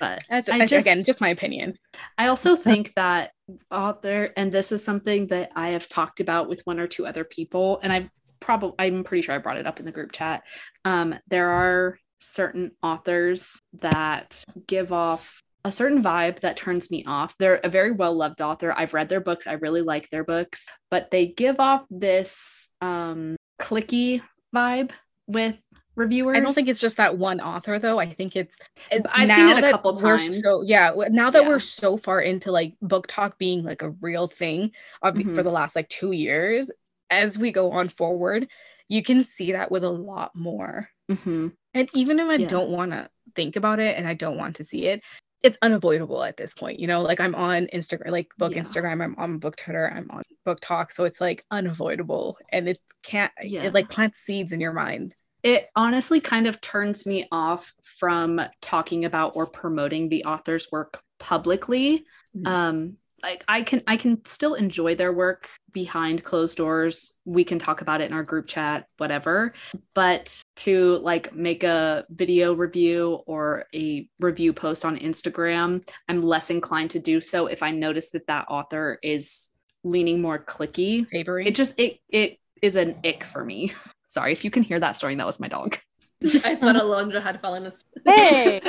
But 0.00 0.22
that's 0.30 0.48
I 0.48 0.58
I 0.60 0.66
just- 0.66 0.86
again 0.86 1.02
just 1.04 1.20
my 1.20 1.30
opinion 1.30 1.78
I 2.18 2.26
also 2.26 2.54
think 2.56 2.92
that 2.96 3.32
author, 3.70 4.28
and 4.36 4.52
this 4.52 4.72
is 4.72 4.84
something 4.84 5.26
that 5.28 5.50
I 5.56 5.70
have 5.70 5.88
talked 5.88 6.20
about 6.20 6.48
with 6.48 6.60
one 6.64 6.78
or 6.78 6.86
two 6.86 7.06
other 7.06 7.24
people, 7.24 7.80
and 7.82 7.92
I've 7.92 8.08
probably, 8.38 8.74
I'm 8.78 9.02
pretty 9.04 9.22
sure 9.22 9.34
I 9.34 9.38
brought 9.38 9.56
it 9.58 9.66
up 9.66 9.80
in 9.80 9.86
the 9.86 9.92
group 9.92 10.12
chat. 10.12 10.42
Um, 10.84 11.14
there 11.28 11.50
are 11.50 11.98
certain 12.20 12.70
authors 12.82 13.60
that 13.80 14.44
give 14.66 14.92
off 14.92 15.42
a 15.64 15.72
certain 15.72 16.02
vibe 16.02 16.40
that 16.40 16.56
turns 16.56 16.90
me 16.90 17.04
off. 17.06 17.34
They're 17.38 17.60
a 17.62 17.68
very 17.68 17.92
well 17.92 18.14
loved 18.14 18.40
author. 18.40 18.72
I've 18.76 18.94
read 18.94 19.08
their 19.08 19.20
books, 19.20 19.46
I 19.46 19.52
really 19.54 19.82
like 19.82 20.08
their 20.10 20.24
books, 20.24 20.66
but 20.90 21.10
they 21.10 21.26
give 21.26 21.60
off 21.60 21.84
this 21.90 22.68
um, 22.80 23.36
cliquey 23.60 24.22
vibe 24.54 24.90
with 25.26 25.56
reviewers. 25.96 26.36
i 26.36 26.40
don't 26.40 26.54
think 26.54 26.68
it's 26.68 26.80
just 26.80 26.96
that 26.96 27.18
one 27.18 27.40
author 27.40 27.78
though 27.78 27.98
i 27.98 28.14
think 28.14 28.34
it's 28.34 28.56
I've 28.90 29.28
seen 29.30 29.48
it 29.48 29.62
a 29.62 29.70
couple 29.70 29.94
times. 29.94 30.40
so 30.42 30.62
yeah 30.62 30.92
now 31.10 31.30
that 31.30 31.42
Yeah. 31.42 31.48
we're 31.48 31.58
so 31.58 31.98
far 31.98 32.20
into 32.22 32.50
like 32.52 32.74
BookTok 32.82 33.36
being 33.38 33.64
like 33.64 33.82
a 33.82 33.90
real 33.90 34.26
thing 34.26 34.70
of, 35.02 35.14
Mhm. 35.16 35.34
for 35.34 35.42
the 35.42 35.50
last 35.50 35.76
like 35.76 35.88
two 35.90 36.12
years 36.12 36.70
as 37.10 37.36
we 37.36 37.52
go 37.52 37.72
on 37.72 37.88
forward 37.90 38.48
you 38.88 39.02
can 39.02 39.24
see 39.24 39.52
that 39.52 39.70
with 39.70 39.84
a 39.84 39.90
lot 39.90 40.30
more 40.34 40.88
Mhm. 41.10 41.52
And 41.74 41.90
even 41.92 42.18
if 42.18 42.28
I 42.28 42.36
Yeah. 42.36 42.48
don't 42.48 42.70
want 42.70 42.92
to 42.92 43.10
think 43.36 43.56
about 43.56 43.78
it 43.80 43.98
and 43.98 44.06
I 44.08 44.14
don't 44.14 44.38
want 44.38 44.56
to 44.56 44.64
see 44.64 44.86
it, 44.86 45.02
it's 45.42 45.58
unavoidable 45.62 46.22
at 46.22 46.36
this 46.36 46.52
point. 46.54 46.78
You 46.78 46.86
know, 46.86 47.02
like 47.02 47.20
I'm 47.20 47.34
on 47.34 47.66
Instagram, 47.72 48.10
like 48.10 48.28
book 48.38 48.54
Yeah. 48.54 48.62
Instagram, 48.62 49.02
I'm 49.02 49.14
on 49.18 49.38
book 49.38 49.56
Twitter, 49.56 49.90
I'm 49.90 50.10
on 50.10 50.22
BookTok. 50.46 50.92
So 50.92 51.04
it's 51.04 51.20
like 51.20 51.44
unavoidable 51.50 52.36
and 52.52 52.68
it 52.68 52.78
can't, 53.02 53.32
Yeah. 53.42 53.62
it 53.64 53.74
like 53.74 53.88
plants 53.88 54.20
seeds 54.20 54.52
in 54.52 54.60
your 54.60 54.72
mind. 54.72 55.14
it 55.42 55.70
honestly 55.74 56.20
kind 56.20 56.46
of 56.46 56.60
turns 56.60 57.06
me 57.06 57.26
off 57.32 57.72
from 57.98 58.38
talking 58.60 59.06
about 59.06 59.34
or 59.36 59.46
promoting 59.46 60.10
the 60.10 60.24
author's 60.26 60.70
work 60.70 61.00
publicly 61.18 62.04
Mhm. 62.36 62.46
um 62.46 62.96
like 63.22 63.44
i 63.48 63.62
can 63.62 63.82
i 63.86 63.96
can 63.96 64.24
still 64.24 64.54
enjoy 64.54 64.94
their 64.94 65.12
work 65.12 65.48
behind 65.72 66.24
closed 66.24 66.56
doors 66.56 67.14
we 67.24 67.44
can 67.44 67.58
talk 67.58 67.80
about 67.80 68.00
it 68.00 68.10
in 68.10 68.12
our 68.12 68.22
group 68.22 68.46
chat 68.46 68.86
whatever 68.98 69.54
but 69.94 70.42
to 70.56 70.98
like 70.98 71.34
make 71.34 71.64
a 71.64 72.04
video 72.10 72.54
review 72.54 73.20
or 73.26 73.66
a 73.74 74.08
review 74.18 74.52
post 74.52 74.84
on 74.84 74.98
instagram 74.98 75.86
i'm 76.08 76.22
less 76.22 76.50
inclined 76.50 76.90
to 76.90 76.98
do 76.98 77.20
so 77.20 77.46
if 77.46 77.62
i 77.62 77.70
notice 77.70 78.10
that 78.10 78.26
that 78.26 78.46
author 78.48 78.98
is 79.02 79.50
leaning 79.84 80.20
more 80.20 80.38
cliquey 80.38 81.06
Favoring. 81.08 81.46
it 81.46 81.54
just 81.54 81.78
it 81.78 81.98
it 82.08 82.38
is 82.62 82.76
an 82.76 82.96
ick 83.04 83.24
for 83.24 83.44
me 83.44 83.72
sorry 84.08 84.32
if 84.32 84.44
you 84.44 84.50
can 84.50 84.62
hear 84.62 84.80
that 84.80 84.92
snoring 84.92 85.18
that 85.18 85.26
was 85.26 85.40
my 85.40 85.48
dog 85.48 85.78
I 86.44 86.54
thought 86.54 86.76
Alondra 86.76 87.22
had 87.22 87.40
fallen 87.40 87.64
asleep. 87.64 88.02
Hey! 88.04 88.60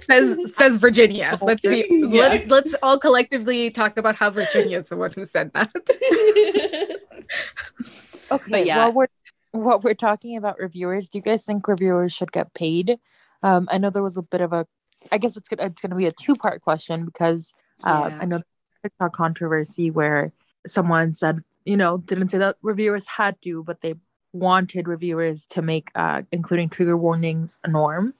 says 0.00 0.36
says 0.56 0.76
Virginia. 0.76 1.38
Let's 1.40 1.62
be 1.62 1.84
Yeah. 1.90 2.28
let's 2.28 2.50
let's 2.50 2.74
all 2.82 2.98
collectively 2.98 3.70
talk 3.70 3.96
about 3.96 4.16
how 4.16 4.30
Virginia 4.30 4.80
is 4.80 4.86
the 4.86 4.96
one 4.96 5.12
who 5.12 5.24
said 5.26 5.50
that. 5.54 5.72
Okay, 8.30 8.64
yeah. 8.66 8.78
while 8.78 8.92
we're 8.92 9.06
while 9.52 9.78
we're 9.78 9.94
talking 9.94 10.36
about 10.36 10.58
reviewers, 10.58 11.08
do 11.08 11.18
you 11.18 11.22
guys 11.22 11.44
think 11.44 11.68
reviewers 11.68 12.12
should 12.12 12.32
get 12.32 12.52
paid? 12.54 12.98
Um, 13.42 13.68
I 13.70 13.78
know 13.78 13.90
there 13.90 14.02
was 14.02 14.16
a 14.16 14.22
bit 14.22 14.40
of 14.40 14.52
a, 14.52 14.66
I 15.12 15.18
guess 15.18 15.36
it's 15.36 15.48
gonna 15.48 15.66
it's 15.70 15.80
gonna 15.80 15.94
be 15.96 16.06
a 16.06 16.12
two 16.12 16.34
part 16.34 16.60
question 16.62 17.04
because 17.04 17.54
uh, 17.84 18.08
Yeah. 18.10 18.18
I 18.20 18.24
know 18.24 18.40
TikTok 18.82 19.12
controversy 19.14 19.90
where 19.90 20.32
someone 20.66 21.14
said, 21.14 21.40
you 21.64 21.76
know, 21.76 21.98
didn't 21.98 22.30
say 22.30 22.38
that 22.38 22.56
reviewers 22.62 23.06
had 23.06 23.40
to, 23.42 23.62
but 23.62 23.80
they 23.80 23.94
wanted 24.32 24.88
reviewers 24.88 25.46
to 25.46 25.62
make, 25.62 25.90
uh, 25.94 26.22
including 26.32 26.68
trigger 26.68 26.96
warnings, 26.96 27.58
a 27.64 27.68
norm. 27.68 28.14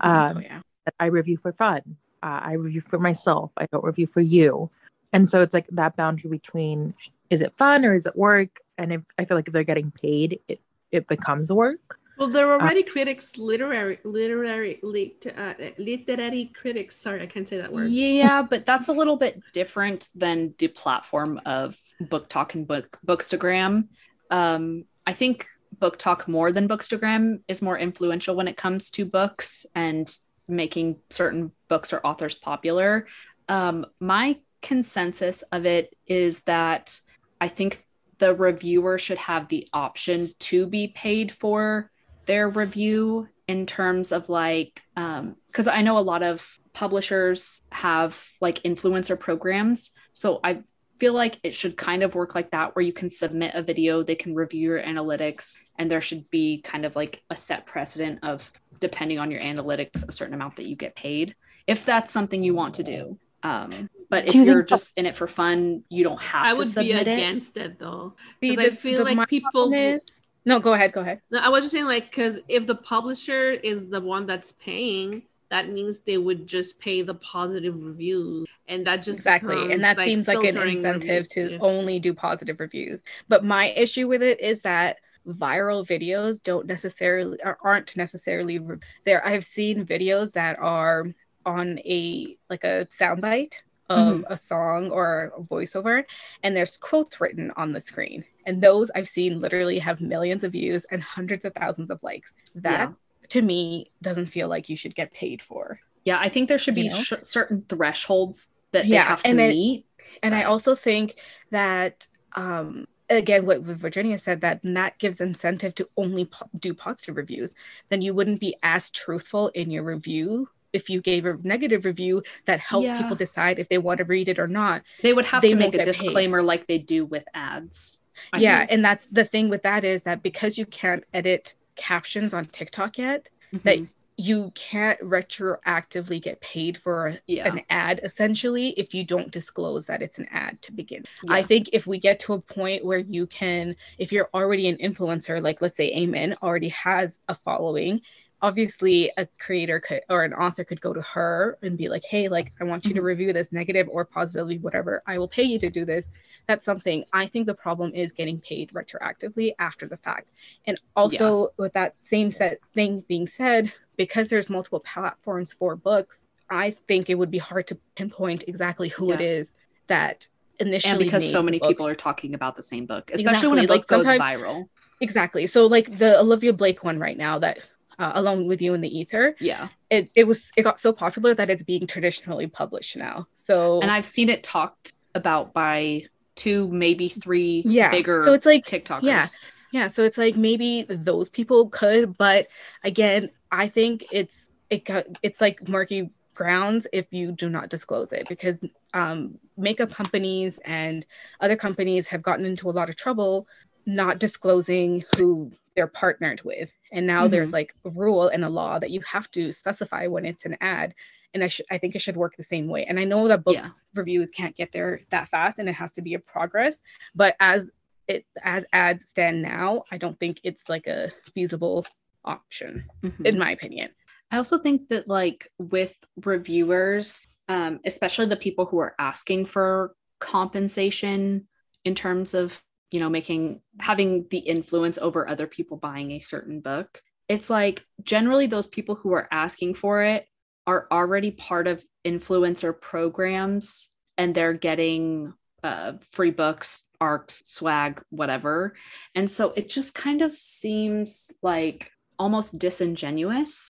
Um, 0.00 0.36
oh 0.38 0.40
yeah. 0.40 0.60
That 0.84 0.94
I 0.98 1.06
review 1.06 1.36
for 1.36 1.52
fun. 1.52 1.96
Uh, 2.22 2.40
I 2.42 2.52
review 2.52 2.82
for 2.86 2.98
myself. 2.98 3.50
I 3.56 3.66
don't 3.72 3.84
review 3.84 4.06
for 4.06 4.20
you. 4.20 4.70
And 5.12 5.28
so 5.28 5.42
it's 5.42 5.54
like 5.54 5.66
that 5.72 5.96
boundary 5.96 6.30
between 6.30 6.94
is 7.30 7.40
it 7.40 7.54
fun 7.56 7.84
or 7.84 7.94
is 7.94 8.06
it 8.06 8.16
work? 8.16 8.60
And 8.78 8.92
if 8.92 9.02
I 9.18 9.24
feel 9.24 9.36
like 9.36 9.46
if 9.46 9.52
they're 9.52 9.64
getting 9.64 9.90
paid, 9.90 10.40
it 10.48 10.60
it 10.90 11.06
becomes 11.08 11.50
work. 11.50 11.98
Well, 12.18 12.28
there 12.28 12.50
are 12.50 12.60
already 12.60 12.82
critics, 12.82 13.36
literary, 13.38 13.98
literary, 14.04 14.78
lit, 14.82 15.26
uh, 15.36 15.54
literary 15.78 16.52
critics. 16.54 16.96
Sorry, 16.96 17.22
I 17.22 17.26
can't 17.26 17.48
say 17.48 17.56
that 17.56 17.72
word. 17.72 17.90
Yeah, 17.90 18.42
but 18.42 18.66
that's 18.66 18.88
a 18.88 18.92
little 18.92 19.16
bit 19.16 19.40
different 19.52 20.08
than 20.14 20.54
the 20.58 20.68
platform 20.68 21.40
of 21.46 21.76
BookTok 22.02 22.54
and 22.54 22.66
Book 22.66 22.98
Bookstagram. 23.04 23.88
Um, 24.30 24.84
I 25.06 25.14
think 25.14 25.46
BookTok 25.80 26.28
more 26.28 26.52
than 26.52 26.68
Bookstagram 26.68 27.40
is 27.48 27.62
more 27.62 27.78
influential 27.78 28.36
when 28.36 28.46
it 28.46 28.56
comes 28.56 28.90
to 28.90 29.04
books 29.04 29.66
and 29.74 30.14
making 30.48 30.96
certain 31.10 31.52
books 31.68 31.92
or 31.92 32.00
authors 32.04 32.34
popular. 32.34 33.06
Um, 33.48 33.86
my 34.00 34.38
consensus 34.60 35.42
of 35.52 35.66
it 35.66 35.94
is 36.06 36.40
that 36.40 36.98
I 37.40 37.48
think 37.48 37.84
the 38.18 38.34
reviewer 38.34 38.98
should 38.98 39.18
have 39.18 39.48
the 39.48 39.68
option 39.72 40.30
to 40.38 40.66
be 40.66 40.88
paid 40.88 41.32
for 41.32 41.90
their 42.26 42.48
review 42.48 43.28
in 43.48 43.66
terms 43.66 44.12
of 44.12 44.28
like 44.28 44.80
because 44.94 45.66
I 45.66 45.82
know 45.82 45.98
a 45.98 46.00
lot 46.00 46.22
of 46.22 46.46
publishers 46.72 47.62
have 47.70 48.24
like 48.40 48.62
influencer 48.62 49.18
programs. 49.18 49.90
So 50.12 50.40
I 50.42 50.62
feel 51.00 51.12
like 51.14 51.40
it 51.42 51.54
should 51.54 51.76
kind 51.76 52.04
of 52.04 52.14
work 52.14 52.34
like 52.34 52.52
that 52.52 52.76
where 52.76 52.84
you 52.84 52.92
can 52.92 53.10
submit 53.10 53.56
a 53.56 53.62
video, 53.62 54.04
they 54.04 54.14
can 54.14 54.36
review 54.36 54.70
your 54.70 54.82
analytics, 54.82 55.56
and 55.76 55.90
there 55.90 56.00
should 56.00 56.30
be 56.30 56.62
kind 56.62 56.86
of 56.86 56.94
like 56.94 57.22
a 57.28 57.36
set 57.36 57.66
precedent 57.66 58.20
of 58.22 58.52
depending 58.82 59.18
on 59.18 59.30
your 59.30 59.40
analytics, 59.40 60.06
a 60.06 60.12
certain 60.12 60.34
amount 60.34 60.56
that 60.56 60.66
you 60.66 60.76
get 60.76 60.94
paid 60.94 61.34
if 61.66 61.86
that's 61.86 62.10
something 62.12 62.42
you 62.42 62.54
want 62.54 62.74
to 62.74 62.82
do. 62.82 63.16
Um, 63.44 63.88
but 64.10 64.26
if 64.26 64.32
Do 64.32 64.38
you 64.38 64.44
you're 64.44 64.56
think- 64.56 64.68
just 64.68 64.98
in 64.98 65.06
it 65.06 65.14
for 65.16 65.26
fun, 65.28 65.84
you 65.88 66.02
don't 66.04 66.20
have 66.20 66.44
I 66.46 66.50
to 66.50 66.56
would 66.58 66.64
be 66.64 66.70
submit 66.70 67.08
it. 67.08 67.12
against 67.12 67.56
it, 67.56 67.78
though. 67.78 68.14
See, 68.40 68.56
'Cause 68.56 68.58
I 68.66 68.70
feel 68.70 68.98
the- 68.98 69.04
like 69.04 69.16
my 69.16 69.24
people 69.26 69.50
problem 69.52 69.72
who- 69.78 69.94
is- 69.96 70.00
no, 70.44 70.58
go 70.60 70.72
ahead, 70.74 70.92
go 70.92 71.00
ahead. 71.00 71.20
No, 71.30 71.38
I 71.38 71.48
was 71.48 71.62
just 71.64 71.72
saying, 71.72 71.86
like, 71.86 72.10
because 72.10 72.40
if 72.48 72.66
the 72.66 72.74
publisher 72.74 73.52
is 73.52 73.88
the 73.88 74.00
one 74.00 74.26
that's 74.26 74.52
paying, 74.52 75.22
that 75.50 75.68
means 75.70 76.00
they 76.00 76.18
would 76.18 76.46
just 76.48 76.80
pay 76.80 77.02
the 77.02 77.14
positive 77.14 77.80
reviews, 77.80 78.48
and 78.68 78.84
that 78.86 79.02
just 79.04 79.20
exactly 79.20 79.72
and 79.72 79.84
that 79.84 79.96
like, 79.98 80.04
seems 80.06 80.26
like 80.26 80.38
an 80.38 80.46
incentive 80.68 80.94
reviews. 80.94 81.28
to 81.28 81.52
Yeah. 81.52 81.58
only 81.60 81.98
do 82.00 82.14
positive 82.14 82.58
reviews 82.58 83.00
but 83.28 83.44
my 83.44 83.70
issue 83.72 84.08
with 84.08 84.22
it 84.22 84.40
is 84.40 84.62
that 84.62 84.96
viral 85.26 85.86
videos 85.86 86.42
don't 86.42 86.66
necessarily 86.66 87.38
or 87.44 87.56
aren't 87.62 87.96
necessarily 87.96 88.58
there 89.04 89.24
i've 89.26 89.44
seen 89.44 89.86
videos 89.86 90.32
that 90.32 90.58
are 90.58 91.06
on 91.46 91.78
a 91.80 92.36
like 92.50 92.64
a 92.64 92.86
soundbite 93.00 93.54
of 93.90 94.18
Mhm. 94.20 94.24
a 94.28 94.36
song 94.36 94.90
or 94.90 95.32
a 95.36 95.40
voiceover 95.42 96.04
and 96.42 96.56
there's 96.56 96.76
quotes 96.78 97.20
written 97.20 97.52
on 97.56 97.72
the 97.72 97.80
screen 97.80 98.24
and 98.46 98.60
those 98.60 98.90
i've 98.94 99.08
seen 99.08 99.40
literally 99.40 99.78
have 99.78 100.00
millions 100.00 100.44
of 100.44 100.52
views 100.52 100.86
and 100.90 101.02
hundreds 101.02 101.44
of 101.44 101.52
thousands 101.54 101.90
of 101.90 102.02
likes 102.02 102.32
that 102.54 102.88
Yeah. 102.88 102.92
to 103.28 103.42
me 103.42 103.90
doesn't 104.00 104.26
feel 104.26 104.48
like 104.48 104.68
you 104.68 104.76
should 104.76 104.94
get 104.94 105.12
paid 105.12 105.42
for 105.42 105.78
Yeah, 106.04 106.18
I 106.18 106.28
think 106.30 106.48
there 106.48 106.58
should 106.58 106.74
be 106.74 106.82
You 106.82 106.90
know? 106.90 107.02
sh- 107.02 107.12
certain 107.22 107.64
thresholds 107.68 108.48
that 108.72 108.82
they 108.84 108.88
Yeah, 108.88 109.04
have 109.04 109.22
to 109.22 109.28
and 109.30 109.40
it- 109.40 109.50
meet. 109.50 109.86
And 110.22 110.34
I 110.34 110.44
also 110.44 110.74
think 110.74 111.14
that, 111.50 112.06
um, 112.34 112.86
again, 113.16 113.46
what 113.46 113.60
Virginia 113.62 114.18
said, 114.18 114.40
that 114.40 114.60
that 114.64 114.98
gives 114.98 115.20
incentive 115.20 115.74
to 115.76 115.88
only 115.96 116.24
po- 116.26 116.48
do 116.58 116.74
positive 116.74 117.16
reviews. 117.16 117.52
Then 117.88 118.02
you 118.02 118.14
wouldn't 118.14 118.40
be 118.40 118.56
as 118.62 118.90
truthful 118.90 119.48
in 119.48 119.70
your 119.70 119.82
review 119.84 120.48
if 120.72 120.88
you 120.88 121.00
gave 121.02 121.26
a 121.26 121.36
negative 121.42 121.84
review 121.84 122.22
that 122.46 122.58
helped 122.60 122.86
Yeah. 122.86 123.00
people 123.00 123.16
decide 123.16 123.58
if 123.58 123.68
they 123.68 123.78
want 123.78 123.98
to 123.98 124.04
read 124.04 124.28
it 124.28 124.38
or 124.38 124.48
not. 124.48 124.82
They 125.02 125.12
would 125.12 125.26
have 125.26 125.42
they 125.42 125.48
to 125.48 125.54
make 125.56 125.74
a 125.74 125.78
paid. 125.78 125.84
disclaimer 125.84 126.42
like 126.42 126.66
they 126.66 126.78
do 126.78 127.04
with 127.04 127.24
ads. 127.34 127.98
I 128.32 128.38
yeah, 128.38 128.58
think. 128.60 128.72
and 128.72 128.84
that's 128.84 129.06
the 129.12 129.24
thing 129.24 129.48
with 129.50 129.62
that 129.64 129.84
is 129.84 130.02
that 130.04 130.22
because 130.22 130.56
you 130.58 130.66
can't 130.66 131.04
edit 131.12 131.54
captions 131.76 132.32
on 132.34 132.46
TikTok 132.46 132.98
yet, 132.98 133.28
that 133.64 133.78
Mhm. 133.78 133.88
You 134.22 134.52
can't 134.54 135.00
retroactively 135.00 136.22
get 136.22 136.40
paid 136.40 136.78
for 136.78 137.18
yeah. 137.26 137.48
an 137.48 137.60
ad 137.70 138.00
essentially 138.04 138.68
if 138.70 138.94
you 138.94 139.04
don't 139.04 139.30
disclose 139.32 139.86
that 139.86 140.00
it's 140.00 140.18
an 140.18 140.28
ad 140.30 140.62
to 140.62 140.72
begin. 140.72 141.04
I 141.28 141.42
think 141.42 141.70
if 141.72 141.86
we 141.86 141.98
get 141.98 142.20
to 142.20 142.34
a 142.34 142.40
point 142.40 142.84
where 142.84 142.98
you 142.98 143.26
can, 143.26 143.74
if 143.98 144.12
you're 144.12 144.30
already 144.32 144.68
an 144.68 144.76
influencer, 144.78 145.42
like 145.42 145.60
let's 145.60 145.76
say 145.76 145.92
Amen 145.96 146.36
already 146.42 146.68
has 146.68 147.18
a 147.28 147.34
following, 147.34 148.00
obviously 148.40 149.10
a 149.16 149.26
creator 149.38 149.80
could 149.80 150.02
or 150.08 150.24
an 150.24 150.32
author 150.34 150.64
could 150.64 150.80
go 150.80 150.92
to 150.92 151.02
her 151.02 151.58
and 151.62 151.78
be 151.78 151.88
like, 151.88 152.04
hey, 152.04 152.28
like 152.28 152.52
I 152.60 152.64
want 152.64 152.88
you 152.88 152.94
to 152.94 153.00
Mhm. 153.00 153.04
review 153.04 153.32
this 153.32 153.52
negative 153.52 153.88
or 153.90 154.04
positively, 154.04 154.58
whatever. 154.58 155.02
I 155.06 155.18
will 155.18 155.28
pay 155.28 155.44
you 155.44 155.58
to 155.60 155.70
do 155.70 155.84
this. 155.84 156.08
That's 156.48 156.64
something. 156.64 157.04
I 157.12 157.26
think 157.28 157.46
the 157.46 157.54
problem 157.54 157.92
is 157.94 158.12
getting 158.12 158.40
paid 158.40 158.70
retroactively 158.72 159.52
after 159.58 159.86
the 159.88 159.96
fact. 159.96 160.30
And 160.66 160.80
also 160.96 161.50
with 161.56 161.72
that 161.74 161.94
same 162.04 162.32
set 162.32 162.58
thing 162.74 163.04
being 163.08 163.28
said, 163.28 163.72
because 163.96 164.28
there's 164.28 164.48
multiple 164.50 164.80
platforms 164.80 165.52
for 165.52 165.76
books, 165.76 166.18
I 166.50 166.76
think 166.88 167.10
it 167.10 167.14
would 167.14 167.30
be 167.30 167.38
hard 167.38 167.66
to 167.68 167.78
pinpoint 167.96 168.44
exactly 168.46 168.88
who 168.88 169.12
it 169.12 169.20
Yeah. 169.20 169.26
is 169.26 169.52
that 169.88 170.26
initially 170.58 170.90
and 170.92 170.98
because 171.00 171.30
so 171.30 171.42
many 171.42 171.58
people 171.58 171.86
are 171.86 171.94
talking 171.94 172.34
about 172.34 172.56
the 172.56 172.62
same 172.62 172.86
book, 172.86 173.10
especially 173.12 173.48
when 173.48 173.58
a 173.58 173.62
book 173.66 173.78
like, 173.78 173.86
goes 173.86 174.06
viral. 174.06 174.68
exactly 175.00 175.46
so 175.46 175.66
like 175.66 175.98
the 175.98 176.16
olivia 176.20 176.52
blake 176.52 176.84
one 176.84 176.98
right 177.00 177.16
now 177.18 177.38
that 177.38 177.58
uh, 177.98 178.12
alone 178.14 178.46
with 178.46 178.60
you 178.62 178.72
in 178.74 178.80
the 178.80 178.98
ether 178.98 179.34
Yeah. 179.40 179.68
it, 179.90 180.10
it 180.14 180.24
was 180.24 180.50
it 180.56 180.62
got 180.62 180.78
so 180.78 180.92
popular 180.92 181.34
that 181.34 181.50
it's 181.50 181.62
being 181.64 181.86
traditionally 181.86 182.46
published 182.46 182.96
now 182.96 183.26
so 183.38 183.80
And 183.80 183.90
I've 183.90 184.06
seen 184.06 184.28
it 184.28 184.42
talked 184.44 184.92
about 185.14 185.52
by 185.52 186.04
two, 186.36 186.68
maybe 186.68 187.08
three 187.08 187.62
yeah 187.66 187.90
bigger 187.90 188.24
so 188.24 188.32
it's 188.34 188.46
like 188.46 188.64
TikTokers. 188.64 189.02
yeah. 189.02 189.26
yeah 189.72 189.88
so 189.88 190.04
it's 190.04 190.18
like 190.18 190.36
maybe 190.36 190.86
those 190.88 191.28
people 191.28 191.68
could 191.70 192.16
but 192.16 192.46
again 192.84 193.30
i 193.52 193.68
think 193.68 194.06
it's 194.12 194.50
it 194.70 194.82
it's 195.22 195.40
like 195.40 195.68
murky 195.68 196.10
grounds 196.34 196.86
if 196.92 197.06
you 197.12 197.32
do 197.32 197.50
not 197.50 197.70
disclose 197.70 198.12
it 198.12 198.28
because 198.28 198.58
um, 198.94 199.38
makeup 199.56 199.90
companies 199.90 200.60
and 200.64 201.06
other 201.40 201.56
companies 201.56 202.06
have 202.08 202.22
gotten 202.22 202.46
into 202.46 202.70
a 202.70 202.72
lot 202.72 202.90
of 202.90 202.96
trouble 202.96 203.46
not 203.86 204.18
disclosing 204.18 205.04
who 205.14 205.52
they're 205.76 205.88
partnered 205.88 206.40
with. 206.44 206.70
And 206.92 207.06
now 207.06 207.28
there's 207.28 207.52
like 207.52 207.74
a 207.84 207.90
rule 207.90 208.28
and 208.28 208.44
a 208.44 208.48
law 208.48 208.78
that 208.78 208.90
you 208.90 209.00
have 209.02 209.30
to 209.32 209.52
specify 209.52 210.06
when 210.06 210.24
it's 210.26 210.44
an 210.46 210.56
ad. 210.60 210.94
And 211.34 211.42
I, 211.44 211.48
sh- 211.48 211.62
I 211.70 211.78
think 211.78 211.96
it 211.96 212.02
should 212.02 212.16
work 212.16 212.36
the 212.36 212.44
same 212.44 212.68
way. 212.68 212.84
And 212.86 212.98
i 213.00 213.04
know 213.04 213.28
that 213.28 213.44
books 213.44 213.56
Yeah. 213.56 213.68
reviews 213.94 214.30
can't 214.30 214.56
get 214.56 214.72
there 214.72 215.00
that 215.10 215.28
fast 215.28 215.58
and 215.58 215.68
it 215.68 215.74
has 215.74 215.92
to 215.94 216.02
be 216.02 216.14
a 216.14 216.18
progress 216.18 216.80
but 217.14 217.36
as 217.40 217.68
it 218.08 218.24
as 218.42 218.64
ads 218.72 219.08
stand 219.08 219.42
now 219.42 219.84
i 219.92 219.96
don't 219.98 220.18
think 220.18 220.40
it's 220.44 220.68
like 220.68 220.86
a 220.86 221.10
feasible 221.34 221.86
option 222.24 222.84
Mhm. 223.02 223.26
in 223.26 223.38
my 223.38 223.50
opinion 223.52 223.90
I 224.32 224.38
also 224.38 224.58
think 224.58 224.88
that 224.88 225.06
like 225.08 225.46
with 225.58 225.94
reviewers, 226.24 227.28
um, 227.48 227.80
especially 227.84 228.24
the 228.26 228.36
people 228.36 228.64
who 228.64 228.78
are 228.78 228.94
asking 228.98 229.44
for 229.44 229.94
compensation 230.20 231.46
in 231.84 231.94
terms 231.94 232.32
of 232.32 232.58
you 232.90 232.98
know 232.98 233.10
making 233.10 233.60
having 233.78 234.26
the 234.30 234.38
influence 234.38 234.96
over 234.96 235.28
other 235.28 235.46
people 235.46 235.76
buying 235.76 236.12
a 236.12 236.20
certain 236.20 236.60
book, 236.60 237.02
it's 237.28 237.50
like 237.50 237.84
generally 238.02 238.46
those 238.46 238.66
people 238.66 238.94
who 238.94 239.12
are 239.12 239.28
asking 239.30 239.74
for 239.74 240.02
it 240.02 240.26
are 240.66 240.86
already 240.90 241.30
part 241.30 241.66
of 241.66 241.84
influencer 242.06 242.72
programs 242.80 243.90
and 244.16 244.34
they're 244.34 244.54
getting 244.54 245.34
uh, 245.62 245.92
free 246.10 246.30
books, 246.30 246.82
arcs, 247.02 247.42
swag, 247.44 248.02
whatever. 248.08 248.74
And 249.14 249.30
so 249.30 249.52
it 249.54 249.68
just 249.68 249.94
kind 249.94 250.22
of 250.22 250.34
seems 250.34 251.30
like 251.42 251.91
almost 252.22 252.56
disingenuous 252.56 253.68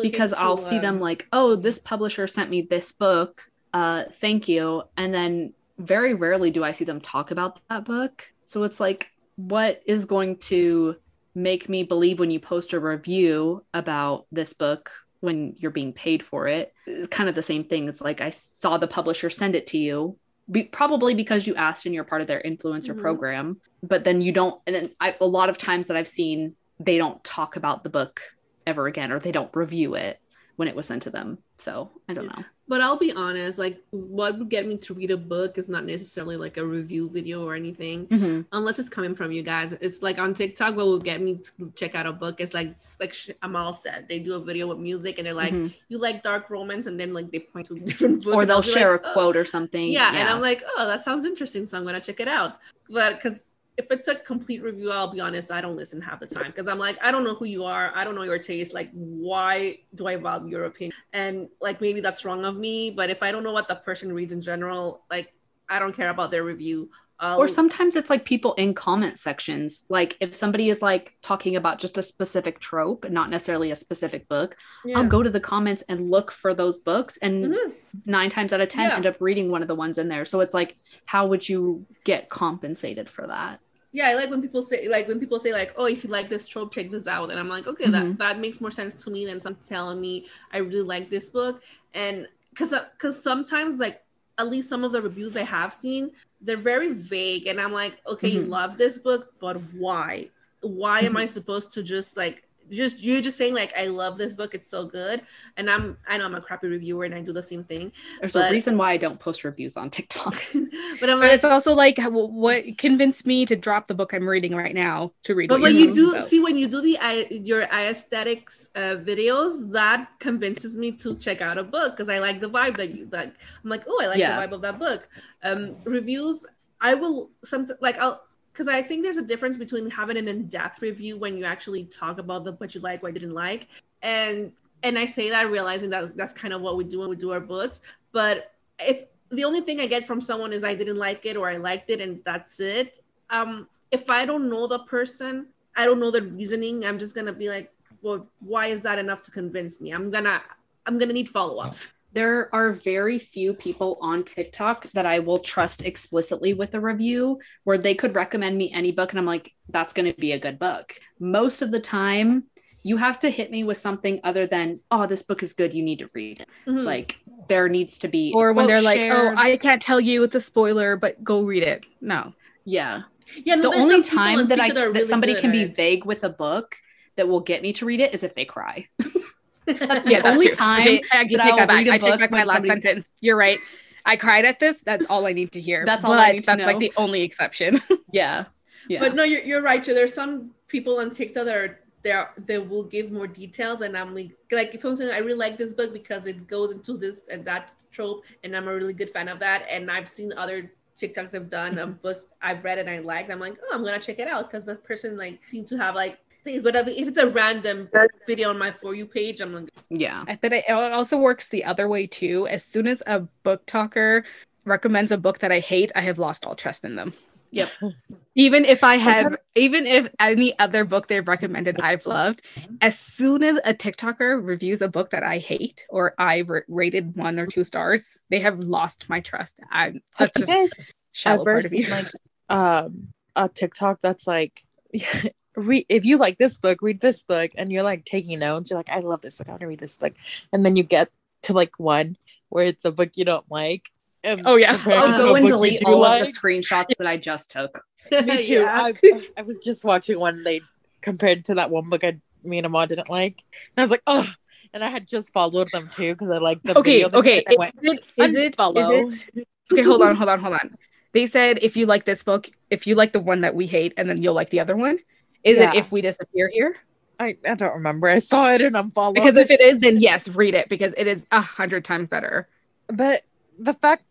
because 0.00 0.30
to, 0.30 0.40
I'll 0.40 0.56
see 0.56 0.78
them 0.78 0.94
um, 0.94 1.00
like, 1.00 1.26
oh, 1.32 1.56
this 1.56 1.78
publisher 1.78 2.28
sent 2.28 2.48
me 2.48 2.62
this 2.62 2.92
book. 2.92 3.42
Uh, 3.74 4.04
thank 4.20 4.48
you. 4.48 4.84
And 4.96 5.12
then 5.12 5.52
very 5.78 6.14
rarely 6.14 6.50
do 6.50 6.62
I 6.64 6.72
see 6.72 6.84
them 6.84 7.00
talk 7.00 7.32
about 7.32 7.60
that 7.68 7.84
book. 7.84 8.24
So 8.46 8.62
it's 8.62 8.80
like, 8.80 9.08
what 9.36 9.82
is 9.84 10.04
going 10.04 10.36
to 10.52 10.96
make 11.34 11.68
me 11.68 11.82
believe 11.82 12.18
when 12.18 12.30
you 12.30 12.40
post 12.40 12.72
a 12.72 12.80
review 12.80 13.64
about 13.74 14.26
this 14.32 14.52
book 14.52 14.90
when 15.20 15.54
you're 15.58 15.70
being 15.70 15.92
paid 15.92 16.22
for 16.22 16.46
it? 16.46 16.72
It's 16.86 17.08
kind 17.08 17.28
of 17.28 17.34
the 17.34 17.42
same 17.42 17.64
thing. 17.64 17.88
It's 17.88 18.00
like 18.00 18.20
I 18.20 18.30
saw 18.30 18.78
the 18.78 18.86
publisher 18.88 19.28
send 19.28 19.54
it 19.54 19.66
to 19.68 19.78
you. 19.78 20.16
Be, 20.50 20.62
probably 20.62 21.14
because 21.14 21.46
you 21.46 21.54
asked 21.56 21.84
and 21.84 21.94
you're 21.94 22.04
part 22.04 22.22
of 22.22 22.26
their 22.26 22.40
influencer 22.40 22.94
Mhm. 22.94 23.00
program, 23.00 23.60
but 23.82 24.04
then 24.04 24.22
you 24.22 24.32
don't. 24.32 24.58
And 24.66 24.74
then 24.74 24.90
I, 24.98 25.14
a 25.20 25.26
lot 25.26 25.50
of 25.50 25.58
times 25.58 25.88
that 25.88 25.96
I've 25.96 26.08
seen, 26.08 26.54
they 26.80 26.98
don't 26.98 27.22
talk 27.24 27.56
about 27.56 27.82
the 27.82 27.90
book 27.90 28.20
ever 28.66 28.86
again 28.86 29.12
or 29.12 29.18
they 29.18 29.32
don't 29.32 29.54
review 29.54 29.94
it 29.94 30.20
when 30.56 30.68
it 30.68 30.74
was 30.76 30.86
sent 30.86 31.02
to 31.04 31.10
them 31.10 31.38
so 31.56 31.90
i 32.08 32.14
don't 32.14 32.26
know 32.26 32.44
But 32.68 32.82
I'll 32.82 32.98
be 32.98 33.14
honest, 33.14 33.58
like 33.58 33.80
what 33.92 34.38
would 34.38 34.50
get 34.50 34.66
me 34.68 34.76
to 34.84 34.92
read 34.92 35.10
a 35.10 35.16
book 35.16 35.56
is 35.56 35.70
not 35.70 35.86
necessarily 35.86 36.36
like 36.36 36.58
a 36.58 36.66
review 36.66 37.08
video 37.08 37.42
or 37.48 37.54
anything. 37.54 38.06
Mm-hmm. 38.08 38.42
Unless 38.52 38.78
it's 38.78 38.90
coming 38.90 39.14
from 39.14 39.32
you 39.32 39.42
guys. 39.42 39.72
It's 39.72 40.02
like 40.02 40.18
on 40.18 40.34
TikTok 40.34 40.76
what 40.76 40.84
will 40.84 40.98
get 40.98 41.22
me 41.22 41.40
to 41.56 41.72
check 41.80 41.94
out 41.94 42.04
a 42.04 42.12
book. 42.12 42.42
It's 42.44 42.52
like 42.52 42.76
like 43.00 43.14
sh- 43.14 43.30
Amal 43.40 43.72
said, 43.72 44.04
they 44.10 44.18
do 44.18 44.34
a 44.34 44.40
video 44.44 44.66
with 44.66 44.76
music 44.76 45.16
and 45.16 45.24
they're 45.26 45.32
like, 45.46 45.54
Mhm. 45.54 45.72
you 45.88 45.96
like 45.96 46.22
dark 46.22 46.50
romance, 46.50 46.84
and 46.86 47.00
then 47.00 47.14
like 47.14 47.30
they 47.32 47.40
point 47.40 47.68
to 47.68 47.78
different 47.78 48.22
books. 48.22 48.36
or 48.36 48.44
they'll 48.44 48.60
share 48.60 48.92
like, 48.92 49.00
a 49.00 49.08
"Oh." 49.08 49.12
quote 49.14 49.36
or 49.38 49.46
something 49.46 49.88
Yeah, 49.88 50.12
and 50.12 50.28
I'm 50.28 50.42
like, 50.42 50.62
oh, 50.76 50.86
that 50.86 51.02
sounds 51.02 51.24
interesting, 51.24 51.66
so 51.66 51.78
I'm 51.78 51.86
gonna 51.88 52.02
check 52.04 52.20
it 52.20 52.28
out. 52.28 52.58
But 52.90 53.14
because 53.16 53.40
if 53.78 53.86
it's 53.92 54.08
a 54.08 54.16
complete 54.16 54.60
review, 54.60 54.90
I'll 54.90 55.12
be 55.12 55.20
honest, 55.20 55.52
I 55.52 55.60
don't 55.60 55.76
listen 55.76 56.00
half 56.00 56.18
the 56.18 56.26
time 56.26 56.48
because 56.48 56.66
I'm 56.66 56.80
like, 56.80 56.98
I 57.00 57.12
don't 57.12 57.22
know 57.22 57.34
who 57.36 57.44
you 57.44 57.64
are, 57.64 57.92
I 57.94 58.02
don't 58.02 58.16
know 58.16 58.24
your 58.24 58.38
taste. 58.38 58.74
Like, 58.74 58.90
why 58.92 59.78
do 59.94 60.08
I 60.08 60.16
value 60.16 60.48
your 60.50 60.64
opinion? 60.64 60.94
And 61.12 61.48
like, 61.60 61.80
maybe 61.80 62.00
that's 62.00 62.24
wrong 62.24 62.44
of 62.44 62.56
me. 62.56 62.90
But 62.90 63.08
if 63.08 63.22
I 63.22 63.30
don't 63.30 63.44
know 63.44 63.52
what 63.52 63.68
the 63.68 63.76
person 63.76 64.12
reads 64.12 64.32
in 64.32 64.42
general, 64.42 65.04
like, 65.08 65.32
I 65.68 65.78
don't 65.78 65.94
care 65.94 66.10
about 66.10 66.32
their 66.32 66.42
review. 66.42 66.90
I'll, 67.20 67.38
or 67.40 67.48
sometimes 67.48 67.94
it's 67.96 68.10
like 68.10 68.24
people 68.24 68.54
in 68.54 68.74
comment 68.74 69.18
sections 69.18 69.84
like 69.88 70.16
if 70.20 70.36
somebody 70.36 70.70
is 70.70 70.80
like 70.80 71.14
talking 71.20 71.56
about 71.56 71.80
just 71.80 71.98
a 71.98 72.02
specific 72.04 72.60
trope 72.60 73.10
not 73.10 73.28
necessarily 73.28 73.72
a 73.72 73.74
specific 73.74 74.28
book 74.28 74.54
yeah. 74.84 74.96
i'll 74.96 75.08
go 75.08 75.24
to 75.24 75.28
the 75.28 75.40
comments 75.40 75.82
and 75.88 76.12
look 76.12 76.30
for 76.30 76.54
those 76.54 76.76
books 76.76 77.16
and 77.20 77.46
Mhm. 77.46 77.72
nine 78.06 78.30
times 78.30 78.52
out 78.52 78.60
of 78.60 78.68
ten 78.68 78.88
Yeah. 78.88 78.94
end 78.94 79.06
up 79.06 79.16
reading 79.18 79.50
one 79.50 79.62
of 79.62 79.68
the 79.68 79.74
ones 79.74 79.98
in 79.98 80.06
there 80.06 80.24
so 80.24 80.38
it's 80.38 80.54
like 80.54 80.76
how 81.06 81.26
would 81.26 81.48
you 81.48 81.86
get 82.04 82.28
compensated 82.28 83.10
for 83.10 83.26
that 83.26 83.58
yeah, 83.98 84.08
I 84.10 84.14
like 84.14 84.30
when 84.30 84.40
people 84.40 84.62
say 84.70 84.86
like 84.88 85.08
when 85.08 85.18
people 85.18 85.40
say 85.40 85.52
like, 85.52 85.70
oh, 85.76 85.86
if 85.94 86.04
you 86.04 86.10
like 86.10 86.28
this 86.28 86.46
trope, 86.52 86.72
check 86.72 86.88
this 86.90 87.08
out, 87.08 87.30
and 87.30 87.38
I'm 87.40 87.48
like, 87.56 87.66
okay, 87.66 87.86
Mhm. 87.86 87.92
that 87.96 88.18
that 88.18 88.38
makes 88.44 88.60
more 88.60 88.70
sense 88.70 88.94
to 89.02 89.10
me 89.10 89.26
than 89.26 89.40
some 89.40 89.56
telling 89.68 90.00
me 90.00 90.26
I 90.52 90.58
really 90.58 90.82
like 90.94 91.10
this 91.10 91.30
book, 91.30 91.62
and 91.94 92.16
because 92.50 92.72
because 92.94 93.16
sometimes 93.30 93.78
like 93.80 93.96
at 94.38 94.48
least 94.48 94.68
some 94.68 94.84
of 94.84 94.92
the 94.92 95.02
reviews 95.02 95.36
I 95.36 95.42
have 95.42 95.72
seen, 95.74 96.12
they're 96.40 96.56
very 96.72 96.92
vague, 96.94 97.46
and 97.48 97.60
I'm 97.60 97.72
like, 97.82 97.94
okay, 98.06 98.28
you 98.28 98.42
Mhm. 98.42 98.48
love 98.58 98.78
this 98.78 98.98
book, 99.00 99.22
but 99.40 99.56
why? 99.84 100.30
Why 100.60 101.00
am 101.00 101.16
I 101.16 101.26
supposed 101.26 101.72
to 101.74 101.82
just 101.82 102.16
like 102.16 102.47
just 102.70 102.98
you're 103.00 103.20
just 103.20 103.36
saying 103.38 103.54
like 103.54 103.72
I 103.76 103.86
love 103.86 104.18
this 104.18 104.34
book, 104.36 104.54
it's 104.54 104.68
so 104.68 104.86
good, 104.86 105.22
and 105.56 105.70
I'm 105.70 105.96
I 106.06 106.18
know 106.18 106.24
I'm 106.26 106.34
a 106.34 106.40
crappy 106.40 106.68
reviewer 106.68 107.04
and 107.04 107.14
I 107.14 107.20
do 107.20 107.32
the 107.32 107.42
same 107.42 107.64
thing, 107.64 107.92
There's 108.20 108.32
But- 108.32 108.50
a 108.50 108.52
reason 108.52 108.76
why 108.76 108.92
I 108.92 108.96
don't 108.96 109.18
post 109.20 109.44
reviews 109.44 109.76
on 109.76 109.90
TikTok. 109.90 110.34
but 111.00 111.10
I'm 111.10 111.20
But 111.20 111.30
it's 111.32 111.44
also 111.44 111.74
like 111.74 111.98
what 112.02 112.64
convinced 112.78 113.26
me 113.26 113.46
to 113.46 113.56
drop 113.56 113.88
the 113.88 113.94
book 113.94 114.12
I'm 114.12 114.28
reading 114.28 114.54
right 114.54 114.74
now 114.74 115.12
to 115.24 115.34
read. 115.34 115.48
but 115.48 115.60
when 115.60 115.74
you're 115.76 115.94
do 115.94 116.12
about. 116.14 116.28
see 116.28 116.40
when 116.40 116.56
you 116.56 116.68
do 116.68 116.80
the 116.80 116.98
I, 116.98 117.26
your 117.30 117.62
aesthetics 117.62 118.70
uh, 118.76 118.96
videos, 119.10 119.72
that 119.72 120.08
convinces 120.20 120.76
me 120.76 120.92
to 120.92 121.16
check 121.16 121.40
out 121.40 121.58
a 121.58 121.64
book 121.64 121.92
because 121.96 122.08
I 122.08 122.18
like 122.18 122.40
the 122.40 122.48
vibe 122.50 122.76
that 122.76 122.94
you 122.94 123.08
like. 123.12 123.34
I'm 123.64 123.70
like, 123.70 123.84
oh, 123.88 124.00
I 124.02 124.06
like 124.06 124.18
Yeah. 124.18 124.38
the 124.40 124.46
vibe 124.46 124.52
of 124.52 124.62
that 124.62 124.78
book. 124.78 125.08
Um, 125.42 125.76
reviews, 125.84 126.44
I 126.80 126.94
will 126.94 127.30
some 127.44 127.66
like 127.80 127.98
I'll 127.98 128.22
because 128.58 128.66
I 128.66 128.82
think 128.82 129.04
there's 129.04 129.18
a 129.18 129.22
difference 129.22 129.56
between 129.56 129.88
having 129.88 130.16
an 130.16 130.26
in-depth 130.26 130.82
review 130.82 131.16
when 131.16 131.38
you 131.38 131.44
actually 131.44 131.84
talk 131.84 132.18
about 132.18 132.42
the 132.42 132.52
what 132.54 132.74
you 132.74 132.80
like, 132.80 133.04
what 133.04 133.14
you 133.14 133.20
didn't 133.20 133.36
like, 133.36 133.68
and 134.02 134.50
and 134.82 134.98
I 134.98 135.06
say 135.06 135.30
that 135.30 135.48
realizing 135.48 135.90
that 135.90 136.16
that's 136.16 136.34
kind 136.34 136.52
of 136.52 136.60
what 136.60 136.76
we 136.76 136.82
do 136.82 136.98
when 136.98 137.08
we 137.08 137.14
do 137.14 137.30
our 137.30 137.38
books. 137.38 137.82
But 138.10 138.52
if 138.80 139.04
the 139.30 139.44
only 139.44 139.60
thing 139.60 139.80
I 139.80 139.86
get 139.86 140.08
from 140.08 140.20
someone 140.20 140.52
is 140.52 140.64
I 140.64 140.74
didn't 140.74 140.96
like 140.96 141.24
it 141.24 141.36
or 141.36 141.48
I 141.48 141.56
liked 141.56 141.90
it 141.90 142.00
and 142.00 142.20
that's 142.24 142.58
it, 142.58 142.98
um, 143.30 143.68
if 143.92 144.10
I 144.10 144.26
don't 144.26 144.50
know 144.50 144.66
the 144.66 144.80
person, 144.80 145.46
I 145.76 145.84
don't 145.84 146.00
know 146.00 146.10
the 146.10 146.22
reasoning. 146.22 146.84
I'm 146.84 146.98
just 146.98 147.14
gonna 147.14 147.32
be 147.32 147.48
like, 147.48 147.72
well, 148.02 148.26
why 148.40 148.66
is 148.66 148.82
that 148.82 148.98
enough 148.98 149.22
to 149.26 149.30
convince 149.30 149.80
me? 149.80 149.92
I'm 149.92 150.10
gonna 150.10 150.42
I'm 150.84 150.98
gonna 150.98 151.12
need 151.12 151.28
follow-ups. 151.28 151.94
There 152.12 152.52
are 152.54 152.72
very 152.72 153.18
few 153.18 153.52
people 153.52 153.98
on 154.00 154.24
TikTok 154.24 154.90
that 154.92 155.06
I 155.06 155.18
will 155.18 155.38
trust 155.38 155.82
explicitly 155.82 156.54
with 156.54 156.74
a 156.74 156.80
review 156.80 157.38
where 157.64 157.78
they 157.78 157.94
could 157.94 158.14
recommend 158.14 158.56
me 158.56 158.72
any 158.72 158.92
book 158.92 159.10
and 159.10 159.18
I'm 159.18 159.26
like, 159.26 159.52
that's 159.68 159.92
going 159.92 160.12
to 160.12 160.18
be 160.18 160.32
a 160.32 160.38
good 160.38 160.58
book. 160.58 160.94
Most 161.20 161.60
of 161.60 161.70
the 161.70 161.80
time, 161.80 162.44
you 162.82 162.96
have 162.96 163.20
to 163.20 163.30
hit 163.30 163.50
me 163.50 163.64
with 163.64 163.76
something 163.76 164.20
other 164.24 164.46
than, 164.46 164.80
oh, 164.90 165.06
this 165.06 165.22
book 165.22 165.42
is 165.42 165.52
good. 165.52 165.74
You 165.74 165.82
need 165.82 165.98
to 165.98 166.08
read 166.14 166.40
it. 166.40 166.48
Mhm. 166.66 166.84
Like, 166.84 167.18
there 167.48 167.68
needs 167.68 167.98
to 168.00 168.08
be. 168.08 168.32
or 168.34 168.52
when 168.52 168.66
they're 168.66 168.80
like, 168.80 168.98
shared. 168.98 169.34
"Oh, 169.36 169.40
I 169.40 169.56
can't 169.56 169.82
tell 169.82 170.00
you 170.00 170.20
with 170.20 170.34
a 170.34 170.40
spoiler, 170.40 170.96
but 170.96 171.22
go 171.22 171.42
read 171.42 171.62
it." 171.62 171.84
No, 172.00 172.32
yeah. 172.64 173.02
yeah, 173.44 173.56
no, 173.56 173.70
the 173.70 173.76
only 173.76 174.02
time 174.02 174.48
that 174.48 174.60
I 174.60 174.68
TikTok 174.68 174.82
are 174.82 174.86
that 174.92 174.98
really 175.00 175.08
somebody 175.08 175.32
good 175.34 175.40
can 175.42 175.50
at 175.50 175.52
be 175.52 175.64
vague 175.64 176.04
with 176.06 176.24
a 176.24 176.28
book 176.30 176.76
that 177.16 177.28
will 177.28 177.40
get 177.40 177.62
me 177.62 177.72
to 177.74 177.84
read 177.84 178.00
it 178.00 178.14
is 178.14 178.22
if 178.22 178.34
they 178.34 178.44
cry. 178.44 178.88
That's 179.74 180.04
the 180.04 180.10
yeah, 180.10 180.22
that's 180.22 180.34
only 180.34 180.46
true. 180.46 180.54
time 180.54 180.80
Okay, 180.80 181.02
I 181.12 181.24
can 181.24 181.36
that 181.36 181.42
take 181.44 181.52
I'll 181.52 181.56
that 181.58 181.68
back. 181.68 181.76
read 181.78 181.88
a 181.88 181.92
I 181.92 181.98
take 181.98 182.18
back 182.20 182.30
my 182.30 182.44
last 182.44 182.58
somebody's- 182.62 182.82
sentence. 182.82 183.06
You're 183.20 183.36
right. 183.36 183.58
I 184.04 184.16
cried 184.16 184.44
at 184.44 184.58
this. 184.60 184.76
That's 184.84 185.04
all 185.10 185.26
I 185.26 185.32
need 185.32 185.52
to 185.52 185.60
hear. 185.60 185.84
That's 185.84 186.04
all 186.04 186.12
but 186.14 186.20
I 186.20 186.32
need 186.32 186.40
to 186.40 186.46
That's 186.46 186.64
like 186.64 186.78
the 186.78 186.92
only 186.96 187.22
exception. 187.22 187.82
Yeah. 188.12 188.46
Yeah. 188.88 189.00
But 189.00 189.14
no, 189.14 189.22
you're, 189.22 189.42
you're 189.42 189.60
right. 189.62 189.82
Joe. 189.84 189.92
There's 189.92 190.14
some 190.14 190.52
people 190.66 190.98
on 190.98 191.10
TikTok 191.10 191.44
that 191.44 191.54
are 191.56 191.80
there 192.02 192.30
they 192.46 192.56
will 192.58 192.84
give 192.84 193.12
more 193.12 193.26
details, 193.26 193.82
and 193.82 193.94
I'm 193.98 194.14
like, 194.14 194.30
like 194.50 194.74
if 194.74 194.80
something 194.80 195.10
I 195.10 195.18
really 195.18 195.34
like 195.38 195.58
this 195.58 195.74
book 195.74 195.92
because 195.92 196.26
it 196.26 196.46
goes 196.46 196.70
into 196.72 196.96
this 196.96 197.22
and 197.30 197.44
that 197.44 197.70
trope, 197.92 198.22
and 198.44 198.56
I'm 198.56 198.66
a 198.66 198.72
really 198.74 198.94
good 198.94 199.10
fan 199.10 199.28
of 199.28 199.40
that. 199.40 199.66
And 199.68 199.90
I've 199.90 200.08
seen 200.08 200.32
other 200.38 200.72
TikToks 200.96 201.34
I've 201.34 201.50
done 201.50 201.78
of 201.78 202.00
books 202.00 202.28
I've 202.40 202.64
read 202.64 202.78
and 202.78 202.88
I 202.88 202.98
liked. 203.00 203.30
I'm 203.30 203.40
like, 203.40 203.58
oh, 203.62 203.74
I'm 203.74 203.84
gonna 203.84 203.98
check 204.00 204.20
it 204.20 204.28
out 204.28 204.50
because 204.50 204.64
the 204.66 204.76
person 204.76 205.18
like 205.18 205.40
seemed 205.48 205.66
to 205.68 205.76
have 205.76 205.94
like 205.94 206.18
things. 206.48 206.62
But 206.62 206.76
if 206.76 206.88
if 206.88 207.08
it's 207.08 207.18
a 207.18 207.28
random 207.28 207.88
video 208.26 208.50
on 208.50 208.58
my 208.58 208.72
for 208.72 208.94
you 208.94 209.06
page, 209.06 209.40
I'm 209.40 209.54
like, 209.54 209.70
yeah. 209.90 210.24
But 210.40 210.52
it 210.52 210.64
it 210.68 210.72
also 210.72 211.18
works 211.18 211.48
the 211.48 211.64
other 211.64 211.88
way 211.88 212.06
too. 212.06 212.46
As 212.48 212.64
soon 212.64 212.86
as 212.86 213.02
a 213.06 213.26
BookToker 213.44 214.24
recommends 214.64 215.12
a 215.12 215.18
book 215.18 215.40
that 215.40 215.52
I 215.52 215.60
hate, 215.60 215.92
I 215.94 216.02
have 216.02 216.18
lost 216.18 216.44
all 216.44 216.54
trust 216.54 216.84
in 216.84 216.96
them. 216.96 217.14
Yep. 217.50 217.70
Even 218.34 218.64
if 218.64 218.84
I 218.84 218.98
have, 218.98 219.36
even 219.56 219.84
if 219.84 220.08
any 220.20 220.56
other 220.60 220.84
book 220.84 221.08
they've 221.08 221.26
recommended 221.26 221.80
I've 221.80 222.06
loved, 222.06 222.42
as 222.80 222.96
soon 222.96 223.42
as 223.42 223.56
a 223.64 223.74
TikToker 223.74 224.40
reviews 224.46 224.80
a 224.80 224.86
book 224.86 225.10
that 225.10 225.24
I 225.24 225.38
hate 225.38 225.84
or 225.88 226.14
I 226.18 226.44
r- 226.48 226.64
rated 226.68 227.16
one 227.16 227.40
or 227.40 227.46
two 227.46 227.64
stars, 227.64 228.16
they 228.30 228.38
have 228.40 228.60
lost 228.60 229.06
my 229.08 229.18
trust. 229.20 229.58
I'm 229.72 230.02
Have 230.14 230.30
that's 230.32 230.38
you 230.38 230.46
just 230.46 230.52
guys 230.52 230.86
shallow 231.12 231.40
ever 231.40 231.52
part 231.54 231.64
of 231.64 231.70
seen 231.72 231.90
like 231.90 232.12
um 232.48 233.08
a 233.34 233.48
TikTok 233.48 234.00
that's 234.02 234.28
like 234.28 234.62
read 235.58 235.86
if 235.88 236.04
you 236.04 236.18
like 236.18 236.38
this 236.38 236.58
book, 236.58 236.80
read 236.82 237.00
this 237.00 237.22
book, 237.22 237.52
and 237.56 237.70
you're 237.72 237.82
like 237.82 238.04
taking 238.04 238.38
notes. 238.38 238.70
You're 238.70 238.78
like, 238.78 238.90
I 238.90 239.00
love 239.00 239.20
this 239.20 239.38
book. 239.38 239.48
I 239.48 239.52
want 239.52 239.60
to 239.60 239.66
read 239.66 239.80
this 239.80 239.96
book, 239.96 240.14
and 240.52 240.64
then 240.64 240.76
you 240.76 240.82
get 240.82 241.10
to 241.42 241.52
like 241.52 241.78
one 241.78 242.16
where 242.48 242.64
it's 242.64 242.84
a 242.84 242.92
book 242.92 243.10
you 243.16 243.24
don't 243.24 243.44
like. 243.50 243.90
And 244.24 244.42
Oh, 244.44 244.56
yeah. 244.56 244.80
I'll 244.86 245.16
go 245.16 245.34
and 245.34 245.46
delete 245.46 245.84
all 245.84 246.00
like. 246.00 246.22
of 246.22 246.26
the 246.26 246.32
screenshots 246.32 246.96
that 246.98 247.06
I 247.06 247.16
just 247.16 247.50
took. 247.50 247.84
Me 248.10 248.18
too. 248.46 248.54
Yeah. 248.54 248.92
I, 249.04 249.22
I 249.36 249.42
was 249.42 249.58
just 249.58 249.84
watching 249.84 250.18
one 250.18 250.42
they 250.42 250.60
compared 251.00 251.44
to 251.46 251.54
that 251.54 251.70
one 251.70 251.88
book 251.88 252.02
I 252.04 252.18
me 252.44 252.58
and 252.58 252.66
Amar 252.66 252.86
didn't 252.86 253.10
like, 253.10 253.42
and 253.52 253.78
I 253.78 253.82
was 253.82 253.90
like, 253.90 254.02
oh. 254.06 254.28
And 254.74 254.84
I 254.84 254.90
had 254.90 255.08
just 255.08 255.32
followed 255.32 255.68
them 255.72 255.88
too 255.90 256.12
because 256.12 256.30
I 256.30 256.38
like 256.38 256.62
the 256.62 256.78
Okay, 256.78 257.04
okay. 257.04 257.36
made, 257.36 257.44
and 257.46 257.54
I 257.54 257.58
went, 257.58 257.74
Is 257.82 257.92
it, 257.92 258.04
is 258.18 258.34
is 258.34 259.28
it, 259.34 259.48
okay, 259.72 259.82
hold 259.82 260.02
on, 260.02 260.14
hold 260.14 260.28
on, 260.28 260.40
hold 260.40 260.54
on. 260.54 260.76
They 261.14 261.26
said 261.26 261.58
if 261.62 261.76
you 261.76 261.86
like 261.86 262.04
this 262.04 262.22
book, 262.22 262.50
if 262.68 262.86
you 262.86 262.94
like 262.94 263.12
the 263.14 263.20
one 263.20 263.40
that 263.40 263.54
we 263.54 263.66
hate, 263.66 263.94
and 263.96 264.08
then 264.10 264.20
you'll 264.20 264.34
like 264.34 264.50
the 264.50 264.60
other 264.60 264.76
one. 264.76 264.98
Is 265.44 265.58
Yeah. 265.58 265.70
it 265.72 265.76
if 265.76 265.92
we 265.92 266.00
disappear 266.02 266.48
here? 266.52 266.76
I, 267.20 267.36
I 267.46 267.54
don't 267.54 267.74
remember. 267.74 268.08
I 268.08 268.18
saw 268.18 268.52
it 268.52 268.60
and 268.62 268.76
I'm 268.76 268.90
following. 268.90 269.14
Because 269.14 269.36
if 269.36 269.50
it 269.50 269.60
is, 269.60 269.78
then 269.78 269.98
yes, 269.98 270.28
read 270.28 270.54
it 270.54 270.68
because 270.68 270.92
it 270.96 271.06
is 271.06 271.26
a 271.32 271.40
hundred 271.40 271.84
times 271.84 272.08
better. 272.08 272.48
but 272.88 273.22
the 273.58 273.74
fact 273.74 274.08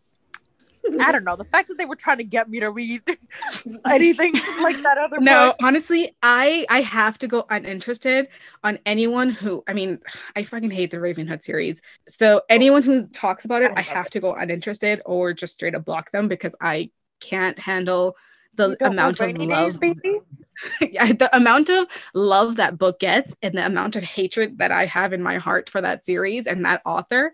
I 1.00 1.12
don't 1.12 1.24
know 1.24 1.36
the 1.36 1.44
fact 1.44 1.68
that 1.68 1.76
they 1.78 1.84
were 1.84 1.96
trying 1.96 2.18
to 2.18 2.24
get 2.24 2.48
me 2.48 2.60
to 2.60 2.70
read 2.70 3.02
anything 3.86 4.32
like 4.58 4.76
that 4.82 4.98
other 4.98 5.20
No, 5.20 5.48
book. 5.48 5.56
honestly, 5.62 6.16
I 6.22 6.64
I 6.68 6.80
have 6.82 7.18
to 7.18 7.28
go 7.28 7.44
uninterested 7.50 8.28
on 8.62 8.78
anyone 8.86 9.30
who 9.30 9.62
I 9.68 9.74
mean, 9.74 9.98
I 10.36 10.44
fucking 10.44 10.70
hate 10.70 10.90
the 10.90 10.96
Ravenhood 10.98 11.42
series. 11.42 11.80
So 12.08 12.42
anyone 12.48 12.82
who 12.82 13.06
talks 13.08 13.44
about 13.44 13.62
it, 13.62 13.72
I 13.76 13.80
I 13.80 13.82
have 13.82 14.06
it. 14.06 14.12
to 14.12 14.20
go 14.20 14.34
uninterested 14.34 15.02
or 15.04 15.32
just 15.32 15.54
straight 15.54 15.74
up 15.74 15.84
block 15.84 16.10
them 16.10 16.28
because 16.28 16.52
I 16.60 16.90
can't 17.20 17.58
handle 17.58 18.16
the 18.58 18.76
amount 18.86 19.20
of 19.20 19.36
love 19.38 19.48
days, 19.48 19.78
baby. 19.78 20.18
Yeah, 20.80 21.12
the 21.12 21.34
amount 21.36 21.68
of 21.68 21.86
love 22.14 22.56
that 22.56 22.76
book 22.78 22.98
gets 22.98 23.32
and 23.42 23.54
the 23.56 23.64
amount 23.64 23.94
of 23.94 24.02
hatred 24.02 24.58
that 24.58 24.72
I 24.72 24.86
have 24.86 25.12
in 25.12 25.22
my 25.22 25.38
heart 25.38 25.70
for 25.70 25.80
that 25.80 26.04
series 26.04 26.48
and 26.48 26.64
that 26.64 26.82
author 26.84 27.32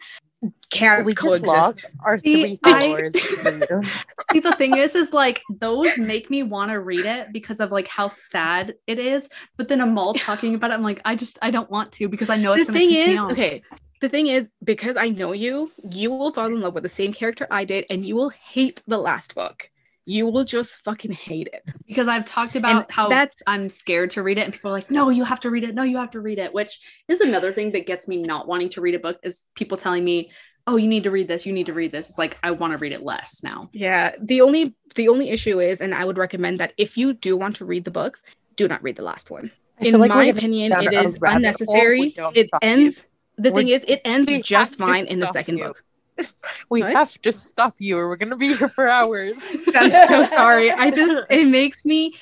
can't 0.70 1.07
We 1.07 1.14
just 1.14 1.25
coexist. 1.25 1.47
lost 1.47 1.87
our 2.05 2.18
See, 2.18 2.43
three 2.43 2.59
I- 2.64 2.81
followers. 2.81 3.14
See, 4.33 4.41
the 4.41 4.55
thing 4.59 4.77
is, 4.77 4.95
is 4.95 5.14
like 5.14 5.41
those 5.49 5.97
make 5.97 6.29
me 6.29 6.43
want 6.43 6.70
to 6.70 6.81
read 6.81 7.07
it 7.07 7.33
because 7.33 7.61
of 7.61 7.72
like 7.72 7.89
how 7.89 8.09
sad 8.09 8.75
it 8.87 8.99
is. 8.99 9.27
But 9.57 9.68
then 9.68 9.81
I'm 9.81 9.97
all 9.97 10.12
talking 10.29 10.55
about 10.55 10.70
it. 10.70 10.75
I'm 10.75 10.83
like, 10.83 11.01
I 11.07 11.16
just, 11.16 11.39
I 11.41 11.51
don't 11.51 11.70
want 11.70 11.93
to 11.93 12.09
because 12.09 12.29
I 12.29 12.37
know 12.37 12.53
it's 12.53 12.61
the 12.66 12.72
gonna 12.72 12.79
thing 12.79 12.89
piss 12.91 13.07
me 13.07 13.12
is, 13.14 13.18
off. 13.18 13.33
okay, 13.33 13.62
the 14.03 14.09
thing 14.11 14.27
is, 14.27 14.47
because 14.62 14.97
I 14.99 15.09
know 15.09 15.33
you, 15.33 15.72
you 15.91 16.11
will 16.11 16.31
fall 16.35 16.47
in 16.49 16.61
love 16.61 16.75
with 16.75 16.83
the 16.83 16.91
same 16.91 17.14
character 17.14 17.47
I 17.51 17.64
did, 17.64 17.87
and 17.89 18.05
you 18.05 18.16
will 18.16 18.29
hate 18.29 18.83
the 18.87 18.99
last 18.99 19.35
book. 19.35 19.70
You 20.07 20.26
will 20.26 20.44
just 20.44 20.82
fucking 20.84 21.12
hate 21.12 21.48
it. 21.52 21.62
Because 21.86 22.09
I've 22.09 22.26
talked 22.26 22.57
about 22.57 22.92
how 22.92 23.09
that's- 23.09 23.42
I'm 23.46 23.70
scared 23.70 24.11
to 24.12 24.22
read 24.22 24.36
it, 24.38 24.42
and 24.42 24.52
people 24.52 24.70
are 24.70 24.74
like, 24.74 24.90
"No, 24.90 25.09
you 25.09 25.24
have 25.24 25.40
to 25.40 25.50
read 25.50 25.64
it. 25.64 25.74
No, 25.74 25.82
you 25.82 25.96
have 25.96 26.11
to 26.11 26.20
read 26.20 26.38
it." 26.38 26.52
Which 26.52 26.78
is 27.09 27.20
another 27.20 27.52
thing 27.52 27.72
that 27.72 27.86
gets 27.86 28.07
me 28.07 28.22
not 28.22 28.46
wanting 28.46 28.68
to 28.70 28.80
read 28.80 28.94
a 28.94 28.98
book 28.98 29.18
is 29.22 29.42
people 29.55 29.78
telling 29.78 30.05
me, 30.05 30.30
"Oh, 30.66 30.76
you 30.76 30.88
need 30.88 31.05
to 31.05 31.11
read 31.11 31.28
this. 31.28 31.46
You 31.46 31.52
need 31.55 31.66
to 31.66 31.72
read 31.72 31.90
this." 31.92 32.11
It's 32.11 32.18
like 32.18 32.36
I 32.42 32.50
want 32.50 32.72
to 32.72 32.78
read 32.78 32.92
it 32.92 33.02
less 33.02 33.42
now. 33.42 33.70
Yeah. 33.72 34.12
The 34.20 34.42
only 34.42 34.74
the 34.94 35.09
only 35.09 35.30
issue 35.30 35.59
is, 35.61 35.80
and 35.80 35.94
I 35.94 36.05
would 36.05 36.18
recommend 36.18 36.61
that 36.61 36.72
if 36.76 36.96
you 36.96 37.14
do 37.14 37.36
want 37.36 37.57
to 37.57 37.64
read 37.64 37.84
the 37.84 37.90
books, 37.90 38.22
do 38.57 38.68
not 38.68 38.82
read 38.82 38.96
the 38.96 39.02
last 39.02 39.30
one. 39.30 39.50
I 39.80 39.86
In 39.86 39.90
feel 39.92 40.00
like 40.00 40.11
my 40.11 40.26
opinion, 40.26 40.70
down 40.70 40.84
it 40.86 40.92
a 40.94 41.02
is 41.05 41.18
rabbit 41.20 41.20
hole. 41.20 41.30
We 41.30 41.36
unnecessary. 41.36 42.00
It 42.02 42.12
stop 42.14 42.62
you. 42.62 42.68
ends. 42.70 43.02
The 43.36 43.50
thing 43.50 43.55
We're- 43.66 43.72
is, 43.72 43.84
it 43.88 44.00
ends 44.05 44.40
just 44.42 44.76
fine 44.76 45.07
in 45.09 45.18
the 45.18 45.32
second 45.32 45.59
you. 45.59 45.64
book. 45.64 45.84
We 46.71 46.83
What? 46.83 46.93
have 46.95 47.12
to 47.23 47.33
stop 47.33 47.75
you, 47.79 47.99
or 47.99 48.09
we're 48.09 48.17
gonna 48.17 48.37
be 48.37 48.55
here 48.55 48.69
for 48.69 48.89
hours. 48.89 49.35
I'm 49.75 49.91
so 50.09 50.25
sorry. 50.25 50.71
I 50.71 50.91
just 51.01 51.27
it 51.31 51.47
makes 51.47 51.85
me 51.85 52.15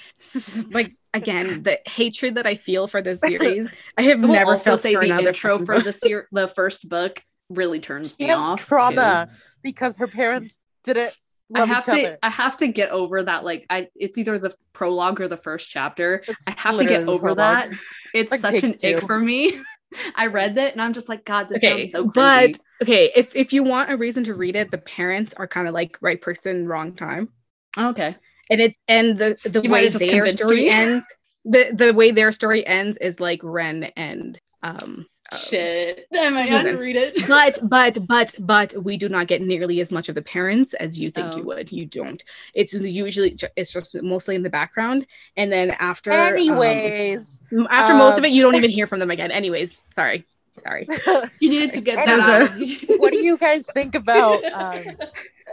like 0.71 0.95
again 1.15 1.63
the 1.63 1.79
hatred 1.87 2.35
that 2.37 2.47
I 2.47 2.55
feel 2.57 2.89
for 2.89 3.03
this 3.03 3.21
series. 3.21 3.71
I 3.99 4.03
have 4.03 4.19
I 4.19 4.21
will 4.27 4.33
never 4.33 4.53
also 4.53 4.65
felt 4.65 4.81
say 4.81 4.95
for 4.95 5.01
the 5.01 5.07
another 5.07 5.29
intro 5.29 5.59
fucking 5.59 5.67
for 5.67 5.81
the 5.81 5.93
ser- 5.93 6.29
the 6.33 6.49
first 6.49 6.89
book 6.89 7.23
really 7.51 7.81
turns 7.81 8.17
She 8.19 8.25
me 8.25 8.31
has 8.31 8.39
off. 8.43 8.67
trauma 8.67 9.29
too. 9.31 9.41
because 9.63 9.97
her 9.99 10.07
parents 10.09 10.59
didn't 10.85 11.13
I 11.55 11.67
have 11.67 11.85
to 11.85 11.93
other. 11.93 12.19
I 12.23 12.31
have 12.31 12.57
to 12.59 12.67
get 12.69 12.91
over 12.91 13.23
that 13.23 13.45
like 13.45 13.67
I 13.69 13.89
it's 13.95 14.17
either 14.17 14.39
the 14.39 14.55
prologue 14.73 15.21
or 15.21 15.29
the 15.29 15.37
first 15.37 15.69
chapter. 15.71 16.25
It's 16.27 16.45
I 16.49 16.53
have 16.57 16.79
to 16.79 16.85
get 16.85 17.07
over 17.09 17.35
prologue. 17.35 17.37
that. 17.37 17.79
It's 18.15 18.31
Like 18.31 18.41
such 18.41 18.63
an 18.63 18.73
Pigs 18.75 19.03
ick 19.03 19.07
for 19.07 19.19
me. 19.19 19.61
I 20.17 20.27
read 20.27 20.57
it 20.59 20.73
and 20.73 20.83
I'm 20.83 20.93
just 20.93 21.09
like, 21.09 21.25
God, 21.25 21.49
this 21.49 21.59
Okay, 21.59 21.85
sounds 21.85 21.93
so 21.93 22.05
good. 22.05 22.57
but 22.57 22.59
okay, 22.83 23.13
if 23.15 23.35
if 23.35 23.53
you 23.53 23.63
want 23.63 23.91
a 23.93 23.97
reason 23.97 24.25
to 24.25 24.35
read 24.35 24.57
it, 24.57 24.71
the 24.71 24.79
parents 24.79 25.35
are 25.35 25.47
kind 25.47 25.69
of 25.69 25.75
like 25.75 25.99
right 26.01 26.21
person, 26.21 26.67
wrong 26.67 26.95
time, 26.95 27.29
Okay. 27.79 28.17
and 28.51 28.61
it 28.61 28.75
and 28.89 29.19
the 29.19 29.37
the 29.45 29.61
You 29.63 29.71
way 29.71 29.89
their 29.89 30.29
story 30.29 30.69
ends. 30.69 31.07
The, 31.45 31.73
the 31.75 31.93
way 31.93 32.13
their 32.13 32.31
story 32.31 32.65
ends 32.65 32.97
is 33.01 33.19
like 33.19 33.41
Ren 33.43 33.85
and 33.97 34.39
Um, 34.63 35.07
uh, 35.31 35.39
Shit. 35.39 36.07
I 36.15 36.31
might 36.31 36.49
have 36.49 36.65
to 36.65 36.73
to 36.73 36.79
read 36.79 36.97
it. 36.97 37.27
but 37.29 37.59
but 37.63 38.07
but 38.07 38.35
but 38.39 38.85
we 38.85 38.97
do 38.97 39.09
not 39.09 39.27
get 39.27 39.41
nearly 39.43 39.81
as 39.81 39.91
much 39.91 40.09
of 40.09 40.15
the 40.15 40.23
parents 40.23 40.75
as 40.75 41.01
you 41.01 41.11
think 41.11 41.37
you 41.37 41.43
Oh. 41.43 41.47
would. 41.47 41.73
You 41.73 41.87
don't. 41.87 42.23
It's 42.55 42.73
usually 42.75 43.37
it's 43.57 43.73
just 43.73 43.95
mostly 44.03 44.35
in 44.37 44.43
the 44.43 44.51
background, 44.51 45.07
and 45.37 45.51
then 45.51 45.71
after 45.71 46.13
um, 46.13 46.19
Anyways, 46.19 47.41
after 47.71 47.95
most 47.95 48.13
of 48.15 48.19
um, 48.19 48.25
it, 48.27 48.33
you 48.33 48.43
don't 48.43 48.55
even 48.55 48.71
hear 48.71 48.87
from 48.87 49.01
them 49.01 49.11
again. 49.11 49.31
Anyways, 49.31 49.75
sorry, 49.95 50.25
sorry. 50.63 50.87
You 51.41 51.49
needed 51.49 51.73
to 51.73 51.81
get 51.81 51.97
that 52.05 52.21
out. 52.21 52.51
what 52.99 53.13
do 53.13 53.19
you 53.19 53.37
guys 53.39 53.67
think 53.75 53.95
about 53.95 54.45
um, 54.45 54.85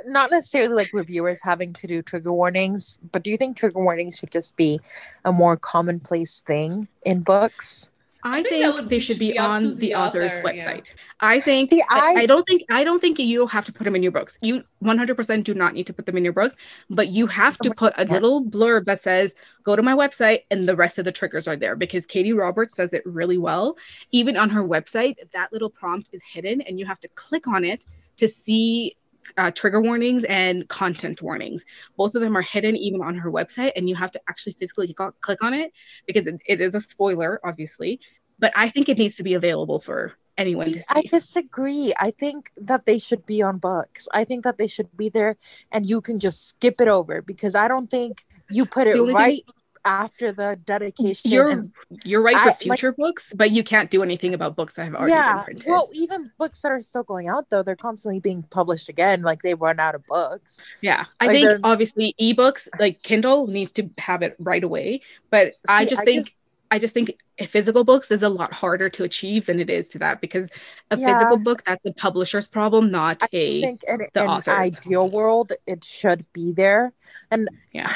not 0.05 0.30
necessarily 0.30 0.74
like 0.76 0.89
reviewers 0.93 1.41
having 1.43 1.74
to 1.74 1.88
do 1.88 2.01
trigger 2.01 2.32
warnings, 2.34 2.99
but 3.12 3.24
do 3.24 3.32
you 3.32 3.38
think 3.38 3.57
trigger 3.57 3.80
warnings 3.80 4.18
should 4.18 4.32
just 4.32 4.55
be 4.55 4.80
a 5.26 5.32
more 5.32 5.57
commonplace 5.57 6.41
thing 6.45 6.88
in 7.03 7.22
books? 7.22 7.89
I, 8.24 8.43
think 8.43 8.47
think, 8.49 8.76
would 8.76 8.89
they 8.89 8.99
should 8.99 9.15
should 9.15 9.20
be, 9.20 9.32
be 9.32 9.39
on 9.39 9.63
the, 9.63 9.76
the 9.76 9.95
author's 9.95 10.34
author, 10.34 10.53
yeah. 10.53 10.74
website. 10.74 10.88
I 11.20 11.39
think 11.39 11.70
See, 11.70 11.82
I, 11.89 11.99
I- 11.99 12.22
I 12.22 12.26
don't 12.26 12.45
think 12.47 12.63
I 12.70 12.84
don't 12.84 12.99
think 12.99 13.20
you 13.20 13.47
have 13.47 13.65
to 13.65 13.74
put 13.74 13.84
them 13.86 13.95
in 13.95 14.03
your 14.03 14.11
books. 14.11 14.38
You 14.41 14.63
100% 14.84 15.43
do 15.43 15.53
not 15.53 15.74
need 15.74 15.88
to 15.88 15.93
put 15.93 16.05
them 16.05 16.17
in 16.17 16.24
your 16.24 16.34
books, 16.34 16.55
but 16.89 17.09
you 17.09 17.28
have 17.28 17.57
to 17.59 17.74
put 17.74 17.93
a 17.97 18.05
little 18.05 18.43
blurb 18.43 18.86
that 18.86 19.01
says 19.01 19.34
go 19.63 19.76
to 19.76 19.82
my 19.82 19.93
website 19.93 20.43
and 20.51 20.65
the 20.65 20.76
rest 20.76 20.97
of 20.97 21.05
the 21.05 21.11
triggers 21.11 21.47
are 21.47 21.55
there 21.55 21.76
because 21.76 22.05
Katee 22.05 22.38
Roberts 22.38 22.74
does 22.76 22.93
it 22.93 23.05
really 23.05 23.38
well. 23.38 23.78
Even 24.11 24.38
on 24.38 24.49
her 24.49 24.63
website, 24.63 25.15
that 25.34 25.51
little 25.53 25.70
prompt 25.70 26.09
is 26.11 26.22
hidden 26.24 26.61
and 26.61 26.80
you 26.80 26.86
have 26.86 26.99
to 27.01 27.07
click 27.09 27.47
on 27.47 27.63
it 27.63 27.86
to 28.17 28.28
see 28.28 28.95
uh, 29.38 29.51
trigger 29.51 29.82
warnings 29.82 30.23
and 30.25 30.67
content 30.67 31.21
warnings. 31.21 31.63
Both 31.97 32.15
of 32.15 32.21
them 32.21 32.36
are 32.38 32.41
hidden 32.41 32.75
even 32.75 33.01
on 33.01 33.15
her 33.15 33.32
website, 33.32 33.71
and 33.75 33.88
you 33.88 33.95
have 33.95 34.11
to 34.11 34.21
actually 34.30 34.57
physically 34.59 34.95
click 35.21 35.43
on 35.43 35.53
it 35.53 35.71
because 36.05 36.27
it, 36.27 36.41
it 36.45 36.61
is 36.61 36.75
a 36.75 36.82
spoiler, 36.82 37.39
obviously. 37.43 37.99
But 38.38 38.53
I 38.55 38.69
think 38.69 38.89
it 38.89 38.97
needs 38.97 39.17
to 39.17 39.23
be 39.23 39.34
available 39.34 39.82
for 39.82 40.13
anyone 40.38 40.67
to 40.67 40.80
see. 40.80 40.86
I 40.89 41.03
disagree. 41.11 41.93
I 41.99 42.11
think 42.11 42.51
that 42.57 42.86
they 42.86 42.97
should 42.97 43.25
be 43.25 43.41
on 43.41 43.57
books. 43.57 44.07
I 44.13 44.23
think 44.23 44.45
that 44.45 44.57
they 44.57 44.67
should 44.67 44.95
be 44.95 45.09
there 45.09 45.36
and 45.71 45.86
you 45.86 45.99
can 45.99 46.19
just 46.19 46.47
skip 46.47 46.80
it 46.80 46.88
over 46.88 47.21
because 47.21 47.53
I 47.53 47.67
don't 47.67 47.91
think 47.91 48.25
you 48.49 48.65
put 48.65 48.88
it 48.88 48.95
only 48.95 49.13
thing- 49.13 49.15
right 49.15 49.43
after 49.90 50.32
the 50.32 50.60
dedication. 50.66 51.32
you're 51.32 51.50
and- 51.50 51.72
you're 52.04 52.22
right 52.22 52.36
I- 52.36 52.44
for 52.44 52.50
like- 52.50 52.60
future 52.80 52.92
books, 52.92 53.32
but 53.36 53.52
you 53.52 53.64
can't 53.64 53.90
do 53.90 54.04
anything 54.04 54.34
about 54.34 54.56
books 54.56 54.74
that 54.74 54.86
have 54.86 54.96
already 54.96 55.12
yeah. 55.14 55.36
been 55.38 55.44
printed. 55.46 55.70
Well, 55.70 55.90
even 55.94 56.32
books 56.38 56.62
that 56.62 56.72
are 56.72 56.82
still 56.82 57.04
going 57.04 57.28
out 57.28 57.50
though, 57.50 57.64
they're 57.64 57.76
constantly 57.76 58.20
being 58.20 58.44
published 58.44 58.90
again. 58.90 59.22
Like 59.24 59.42
they 59.42 59.54
run 59.56 59.80
out 59.80 59.96
of 59.96 60.06
books. 60.06 60.64
yeah, 60.82 61.06
I 61.20 61.28
like 61.28 61.42
think 61.42 61.60
obviously 61.64 62.16
ebooks 62.22 62.68
like 62.80 63.02
Kindle 63.02 63.48
needs 63.48 63.72
to 63.74 63.90
have 63.98 64.22
it 64.22 64.36
right 64.40 64.64
away, 64.64 65.02
but 65.30 65.56
I 65.68 65.86
just 65.86 66.02
I 66.02 66.06
think 66.06 66.26
just- 66.26 66.36
I 66.72 66.78
just 66.78 66.94
think 66.94 67.18
physical 67.48 67.84
books 67.84 68.12
is 68.12 68.22
a 68.22 68.30
lot 68.30 68.54
harder 68.54 68.90
to 68.90 69.04
achieve 69.04 69.48
than 69.48 69.60
it 69.60 69.72
is 69.72 69.88
to 69.90 69.98
that 69.98 70.22
because 70.22 70.48
a 70.92 70.98
Yeah. 71.00 71.18
physical 71.18 71.38
book 71.38 71.64
that's 71.66 71.84
a 71.84 71.94
publisher's 71.94 72.48
problem, 72.48 72.92
not 72.92 73.24
I 73.24 73.28
a 73.34 73.62
think 73.62 73.84
in 73.88 73.98
the 74.14 74.22
an 74.22 74.28
authors. 74.30 74.54
ideal 74.54 75.10
world, 75.10 75.52
it 75.66 75.84
should 75.84 76.32
be 76.32 76.52
there. 76.52 76.94
And 77.32 77.50
Yeah. 77.72 77.92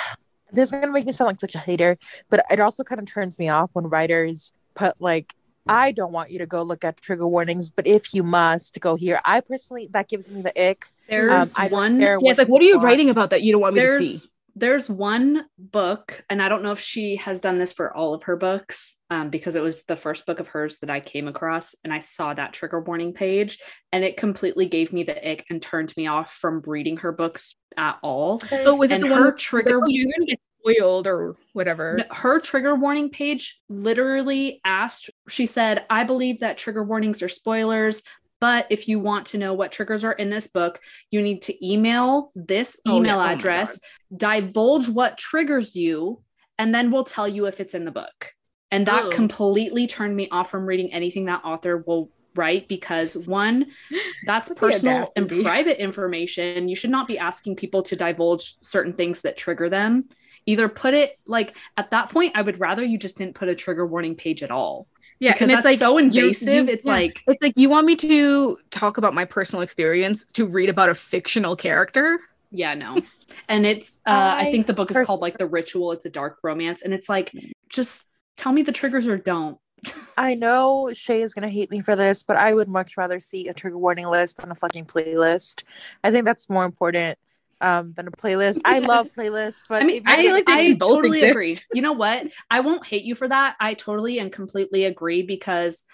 This 0.54 0.72
is 0.72 0.80
gonna 0.80 0.92
make 0.92 1.06
me 1.06 1.12
sound 1.12 1.28
like 1.28 1.40
such 1.40 1.56
a 1.56 1.60
hater, 1.60 1.98
but 2.30 2.46
it 2.52 2.60
also 2.60 2.84
kind 2.84 3.00
of 3.02 3.08
turns 3.08 3.38
me 3.40 3.50
off 3.50 3.70
when 3.74 3.88
writers 3.88 4.52
put 4.76 5.00
like, 5.02 5.34
"I 5.68 5.92
don't 5.92 6.12
want 6.14 6.32
you 6.32 6.40
to 6.40 6.46
go 6.46 6.62
look 6.64 6.84
at 6.84 7.02
trigger 7.02 7.28
warnings, 7.28 7.72
but 7.72 7.86
if 7.88 8.14
you 8.14 8.24
must, 8.24 8.80
go 8.80 8.96
here." 8.96 9.20
I 9.26 9.42
personally, 9.42 9.90
that 9.92 10.08
gives 10.10 10.32
me 10.32 10.42
the 10.42 10.70
ick. 10.70 10.86
There's 11.10 11.58
Um, 11.58 11.70
one 11.70 12.00
care 12.00 12.18
yeah, 12.22 12.30
it's 12.32 12.38
like 12.40 12.48
what 12.48 12.62
are 12.62 12.66
you 12.66 12.80
writing 12.80 13.10
about 13.10 13.32
that 13.32 13.42
you 13.44 13.52
don't 13.52 13.62
want 13.62 13.76
me 13.76 13.82
to 13.82 13.88
see? 14.00 14.06
there's 14.12 14.28
there's 14.56 14.88
one 14.88 15.46
book 15.58 16.24
and 16.30 16.40
i 16.40 16.48
don't 16.48 16.62
know 16.62 16.72
if 16.72 16.80
she 16.80 17.16
has 17.16 17.42
done 17.42 17.58
this 17.58 17.74
for 17.74 17.92
all 17.98 18.14
of 18.14 18.22
her 18.24 18.36
books 18.36 18.98
um, 19.10 19.32
because 19.32 19.56
it 19.56 19.64
was 19.64 19.82
the 19.86 19.96
first 19.96 20.28
book 20.28 20.40
of 20.40 20.48
hers 20.50 20.78
that 20.80 20.92
i 20.92 21.00
came 21.00 21.28
across 21.28 21.74
and 21.84 21.92
i 21.92 22.00
saw 22.00 22.36
that 22.36 22.54
trigger 22.54 22.80
warning 22.80 23.14
page 23.14 23.58
and 23.92 24.04
it 24.04 24.16
completely 24.16 24.68
gave 24.68 24.94
me 24.94 25.02
the 25.02 25.28
ick 25.32 25.44
and 25.50 25.60
turned 25.60 25.92
me 25.98 26.06
off 26.06 26.32
from 26.40 26.62
reading 26.68 26.98
her 26.98 27.12
books 27.12 27.56
at 27.78 27.98
all 28.04 28.40
Oh, 28.52 28.76
was 28.76 28.92
it 28.92 29.02
the 29.02 29.10
one 29.10 29.24
her 29.24 29.32
with- 29.32 29.40
trigger 29.40 29.80
oh, 29.84 29.88
you're 29.88 30.12
gonna 30.16 30.28
get 30.28 30.40
spoiled 30.64 31.08
or 31.08 31.36
whatever. 31.54 32.04
Her 32.12 32.40
trigger 32.40 32.76
warning 32.76 33.10
page 33.10 33.60
literally 33.70 34.62
asked 34.66 35.10
she 35.30 35.46
said 35.46 35.86
i 35.90 36.04
believe 36.04 36.40
that 36.40 36.58
trigger 36.58 36.84
warnings 36.84 37.22
are 37.22 37.30
spoilers 37.30 38.02
but 38.40 38.66
if 38.70 38.88
you 38.88 39.00
want 39.00 39.26
to 39.28 39.38
know 39.38 39.54
what 39.54 39.72
triggers 39.72 40.04
are 40.04 40.12
in 40.14 40.30
this 40.30 40.48
book 40.48 40.80
you 41.12 41.22
need 41.22 41.42
to 41.44 41.66
email 41.66 42.32
this 42.36 42.78
Oh, 42.86 42.92
yeah. 42.94 42.98
email 43.00 43.20
Oh 43.20 43.24
address 43.24 43.80
divulge 44.16 44.90
what 44.90 45.18
triggers 45.18 45.76
you 45.76 46.22
and 46.58 46.74
then 46.74 46.92
we'll 46.92 47.04
tell 47.06 47.28
you 47.28 47.46
if 47.46 47.60
it's 47.60 47.74
in 47.74 47.86
the 47.86 47.92
book 47.92 48.34
and 48.72 48.88
that 48.88 49.06
Oh. 49.06 49.10
completely 49.12 49.88
turned 49.88 50.16
me 50.16 50.28
off 50.30 50.50
from 50.52 50.66
reading 50.66 50.92
anything 50.94 51.26
that 51.26 51.44
author 51.44 51.78
will 51.86 52.10
write 52.36 52.68
because 52.68 53.16
one 53.18 53.68
that's 54.26 54.50
personal 54.50 55.12
and 55.16 55.30
private 55.30 55.82
information 55.82 56.68
you 56.70 56.76
should 56.76 56.90
not 56.90 57.08
be 57.08 57.18
asking 57.18 57.56
people 57.56 57.82
to 57.84 57.96
divulge 57.96 58.56
certain 58.62 58.94
things 58.94 59.22
that 59.22 59.38
trigger 59.38 59.70
them 59.70 60.06
either 60.46 60.68
put 60.70 60.94
it 60.94 61.18
like 61.26 61.56
at 61.78 61.92
that 61.92 62.10
point 62.10 62.32
i 62.36 62.42
would 62.42 62.60
rather 62.60 62.84
you 62.84 62.98
just 62.98 63.18
didn't 63.18 63.36
put 63.36 63.48
a 63.50 63.56
trigger 63.56 63.86
warning 63.86 64.16
page 64.16 64.44
at 64.44 64.52
all. 64.52 64.88
Yeah, 65.20 65.32
because 65.34 65.50
and 65.50 65.52
that's 65.52 65.60
it's 65.60 65.66
like 65.66 65.80
so 65.80 65.98
you- 65.98 66.06
invasive. 66.26 66.68
You- 66.68 66.74
it's 66.74 66.86
yeah. 66.86 66.92
like 66.92 67.22
It's 67.28 67.42
like 67.42 67.54
you 67.56 67.70
want 67.70 67.86
me 67.86 67.96
to 67.98 68.58
talk 68.72 68.98
about 68.98 69.14
my 69.14 69.24
personal 69.26 69.62
experience 69.62 70.26
to 70.34 70.46
read 70.46 70.70
about 70.70 70.90
a 70.90 70.96
fictional 70.96 71.56
character. 71.56 72.20
yeah 72.52 72.74
no. 72.74 73.02
And 73.48 73.66
it's 73.66 74.00
uh 74.06 74.36
i, 74.38 74.48
I 74.48 74.52
think 74.52 74.68
the 74.68 74.74
book 74.74 74.92
is 74.92 74.98
pers- 74.98 75.08
called 75.08 75.22
like 75.22 75.38
the 75.38 75.48
ritual. 75.48 75.92
It's 75.94 76.06
a 76.06 76.10
dark 76.10 76.40
romance. 76.44 76.82
And 76.82 76.94
it's 76.94 77.08
like 77.08 77.32
just 77.70 78.04
tell 78.36 78.52
me 78.52 78.64
the 78.64 78.72
triggers 78.74 79.08
or 79.08 79.18
don't. 79.18 79.58
I 80.18 80.36
know 80.36 80.92
Shay 80.94 81.22
is 81.22 81.34
gonna 81.34 81.50
hate 81.50 81.72
me 81.72 81.80
for 81.80 81.96
this, 81.96 82.24
but 82.24 82.36
I 82.36 82.54
would 82.54 82.68
much 82.68 82.98
rather 82.98 83.20
see 83.20 83.48
a 83.48 83.54
trigger 83.54 83.78
warning 83.78 84.08
list 84.08 84.38
than 84.38 84.52
a 84.52 84.56
fucking 84.56 84.86
playlist. 84.86 85.64
I 86.04 86.12
think 86.12 86.26
that's 86.26 86.50
more 86.50 86.66
important 86.66 87.18
um, 87.64 87.94
than 87.94 88.08
a 88.08 88.12
playlist. 88.12 88.60
I 88.66 88.80
love 88.80 89.08
playlists, 89.08 89.64
but 89.68 89.82
I 89.82 89.86
mean, 89.86 90.04
I, 90.06 90.28
like 90.28 90.44
I 90.48 90.74
totally 90.74 91.20
exist. 91.20 91.32
agree. 91.32 91.58
You 91.74 91.82
know 91.82 91.94
what? 91.94 92.28
I 92.52 92.60
won't 92.60 92.86
hate 92.86 93.06
you 93.06 93.16
for 93.16 93.28
that. 93.28 93.56
I 93.60 93.74
totally 93.74 94.20
and 94.20 94.32
completely 94.32 94.84
agree 94.84 95.24
because 95.24 95.86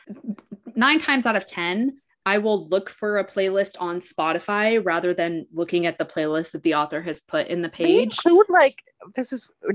nine 0.76 0.99
times 0.99 1.26
out 1.26 1.36
of 1.36 1.45
10, 1.45 2.01
I 2.26 2.39
will 2.39 2.67
look 2.67 2.89
for 2.89 3.20
a 3.20 3.26
playlist 3.26 3.76
on 3.80 3.99
Spotify 4.01 4.84
rather 4.84 5.13
than 5.13 5.45
looking 5.53 5.86
at 5.86 5.97
the 5.97 6.05
playlist 6.05 6.51
that 6.51 6.63
the 6.63 6.74
author 6.74 7.01
has 7.01 7.22
put 7.22 7.47
in 7.47 7.61
the 7.61 7.70
page. 7.70 7.88
They 7.88 8.03
include 8.03 8.49
like 8.49 8.84
this 9.15 9.32
is 9.32 9.51
uh, 9.67 9.74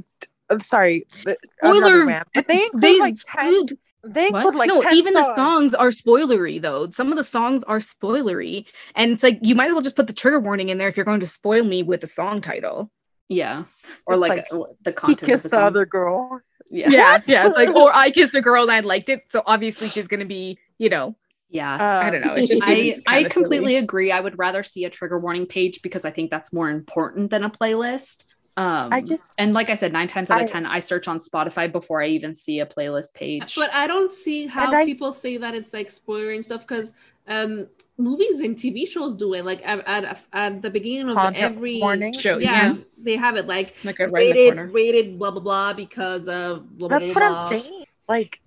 I'm 0.50 0.56
uh, 0.56 0.58
sorry, 0.58 1.04
uh, 1.26 1.34
spoiler. 1.58 2.06
Rant, 2.06 2.28
but 2.34 2.48
they 2.48 2.64
include 2.64 2.82
they 2.82 2.98
like 3.00 3.16
10, 3.24 3.68
they 4.06 4.28
What? 4.30 4.44
include 4.44 4.54
like 4.56 4.68
no, 4.68 4.80
10 4.82 4.94
even 4.96 5.12
songs. 5.14 5.26
the 5.28 5.36
songs 5.36 5.74
are 5.74 5.88
spoilery 5.90 6.60
though. 6.60 6.90
Some 6.90 7.10
of 7.10 7.16
the 7.16 7.24
songs 7.24 7.62
are 7.64 7.78
spoilery, 7.78 8.66
and 8.94 9.12
it's 9.12 9.22
like 9.22 9.38
you 9.42 9.54
might 9.54 9.66
as 9.68 9.72
well 9.72 9.82
just 9.82 9.96
put 9.96 10.06
the 10.06 10.12
trigger 10.12 10.40
warning 10.40 10.68
in 10.68 10.78
there 10.78 10.88
if 10.88 10.96
you're 10.96 11.04
going 11.06 11.20
to 11.20 11.26
spoil 11.26 11.64
me 11.64 11.82
with 11.82 12.00
the 12.02 12.06
song 12.06 12.40
title. 12.40 12.90
Yeah. 13.28 13.64
Or 14.06 14.14
It's 14.14 14.20
like, 14.20 14.30
like, 14.30 14.46
uh, 14.52 14.64
the 14.82 14.90
He 14.90 14.94
content 14.94 15.22
of 15.22 15.26
kissed 15.26 15.42
the 15.44 15.48
the 15.48 15.56
song. 15.56 15.62
other 15.64 15.86
girl. 15.86 16.40
Yeah. 16.70 16.90
Yeah, 16.90 17.18
yeah. 17.26 17.46
It's 17.46 17.56
like, 17.56 17.68
or 17.74 17.94
I 17.94 18.10
kissed 18.10 18.34
a 18.34 18.42
girl 18.42 18.62
and 18.64 18.72
I 18.72 18.80
liked 18.80 19.08
it, 19.08 19.22
so 19.30 19.42
obviously 19.46 19.88
she's 19.88 20.08
gonna 20.08 20.24
be, 20.26 20.58
you 20.78 20.90
know, 20.90 21.16
Yeah. 21.48 21.74
Uh, 21.74 22.06
I 22.06 22.10
don't 22.10 22.20
know. 22.20 22.34
It's 22.34 22.48
just 22.48 22.62
I, 22.64 23.00
I 23.06 23.24
completely 23.24 23.72
silly. 23.72 23.76
agree. 23.76 24.12
I 24.12 24.20
would 24.20 24.38
rather 24.38 24.62
see 24.62 24.84
a 24.84 24.90
trigger 24.90 25.18
warning 25.18 25.46
page 25.46 25.80
because 25.82 26.04
I 26.04 26.10
think 26.10 26.30
that's 26.30 26.52
more 26.52 26.68
important 26.68 27.30
than 27.30 27.44
a 27.44 27.50
playlist. 27.50 28.24
Um, 28.56 28.92
I 28.92 29.00
just- 29.00 29.34
and 29.38 29.52
like 29.52 29.68
I 29.68 29.74
said, 29.74 29.92
nine 29.92 30.06
times 30.08 30.30
out 30.30 30.40
of 30.40 30.48
I- 30.48 30.52
ten, 30.52 30.64
I 30.66 30.78
search 30.80 31.08
on 31.08 31.18
Spotify 31.18 31.70
before 31.70 32.02
I 32.02 32.06
even 32.08 32.34
see 32.36 32.60
a 32.60 32.66
playlist 32.66 33.14
page. 33.14 33.54
But 33.56 33.72
I 33.74 33.86
don't 33.86 34.12
see 34.12 34.46
how 34.46 34.66
And 34.68 34.76
I- 34.76 34.84
people 34.84 35.12
say 35.12 35.36
that 35.38 35.54
it's 35.54 35.72
like 35.72 35.90
spoiling 35.90 36.42
stuff 36.42 36.60
because 36.66 36.92
um, 37.26 37.66
movies 37.96 38.40
and 38.40 38.54
TV 38.56 38.86
shows 38.86 39.14
do 39.14 39.32
it. 39.34 39.44
Like 39.44 39.66
at, 39.66 39.82
at, 39.88 40.20
at 40.32 40.62
the 40.62 40.70
beginning 40.70 41.08
of 41.10 41.16
Content 41.16 41.56
every 41.56 41.80
warnings. 41.80 42.20
Show, 42.20 42.36
yeah, 42.38 42.74
yeah. 42.74 42.76
they 42.98 43.16
have 43.16 43.36
it 43.36 43.46
like 43.46 43.74
like 43.82 43.98
a 43.98 44.08
right 44.08 44.34
rated, 44.34 44.58
rated, 44.72 45.18
blah 45.18 45.30
blah 45.30 45.40
blah 45.40 45.72
because 45.72 46.28
of 46.28 46.68
blah, 46.78 46.88
blah, 46.88 46.98
That's 46.98 47.12
blah, 47.12 47.22
what 47.30 47.36
I'm 47.38 47.48
saying. 47.62 47.84
Like 48.08 48.40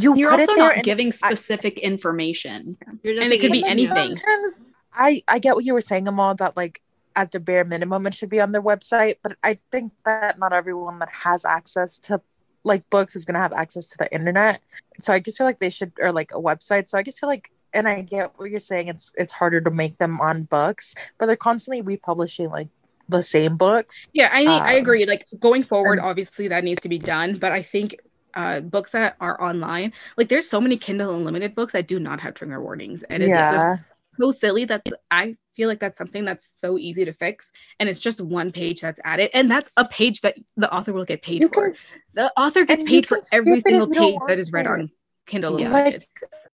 you 0.00 0.16
You're 0.16 0.30
put 0.30 0.40
also 0.40 0.52
it 0.52 0.56
there 0.56 0.64
not 0.68 0.74
and 0.76 0.84
giving 0.84 1.08
I- 1.08 1.10
specific 1.34 1.78
information. 1.80 2.76
And 2.86 3.00
it 3.04 3.40
could 3.40 3.52
be 3.52 3.64
anything. 3.64 4.16
Sometimes 4.16 4.68
I 4.94 5.22
I 5.26 5.38
get 5.40 5.56
what 5.56 5.64
you 5.64 5.74
were 5.74 5.80
saying, 5.80 6.06
Amal, 6.06 6.36
that 6.36 6.56
like 6.56 6.80
at 7.16 7.32
the 7.32 7.40
bare 7.40 7.64
minimum 7.64 8.06
it 8.06 8.14
should 8.14 8.28
be 8.30 8.40
on 8.40 8.52
their 8.52 8.62
website, 8.62 9.16
but 9.22 9.36
I 9.42 9.58
think 9.70 9.92
that 10.04 10.38
not 10.38 10.52
everyone 10.52 10.98
that 11.00 11.10
has 11.24 11.44
access 11.44 11.98
to 12.00 12.20
like 12.64 12.88
books 12.90 13.14
is 13.14 13.24
gonna 13.24 13.38
have 13.40 13.52
access 13.52 13.86
to 13.88 13.98
the 13.98 14.12
internet. 14.12 14.60
So 14.98 15.12
I 15.12 15.20
just 15.20 15.36
feel 15.38 15.46
like 15.46 15.60
they 15.60 15.70
should 15.70 15.92
or 16.00 16.12
like 16.12 16.32
a 16.32 16.40
website. 16.40 16.88
So 16.90 16.98
I 16.98 17.02
just 17.02 17.20
feel 17.20 17.28
like 17.28 17.50
and 17.72 17.88
I 17.88 18.02
get 18.02 18.32
what 18.38 18.50
you're 18.50 18.60
saying. 18.60 18.88
It's 18.88 19.12
it's 19.16 19.32
harder 19.32 19.60
to 19.60 19.70
make 19.70 19.98
them 19.98 20.20
on 20.20 20.44
books, 20.44 20.94
but 21.18 21.26
they're 21.26 21.36
constantly 21.36 21.82
republishing 21.82 22.48
like 22.50 22.68
the 23.08 23.22
same 23.22 23.56
books. 23.56 24.06
Yeah, 24.12 24.30
I 24.32 24.60
I 24.60 24.74
Um, 24.76 24.80
agree. 24.82 25.04
Like 25.06 25.26
going 25.40 25.62
forward, 25.62 25.98
and- 25.98 26.06
obviously 26.06 26.48
that 26.48 26.64
needs 26.64 26.80
to 26.82 26.88
be 26.88 26.98
done, 26.98 27.38
but 27.38 27.52
I 27.52 27.62
think 27.62 27.96
uh 28.34 28.60
books 28.60 28.92
that 28.92 29.16
are 29.20 29.40
online, 29.42 29.92
like 30.16 30.28
there's 30.28 30.48
so 30.48 30.60
many 30.60 30.76
Kindle 30.78 31.14
Unlimited 31.14 31.54
books 31.54 31.72
that 31.74 31.86
do 31.86 32.00
not 32.00 32.20
have 32.20 32.34
trigger 32.34 32.60
warnings, 32.62 33.02
and 33.10 33.22
it's 33.22 33.28
Yeah. 33.30 33.52
just 33.52 33.84
so 34.18 34.30
silly 34.30 34.64
that 34.66 34.82
I 35.10 35.36
feel 35.54 35.68
like 35.68 35.80
that's 35.80 35.98
something 35.98 36.24
that's 36.24 36.52
so 36.56 36.78
easy 36.78 37.04
to 37.04 37.12
fix, 37.12 37.50
and 37.80 37.88
it's 37.88 38.00
just 38.00 38.20
one 38.20 38.50
page 38.52 38.80
that's 38.80 39.00
added, 39.04 39.30
and 39.34 39.50
that's 39.50 39.70
a 39.76 39.86
page 39.88 40.20
that 40.22 40.36
the 40.56 40.72
author 40.72 40.92
will 40.92 41.04
get 41.04 41.22
paid 41.22 41.40
You 41.42 41.48
for. 41.48 41.70
can 41.72 41.74
The 42.14 42.32
author 42.36 42.64
gets 42.64 42.82
paid 42.84 43.06
for 43.08 43.20
every 43.32 43.60
single 43.60 43.88
page 43.88 44.18
that 44.26 44.38
is 44.38 44.52
read 44.52 44.66
want 44.66 44.80
on 44.82 44.90
Kindle 45.26 45.60
Yeah. 45.60 45.66
Unlimited. 45.68 46.06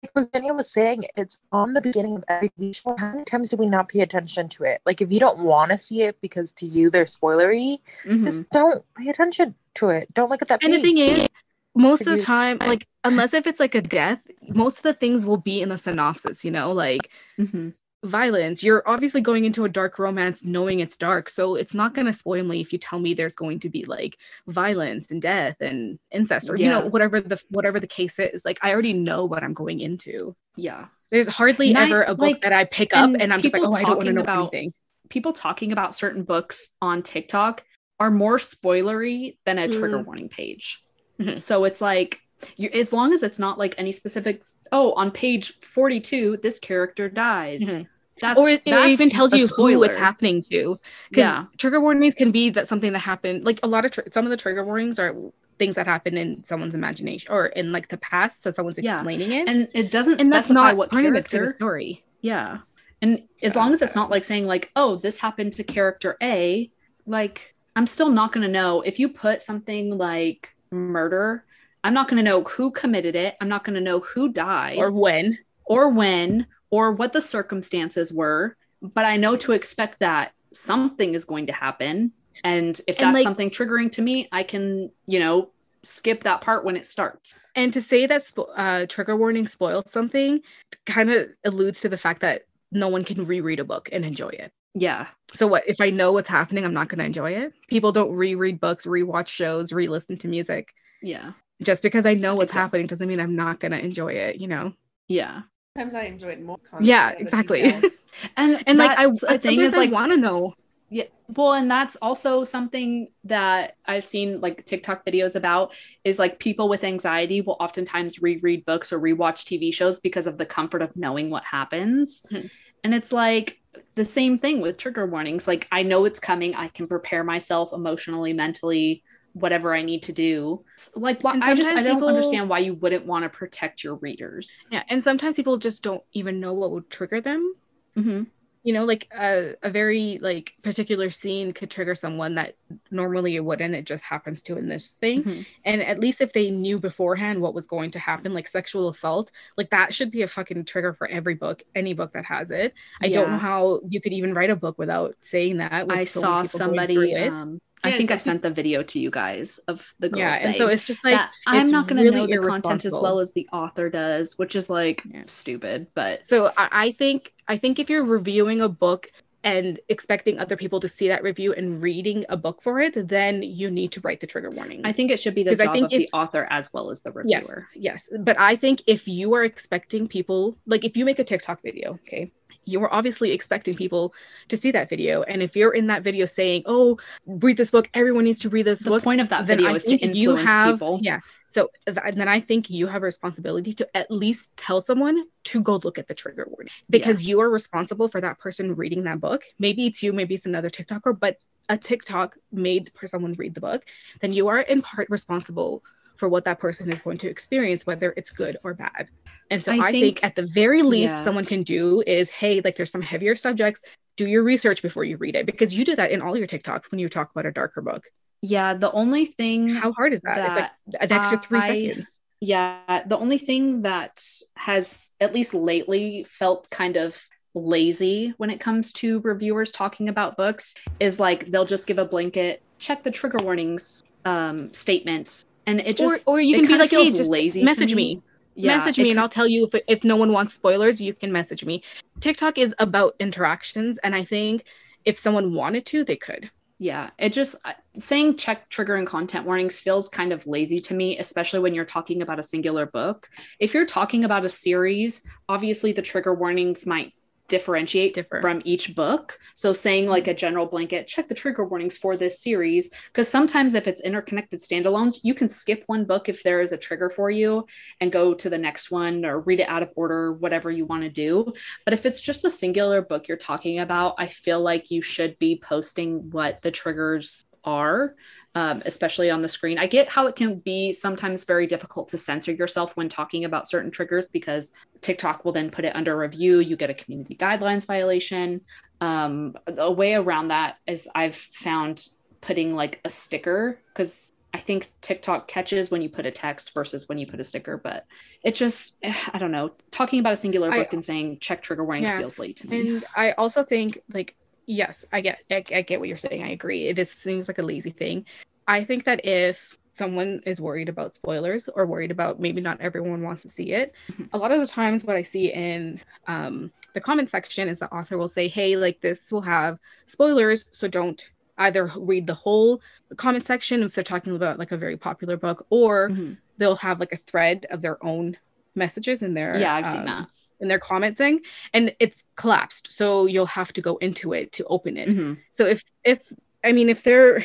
like 0.03 0.11
what 0.13 0.31
Daniel 0.31 0.55
was 0.55 0.71
saying, 0.71 1.03
it's 1.15 1.39
on 1.51 1.73
the 1.73 1.81
beginning 1.81 2.17
of 2.17 2.23
every 2.29 2.49
TV 2.59 2.75
show. 2.75 2.95
How 2.97 3.13
many 3.13 3.25
times 3.25 3.49
do 3.49 3.57
we 3.57 3.65
not 3.65 3.89
pay 3.89 4.01
attention 4.01 4.47
to 4.49 4.63
it? 4.63 4.81
Like 4.85 5.01
if 5.01 5.11
you 5.11 5.19
don't 5.19 5.39
want 5.39 5.71
to 5.71 5.77
see 5.77 6.03
it 6.03 6.21
because 6.21 6.51
to 6.53 6.65
you 6.65 6.89
they're 6.91 7.05
spoilery, 7.05 7.77
Mhm. 8.03 8.25
just 8.25 8.49
don't 8.51 8.83
pay 8.95 9.09
attention 9.09 9.55
to 9.75 9.89
it. 9.89 10.13
Don't 10.13 10.29
look 10.29 10.41
at 10.43 10.49
that 10.49 10.63
And 10.63 10.71
the 10.71 10.77
page. 10.77 10.83
thing 10.83 10.97
is, 10.99 11.27
most 11.75 12.01
of 12.01 12.07
the 12.17 12.21
time, 12.23 12.57
like 12.59 12.87
unless 13.03 13.33
if 13.33 13.47
it's 13.47 13.59
like 13.59 13.73
a 13.75 13.81
death, 13.81 14.19
most 14.49 14.77
of 14.77 14.83
the 14.83 14.93
things 14.93 15.25
will 15.25 15.37
be 15.37 15.61
in 15.61 15.69
the 15.69 15.77
synopsis, 15.77 16.43
you 16.45 16.51
know, 16.51 16.71
like 16.73 17.09
Mhm. 17.39 17.73
Violence. 18.03 18.63
You're 18.63 18.83
obviously 18.87 19.21
going 19.21 19.45
into 19.45 19.65
a 19.65 19.69
dark 19.69 19.99
romance 19.99 20.43
knowing 20.43 20.79
it's 20.79 20.97
dark. 20.97 21.29
So 21.29 21.55
it's 21.55 21.73
not 21.73 21.93
gonna 21.93 22.13
spoil 22.13 22.43
me 22.43 22.61
if 22.61 22.71
you 22.71 22.79
tell 22.79 22.99
me 22.99 23.13
there's 23.13 23.35
going 23.35 23.59
to 23.61 23.69
be 23.69 23.85
like 23.85 24.17
violence 24.47 25.07
and 25.09 25.21
death 25.21 25.57
and 25.61 25.97
incest 26.11 26.49
or 26.49 26.55
you 26.55 26.69
know, 26.69 26.85
whatever 26.87 27.21
the 27.21 27.41
whatever 27.49 27.79
the 27.79 27.87
case 27.87 28.17
is. 28.19 28.41
Like 28.45 28.59
I 28.61 28.71
already 28.71 28.93
know 28.93 29.25
what 29.25 29.43
I'm 29.43 29.53
going 29.53 29.79
into. 29.79 30.35
yeah. 30.55 30.85
There's 31.09 31.27
hardly 31.27 31.71
Night- 31.71 31.87
ever 31.89 32.03
a 32.03 32.07
book 32.15 32.19
like, 32.19 32.41
that 32.41 32.51
I 32.51 32.65
pick 32.65 32.93
up 32.93 33.05
and 33.05 33.21
and 33.21 33.33
I'm 33.33 33.41
just 33.41 33.53
like, 33.53 33.63
oh, 33.63 33.71
I 33.73 33.83
don't 33.83 33.95
want 33.95 34.07
to 34.07 34.13
know 34.13 34.21
about- 34.21 34.53
anything. 34.53 34.73
People 35.09 35.31
talking 35.31 35.71
about 35.71 35.95
certain 35.95 36.23
books 36.23 36.67
on 36.81 37.01
TikTok 37.01 37.63
are 37.97 38.11
more 38.11 38.37
spoilery 38.39 39.37
than 39.45 39.57
a 39.57 39.69
trigger 39.69 39.99
Mm. 39.99 40.05
warning 40.05 40.29
page. 40.29 40.81
Mhm. 41.19 41.39
So 41.39 41.63
it's 41.63 41.79
like 41.79 42.19
you 42.57 42.69
as 42.73 42.91
long 42.93 43.13
as 43.13 43.23
it's 43.23 43.39
not 43.39 43.57
like 43.57 43.73
any 43.77 43.91
specific 43.93 44.43
oh, 44.71 44.93
on 44.93 45.11
page 45.11 45.53
42 45.61 46.37
this 46.41 46.59
character 46.59 47.09
dies. 47.09 47.61
Mhm. 47.61 47.87
That's 48.19 48.39
or 48.39 48.49
it, 48.49 48.63
it 48.65 48.85
even 48.87 49.09
tells 49.11 49.31
you 49.33 49.47
who 49.47 49.83
it's 49.83 49.95
happening 49.97 50.43
to. 50.49 50.77
Yeah. 51.11 51.45
trigger 51.57 51.79
warnings 51.79 52.15
can 52.15 52.31
be 52.31 52.49
that 52.51 52.67
something 52.67 52.91
that 52.93 52.99
happened. 52.99 53.43
Like 53.45 53.59
a 53.63 53.67
lot 53.67 53.85
of 53.85 53.91
tr- 53.91 54.01
some 54.11 54.25
of 54.25 54.31
the 54.31 54.37
trigger 54.37 54.65
warnings 54.65 54.97
are 54.97 55.15
things 55.59 55.75
that 55.75 55.85
happen 55.85 56.17
in 56.17 56.43
someone's 56.43 56.73
imagination 56.73 57.31
or 57.31 57.47
in 57.47 57.71
like 57.71 57.89
the 57.89 57.97
past, 57.97 58.43
so 58.43 58.51
someone's 58.51 58.79
Yeah. 58.79 58.95
explaining 58.95 59.31
it, 59.33 59.47
And 59.47 59.67
it 59.73 59.91
doesn't 59.91 60.19
and 60.19 60.31
that's 60.31 60.49
not 60.49 60.77
what 60.77 60.89
part 60.89 61.05
of 61.05 61.13
it 61.15 61.27
to 61.29 61.39
the 61.39 61.47
story. 61.53 62.03
Yeah. 62.21 62.59
And 63.03 63.23
as 63.43 63.53
Yeah. 63.53 63.59
long 63.61 63.73
as 63.73 63.81
it's 63.83 63.95
not 63.95 64.09
like 64.09 64.23
saying 64.25 64.47
like, 64.47 64.71
oh, 64.75 64.95
this 64.95 65.17
happened 65.17 65.53
to 65.53 65.63
character 65.63 66.17
A, 66.23 66.71
like 67.05 67.53
I'm 67.75 67.85
still 67.85 68.09
not 68.09 68.31
going 68.33 68.41
to 68.43 68.51
know 68.51 68.81
if 68.81 68.97
you 68.97 69.09
put 69.09 69.43
something 69.43 69.95
like 69.95 70.55
murder, 70.71 71.45
I'm 71.83 71.93
not 71.93 72.07
going 72.09 72.17
to 72.17 72.23
know 72.29 72.43
who 72.43 72.71
committed 72.71 73.15
it. 73.15 73.35
I'm 73.39 73.49
not 73.49 73.63
going 73.63 73.75
to 73.75 73.81
know 73.81 73.99
who 73.99 74.29
died 74.31 74.77
Or 74.77 74.91
when 74.91 75.37
or, 75.65 75.89
when. 75.89 76.47
or 76.69 76.91
what 76.91 77.13
the 77.13 77.21
circumstances 77.21 78.11
were, 78.11 78.55
but 78.81 79.05
I 79.05 79.17
know 79.17 79.35
to 79.37 79.51
expect 79.53 79.99
that 79.99 80.31
something 80.53 81.13
is 81.13 81.25
going 81.25 81.47
to 81.47 81.53
happen. 81.53 82.11
And 82.43 82.79
if 82.87 82.97
And, 82.99 83.07
that's 83.07 83.13
like- 83.15 83.23
something 83.23 83.49
triggering 83.49 83.91
to 83.93 84.01
me, 84.01 84.27
I 84.31 84.43
can, 84.43 84.91
you 85.05 85.19
know, 85.19 85.51
skip 85.83 86.23
that 86.23 86.41
part 86.41 86.65
when 86.65 86.75
it 86.75 86.85
starts. 86.87 87.33
And 87.55 87.71
to 87.73 87.81
say 87.81 88.05
that 88.07 88.25
spo- 88.25 88.49
uh, 88.55 88.85
trigger 88.87 89.15
warning 89.15 89.47
spoils 89.47 89.89
something 89.91 90.41
kind 90.85 91.09
of 91.09 91.29
alludes 91.45 91.79
to 91.81 91.89
the 91.89 91.97
fact 91.97 92.21
that 92.21 92.43
no 92.71 92.89
one 92.89 93.03
can 93.05 93.25
reread 93.25 93.59
a 93.59 93.63
book 93.63 93.87
and 93.91 94.03
enjoy 94.03 94.29
it. 94.29 94.51
Yeah. 94.73 95.07
So 95.33 95.47
what 95.47 95.63
if 95.67 95.77
I 95.79 95.89
know 95.89 96.11
what's 96.11 96.29
happening, 96.29 96.65
I'm 96.65 96.73
not 96.73 96.89
going 96.89 96.99
to 96.99 97.05
enjoy 97.05 97.31
it? 97.31 97.53
People 97.69 97.91
don't 97.91 98.11
reread 98.11 98.59
books, 98.59 98.85
rewatch 98.85 99.27
shows, 99.27 99.71
re-listen 99.71 100.17
to 100.19 100.27
music. 100.27 100.69
Yeah. 101.01 101.31
Just 101.61 101.81
because 101.81 102.05
I 102.05 102.13
know 102.13 102.35
what's 102.35 102.51
Exactly. 102.51 102.61
happening 102.61 102.87
doesn't 102.87 103.07
mean 103.07 103.19
I'm 103.19 103.35
not 103.35 103.59
going 103.59 103.71
to 103.71 103.79
enjoy 103.83 104.13
it, 104.13 104.37
you 104.37 104.47
know? 104.47 104.73
Yeah. 105.07 105.41
Sometimes 105.75 105.95
I 105.95 106.03
enjoy 106.03 106.29
it 106.29 106.41
more. 106.41 106.57
Yeah, 106.79 107.11
exactly. 107.11 107.61
And 108.35 108.63
And 108.67 108.77
like 108.77 108.91
I, 108.97 109.07
that's 109.07 109.23
I 109.23 109.35
a 109.35 109.37
thing 109.39 109.59
sometimes 109.59 109.59
is 109.61 109.75
like 109.75 109.91
want 109.91 110.11
to 110.11 110.17
know. 110.17 110.53
Yeah. 110.89 111.03
Well, 111.27 111.53
and 111.53 111.69
that's 111.69 111.97
also 112.01 112.43
something 112.45 113.09
that 113.25 113.75
I've 113.85 114.05
seen 114.05 114.39
like 114.39 114.65
TikTok 114.65 115.05
videos 115.05 115.35
about 115.35 115.73
is 116.03 116.17
like 116.17 116.39
people 116.39 116.69
with 116.69 116.83
anxiety 116.83 117.41
will 117.41 117.57
oftentimes 117.59 118.21
reread 118.21 118.65
books 118.65 118.93
or 118.93 118.99
rewatch 118.99 119.43
TV 119.43 119.71
shows 119.71 119.99
because 119.99 120.27
of 120.27 120.37
the 120.37 120.45
comfort 120.45 120.81
of 120.81 120.95
knowing 120.95 121.29
what 121.29 121.43
happens. 121.43 122.23
Mhm. 122.31 122.49
And 122.83 122.93
it's 122.93 123.11
like 123.11 123.59
the 123.95 124.05
same 124.05 124.39
thing 124.39 124.61
with 124.61 124.77
trigger 124.77 125.05
warnings. 125.05 125.45
Like 125.47 125.67
I 125.71 125.83
know 125.83 126.05
it's 126.05 126.19
coming. 126.19 126.55
I 126.55 126.69
can 126.69 126.87
prepare 126.87 127.23
myself 127.23 127.73
emotionally, 127.73 128.33
mentally, 128.33 129.03
whatever 129.39 129.73
I 129.73 129.81
need 129.81 130.03
to 130.03 130.13
do. 130.13 130.63
Like 130.95 131.23
why 131.23 131.37
I 131.41 131.53
just 131.55 131.69
I 131.69 131.83
don't 131.83 131.97
people- 131.97 132.09
understand 132.09 132.49
why 132.49 132.59
you 132.59 132.73
wouldn't 132.73 133.05
want 133.05 133.23
to 133.23 133.29
protect 133.29 133.83
your 133.83 133.95
readers. 133.95 134.51
Yeah, 134.71 134.83
and 134.89 135.03
sometimes 135.03 135.35
people 135.35 135.57
just 135.57 135.81
don't 135.81 136.03
even 136.13 136.39
know 136.39 136.53
what 136.53 136.71
would 136.71 136.89
trigger 136.89 137.21
them. 137.21 137.53
Mm-hmm. 137.97 138.23
You 138.63 138.73
know, 138.73 138.83
like 138.83 139.07
a, 139.17 139.53
a 139.63 139.69
very 139.69 140.19
like 140.21 140.53
particular 140.61 141.09
scene 141.09 141.53
could 141.53 141.71
trigger 141.71 141.95
someone 141.95 142.35
that 142.35 142.55
normally 142.91 143.37
it 143.37 143.45
wouldn't. 143.45 143.73
It 143.73 143.85
just 143.85 144.03
happens 144.03 144.41
to 144.41 144.57
in 144.57 144.67
this 144.67 144.91
thing. 144.99 145.23
Mhm. 145.23 145.45
And 145.63 145.81
at 145.81 146.01
least 146.01 146.19
if 146.19 146.33
they 146.33 146.49
knew 146.51 146.77
beforehand 146.77 147.39
what 147.39 147.53
was 147.53 147.65
going 147.65 147.91
to 147.91 147.99
happen, 147.99 148.33
like 148.33 148.49
sexual 148.49 148.89
assault, 148.89 149.31
like 149.55 149.69
that 149.69 149.93
should 149.93 150.11
be 150.11 150.23
a 150.23 150.27
fucking 150.27 150.65
trigger 150.65 150.93
for 150.93 151.07
every 151.07 151.35
book, 151.35 151.63
any 151.75 151.93
book 151.93 152.11
that 152.11 152.25
has 152.25 152.51
it. 152.51 152.73
I 152.99 153.07
don't 153.07 153.31
know 153.31 153.37
how 153.37 153.79
you 153.87 154.01
could 154.01 154.11
even 154.11 154.33
write 154.33 154.49
a 154.49 154.55
book 154.57 154.77
without 154.77 155.15
saying 155.21 155.57
that. 155.57 155.89
I 155.89 156.03
so 156.03 156.19
saw 156.19 156.41
people 156.43 156.59
going 156.59 156.87
through 156.87 157.07
somebody 157.07 157.11
it. 157.13 157.61
I 157.83 157.91
think 157.91 158.11
I 158.11 158.17
sent 158.17 158.41
the 158.41 158.49
video 158.49 158.83
to 158.83 158.99
you 158.99 159.11
guys 159.11 159.59
of 159.67 159.93
the 159.99 160.09
girl 160.09 160.19
yeah, 160.19 160.37
and 160.39 160.55
so 160.57 160.67
it's 160.67 160.83
just 160.83 161.03
like 161.03 161.15
that 161.17 161.31
I'm 161.45 161.71
not 161.71 161.87
going 161.87 161.97
to 161.97 162.03
really 162.03 162.27
know 162.27 162.27
the 162.27 162.47
content 162.49 162.85
as 162.85 162.93
well 162.93 163.19
as 163.19 163.33
the 163.33 163.47
author 163.53 163.89
does, 163.89 164.37
which 164.37 164.55
is 164.55 164.69
like 164.69 165.03
Yeah. 165.11 165.23
stupid. 165.27 165.87
But 165.93 166.27
So 166.27 166.47
I, 166.57 166.69
I 166.71 166.91
think 166.93 167.33
I 167.47 167.57
think 167.57 167.79
if 167.79 167.89
you're 167.89 168.03
reviewing 168.03 168.61
a 168.61 168.69
book 168.69 169.09
and 169.43 169.79
expecting 169.87 170.39
other 170.39 170.57
people 170.57 170.79
to 170.81 170.89
see 170.89 171.07
that 171.07 171.23
review 171.23 171.53
and 171.53 171.81
reading 171.81 172.25
a 172.27 172.35
book 172.35 172.61
for 172.61 172.81
it, 172.81 173.07
then 173.07 173.43
you 173.43 173.71
need 173.71 173.91
to 173.93 174.01
write 174.01 174.19
the 174.19 174.27
trigger 174.27 174.49
warning. 174.49 174.81
I 174.83 174.91
think 174.91 175.11
it 175.11 175.19
should 175.19 175.35
be 175.35 175.43
the 175.43 175.51
'Cause 175.51 175.61
I 175.61 175.65
job 175.65 175.73
think 175.73 175.85
of 175.85 175.91
the 175.91 176.09
author 176.11 176.47
as 176.49 176.73
well 176.73 176.89
as 176.89 177.01
the 177.01 177.11
yes, 177.23 177.45
reviewer. 177.45 177.67
yes. 177.75 178.09
But 178.19 178.37
I 178.39 178.55
think 178.57 178.81
if 178.87 179.07
you 179.07 179.33
are 179.35 179.43
expecting 179.45 180.07
people, 180.07 180.57
like 180.65 180.83
if 180.83 180.97
you 180.97 181.05
make 181.05 181.19
a 181.19 181.23
TikTok 181.23 181.61
video, 181.63 181.93
okay, 182.05 182.31
you 182.67 182.83
are 182.83 182.93
obviously 182.93 183.31
expecting 183.31 183.75
people 183.75 184.13
to 184.49 184.57
see 184.57 184.71
that 184.71 184.89
video. 184.89 185.23
And 185.23 185.41
if 185.41 185.55
you're 185.55 185.73
in 185.73 185.87
that 185.87 186.03
video 186.03 186.25
saying, 186.25 186.63
"Oh, 186.65 186.99
read 187.25 187.57
this 187.57 187.71
book. 187.71 187.89
Everyone 187.93 188.25
needs 188.25 188.39
to 188.39 188.49
read 188.49 188.65
this 188.67 188.83
The 188.83 188.89
book," 188.89 189.01
the 189.01 189.05
point 189.05 189.21
of 189.21 189.29
that 189.29 189.45
video 189.45 189.73
is 189.73 189.83
to 189.85 189.95
influence 189.95 190.17
you 190.17 190.35
have, 190.35 190.75
people. 190.75 190.99
yeah. 191.01 191.19
So 191.49 191.69
th- 191.87 192.13
then 192.13 192.27
I 192.27 192.41
think 192.41 192.69
you 192.69 192.87
have 192.87 193.01
a 193.01 193.05
responsibility 193.05 193.73
to 193.75 193.97
at 193.97 194.11
least 194.11 194.55
tell 194.57 194.81
someone 194.81 195.23
to 195.45 195.61
go 195.61 195.77
look 195.83 195.97
at 195.97 196.07
the 196.07 196.13
trigger 196.13 196.45
warning 196.47 196.71
because 196.89 197.23
you 197.23 197.39
are 197.39 197.49
responsible 197.49 198.09
for 198.09 198.21
that 198.21 198.37
person 198.37 198.75
reading 198.75 199.03
that 199.05 199.21
book. 199.21 199.43
Maybe 199.57 199.87
it's 199.87 200.03
you, 200.03 200.13
maybe 200.13 200.35
it's 200.35 200.45
another 200.45 200.69
TikToker, 200.69 201.17
but 201.19 201.39
a 201.69 201.77
TikTok 201.77 202.37
made 202.51 202.91
for 202.99 203.07
someone 203.07 203.33
read 203.33 203.53
the 203.55 203.61
book, 203.61 203.83
then 204.21 204.33
you 204.33 204.47
are 204.49 204.59
in 204.59 204.81
part 204.81 205.09
responsible 205.09 205.83
for 206.17 206.29
what 206.29 206.45
that 206.45 206.59
person 206.59 206.91
is 206.91 206.99
going 206.99 207.17
to 207.19 207.27
experience, 207.29 207.85
whether 207.85 208.13
it's 208.17 208.29
good 208.29 208.57
or 208.63 208.73
bad. 208.73 209.07
And 209.49 209.63
so 209.63 209.71
I 209.71 209.87
I, 209.87 209.91
think, 209.91 210.03
think- 210.19 210.23
at 210.23 210.35
the 210.35 210.45
very 210.45 210.81
least, 210.81 211.13
yeah. 211.15 211.23
someone 211.23 211.45
can 211.45 211.63
do 211.63 212.03
is, 212.05 212.29
hey, 212.29 212.61
like 212.63 212.75
there's 212.75 212.91
some 212.91 213.01
heavier 213.01 213.35
subjects. 213.35 213.81
Do 214.17 214.27
your 214.27 214.43
research 214.43 214.81
before 214.81 215.03
you 215.03 215.17
read 215.17 215.35
it 215.35 215.45
because 215.45 215.73
you 215.73 215.85
do 215.85 215.95
that 215.95 216.11
in 216.11 216.21
all 216.21 216.35
your 216.35 216.47
TikToks 216.47 216.89
when 216.91 216.99
you 216.99 217.07
talk 217.07 217.31
about 217.31 217.45
a 217.45 217.51
darker 217.51 217.81
book. 217.81 218.03
Yeah, 218.41 218.73
the 218.73 218.91
only 218.91 219.25
thing 219.25 219.69
How 219.69 219.91
hard 219.93 220.13
is 220.13 220.21
that? 220.21 220.37
it's 220.37 220.55
like 220.57 221.01
an 221.01 221.11
extra 221.11 221.39
three 221.41 221.59
I- 221.59 221.85
seconds. 221.89 222.07
Yeah, 222.39 223.03
the 223.07 223.17
only 223.17 223.39
thing 223.39 223.81
that 223.81 224.23
has 224.55 225.09
at 225.19 225.33
least 225.33 225.55
lately 225.55 226.25
felt 226.29 226.69
kind 226.69 226.95
of 226.95 227.17
lazy 227.55 228.33
when 228.37 228.51
it 228.51 228.59
comes 228.59 228.91
to 228.93 229.19
reviewers 229.21 229.71
talking 229.71 230.09
about 230.09 230.37
books 230.37 230.75
is 230.99 231.19
like 231.19 231.49
they'll 231.49 231.65
just 231.65 231.87
give 231.87 231.97
a 231.97 232.05
blanket 232.05 232.61
check 232.77 233.03
the 233.03 233.09
trigger 233.09 233.39
warnings 233.41 234.03
um 234.25 234.71
statement 234.73 235.43
and 235.67 235.81
it 235.81 235.97
just 235.97 236.27
or, 236.27 236.35
or 236.35 236.41
you 236.41 236.55
can 236.55 236.67
be 236.67 236.77
like, 236.77 236.89
hey, 236.89 237.11
just 237.11 237.29
lazy 237.29 237.63
message 237.63 237.93
me. 237.93 238.21
Yeah, 238.55 238.77
message 238.77 238.97
me 238.97 239.11
and 239.11 239.19
I'll 239.19 239.29
tell 239.29 239.47
you 239.47 239.69
if 239.71 239.83
if 239.87 240.03
no 240.03 240.15
one 240.15 240.31
wants 240.31 240.55
spoilers, 240.55 240.99
you 240.99 241.13
can 241.13 241.31
message 241.31 241.63
me. 241.63 241.83
TikTok 242.21 242.57
is 242.57 242.73
about 242.79 243.15
interactions, 243.19 243.99
and 244.03 244.15
I 244.15 244.23
think 244.23 244.63
if 245.05 245.19
someone 245.19 245.53
wanted 245.53 245.85
to, 245.87 246.03
they 246.03 246.15
could. 246.15 246.49
Yeah, 246.79 247.09
it 247.17 247.33
just 247.33 247.55
uh, 247.65 247.73
saying 247.97 248.37
check 248.37 248.69
trigger 248.69 248.95
and 248.95 249.07
content 249.07 249.45
warnings 249.45 249.79
feels 249.79 250.09
kind 250.09 250.31
of 250.31 250.45
lazy 250.45 250.79
to 250.81 250.93
me, 250.93 251.17
especially 251.17 251.59
when 251.59 251.73
you're 251.73 251.85
talking 251.85 252.21
about 252.21 252.39
a 252.39 252.43
singular 252.43 252.85
book. 252.85 253.29
If 253.59 253.73
you're 253.73 253.87
talking 253.87 254.23
about 254.23 254.45
a 254.45 254.49
series, 254.49 255.23
obviously 255.49 255.91
the 255.91 256.03
trigger 256.03 256.35
warnings 256.35 256.85
might 256.85 257.13
differentiate 257.47 258.13
Differ. 258.13 258.41
from 258.41 258.61
each 258.65 258.95
book. 258.95 259.39
So 259.55 259.73
saying 259.73 260.07
like 260.07 260.23
mm-hmm. 260.23 260.31
a 260.31 260.35
general 260.35 260.65
blanket, 260.65 261.07
check 261.07 261.27
the 261.27 261.35
trigger 261.35 261.65
warnings 261.65 261.97
for 261.97 262.17
this 262.17 262.41
series 262.41 262.89
because 263.11 263.27
sometimes 263.27 263.75
if 263.75 263.87
it's 263.87 264.01
interconnected 264.01 264.59
standalones, 264.59 265.19
you 265.23 265.33
can 265.33 265.49
skip 265.49 265.83
one 265.87 266.05
book 266.05 266.29
if 266.29 266.43
there 266.43 266.61
is 266.61 266.71
a 266.71 266.77
trigger 266.77 267.09
for 267.09 267.31
you 267.31 267.65
and 267.99 268.11
go 268.11 268.33
to 268.33 268.49
the 268.49 268.57
next 268.57 268.91
one 268.91 269.25
or 269.25 269.39
read 269.39 269.59
it 269.59 269.69
out 269.69 269.83
of 269.83 269.91
order, 269.95 270.33
whatever 270.33 270.71
you 270.71 270.85
want 270.85 271.03
to 271.03 271.09
do. 271.09 271.53
But 271.85 271.93
if 271.93 272.05
it's 272.05 272.21
just 272.21 272.45
a 272.45 272.51
singular 272.51 273.01
book 273.01 273.27
you're 273.27 273.37
talking 273.37 273.79
about, 273.79 274.15
I 274.17 274.27
feel 274.27 274.61
like 274.61 274.91
you 274.91 275.01
should 275.01 275.39
be 275.39 275.61
posting 275.63 276.29
what 276.31 276.61
the 276.61 276.71
triggers 276.71 277.45
are, 277.63 278.15
um, 278.57 278.81
especially 278.87 279.29
on 279.29 279.43
the 279.43 279.47
screen. 279.47 279.77
I 279.77 279.85
get 279.85 280.09
how 280.09 280.25
it 280.25 280.35
can 280.35 280.55
be 280.57 280.91
sometimes 280.91 281.43
very 281.43 281.67
difficult 281.67 282.09
to 282.09 282.17
censor 282.17 282.51
yourself 282.51 282.91
when 282.97 283.07
talking 283.07 283.45
about 283.45 283.69
certain 283.69 283.91
triggers 283.91 284.25
because 284.31 284.71
TikTok 285.01 285.45
will 285.45 285.51
then 285.51 285.69
put 285.69 285.85
it 285.85 285.95
under 285.95 286.17
review. 286.17 286.59
You 286.59 286.75
get 286.75 286.89
a 286.89 286.95
community 286.95 287.35
guidelines 287.35 287.85
violation. 287.85 288.61
Um, 288.99 289.55
a 289.67 289.91
way 289.91 290.15
around 290.15 290.47
that 290.47 290.77
is 290.87 291.07
I've 291.13 291.35
found 291.35 292.07
putting 292.41 292.73
like 292.73 292.99
a 293.05 293.11
sticker 293.11 293.79
because 293.93 294.31
I 294.55 294.57
think 294.59 294.91
TikTok 295.01 295.47
catches 295.47 295.91
when 295.91 296.01
you 296.01 296.09
put 296.09 296.25
a 296.25 296.31
text 296.31 296.73
versus 296.73 297.07
when 297.07 297.19
you 297.19 297.27
put 297.27 297.39
a 297.39 297.43
sticker, 297.43 297.77
but 297.77 298.07
it 298.43 298.55
just 298.55 298.97
eh, 299.03 299.13
I 299.31 299.37
don't 299.37 299.51
know. 299.51 299.73
Talking 299.91 300.19
about 300.19 300.33
a 300.33 300.37
singular 300.37 300.71
I- 300.71 300.79
book 300.79 300.93
and 300.93 301.05
saying 301.05 301.37
check 301.41 301.61
trigger 301.61 301.83
warnings 301.83 302.09
Yeah. 302.09 302.17
feels 302.17 302.39
late 302.39 302.57
to 302.57 302.67
me. 302.67 302.89
And 302.89 303.05
I 303.15 303.33
also 303.33 303.63
think 303.63 303.99
like 304.11 304.35
yes, 304.67 305.03
I 305.11 305.21
get 305.21 305.39
I, 305.51 305.63
I 305.73 305.81
get 305.81 305.99
what 305.99 306.09
you're 306.09 306.17
saying. 306.17 306.43
I 306.43 306.51
agree. 306.51 306.87
It 306.87 306.95
just 306.95 307.21
seems 307.21 307.47
like 307.47 307.59
a 307.59 307.63
lazy 307.63 307.91
thing. 307.91 308.25
I 308.67 308.83
think 308.83 309.05
that 309.05 309.25
if 309.25 309.75
someone 309.93 310.41
is 310.45 310.61
worried 310.61 310.89
about 310.89 311.15
spoilers 311.15 311.67
or 311.73 311.87
worried 311.87 312.11
about 312.11 312.39
maybe 312.39 312.61
not 312.61 312.81
everyone 312.81 313.23
wants 313.23 313.43
to 313.43 313.49
see 313.49 313.71
it, 313.73 313.93
Mhm. 314.11 314.29
a 314.33 314.37
lot 314.37 314.51
of 314.51 314.59
the 314.59 314.67
times 314.67 315.03
what 315.03 315.15
I 315.15 315.23
see 315.23 315.51
in 315.53 316.01
um, 316.27 316.71
the 316.93 317.01
comment 317.01 317.29
section 317.31 317.69
is 317.69 317.79
the 317.79 317.91
author 317.93 318.17
will 318.17 318.29
say, 318.29 318.47
"Hey, 318.47 318.75
like 318.77 318.99
this 319.01 319.31
will 319.31 319.41
have 319.41 319.77
spoilers, 320.07 320.65
so 320.73 320.87
don't." 320.87 321.21
Either 321.59 321.91
read 321.97 322.27
the 322.27 322.35
whole 322.35 322.81
comment 323.17 323.47
section 323.47 323.81
if 323.81 323.95
they're 323.95 324.03
talking 324.03 324.35
about 324.35 324.59
like 324.59 324.71
a 324.71 324.77
very 324.77 324.95
popular 324.97 325.37
book, 325.37 325.65
or 325.71 326.09
Mhm. 326.09 326.37
they'll 326.57 326.75
have 326.75 326.99
like 326.99 327.13
a 327.13 327.17
thread 327.17 327.65
of 327.71 327.81
their 327.81 328.03
own 328.05 328.37
messages 328.75 329.23
in 329.23 329.33
their 329.33 329.57
Yeah, 329.57 329.73
I've 329.73 329.87
seen 329.87 330.05
um, 330.05 330.05
that. 330.05 330.29
In 330.59 330.67
their 330.67 330.79
comment 330.79 331.17
thing 331.17 331.39
and 331.73 331.95
it's 331.99 332.23
collapsed 332.35 332.91
so 332.91 333.25
you'll 333.25 333.45
have 333.45 333.71
to 333.73 333.81
go 333.81 333.97
into 333.97 334.33
it 334.33 334.51
to 334.51 334.65
open 334.65 334.97
it 334.97 335.09
Mhm. 335.09 335.37
so 335.53 335.65
if 335.65 335.83
if 336.03 336.19
i 336.63 336.71
mean 336.71 336.89
if 336.89 337.03
they're 337.03 337.43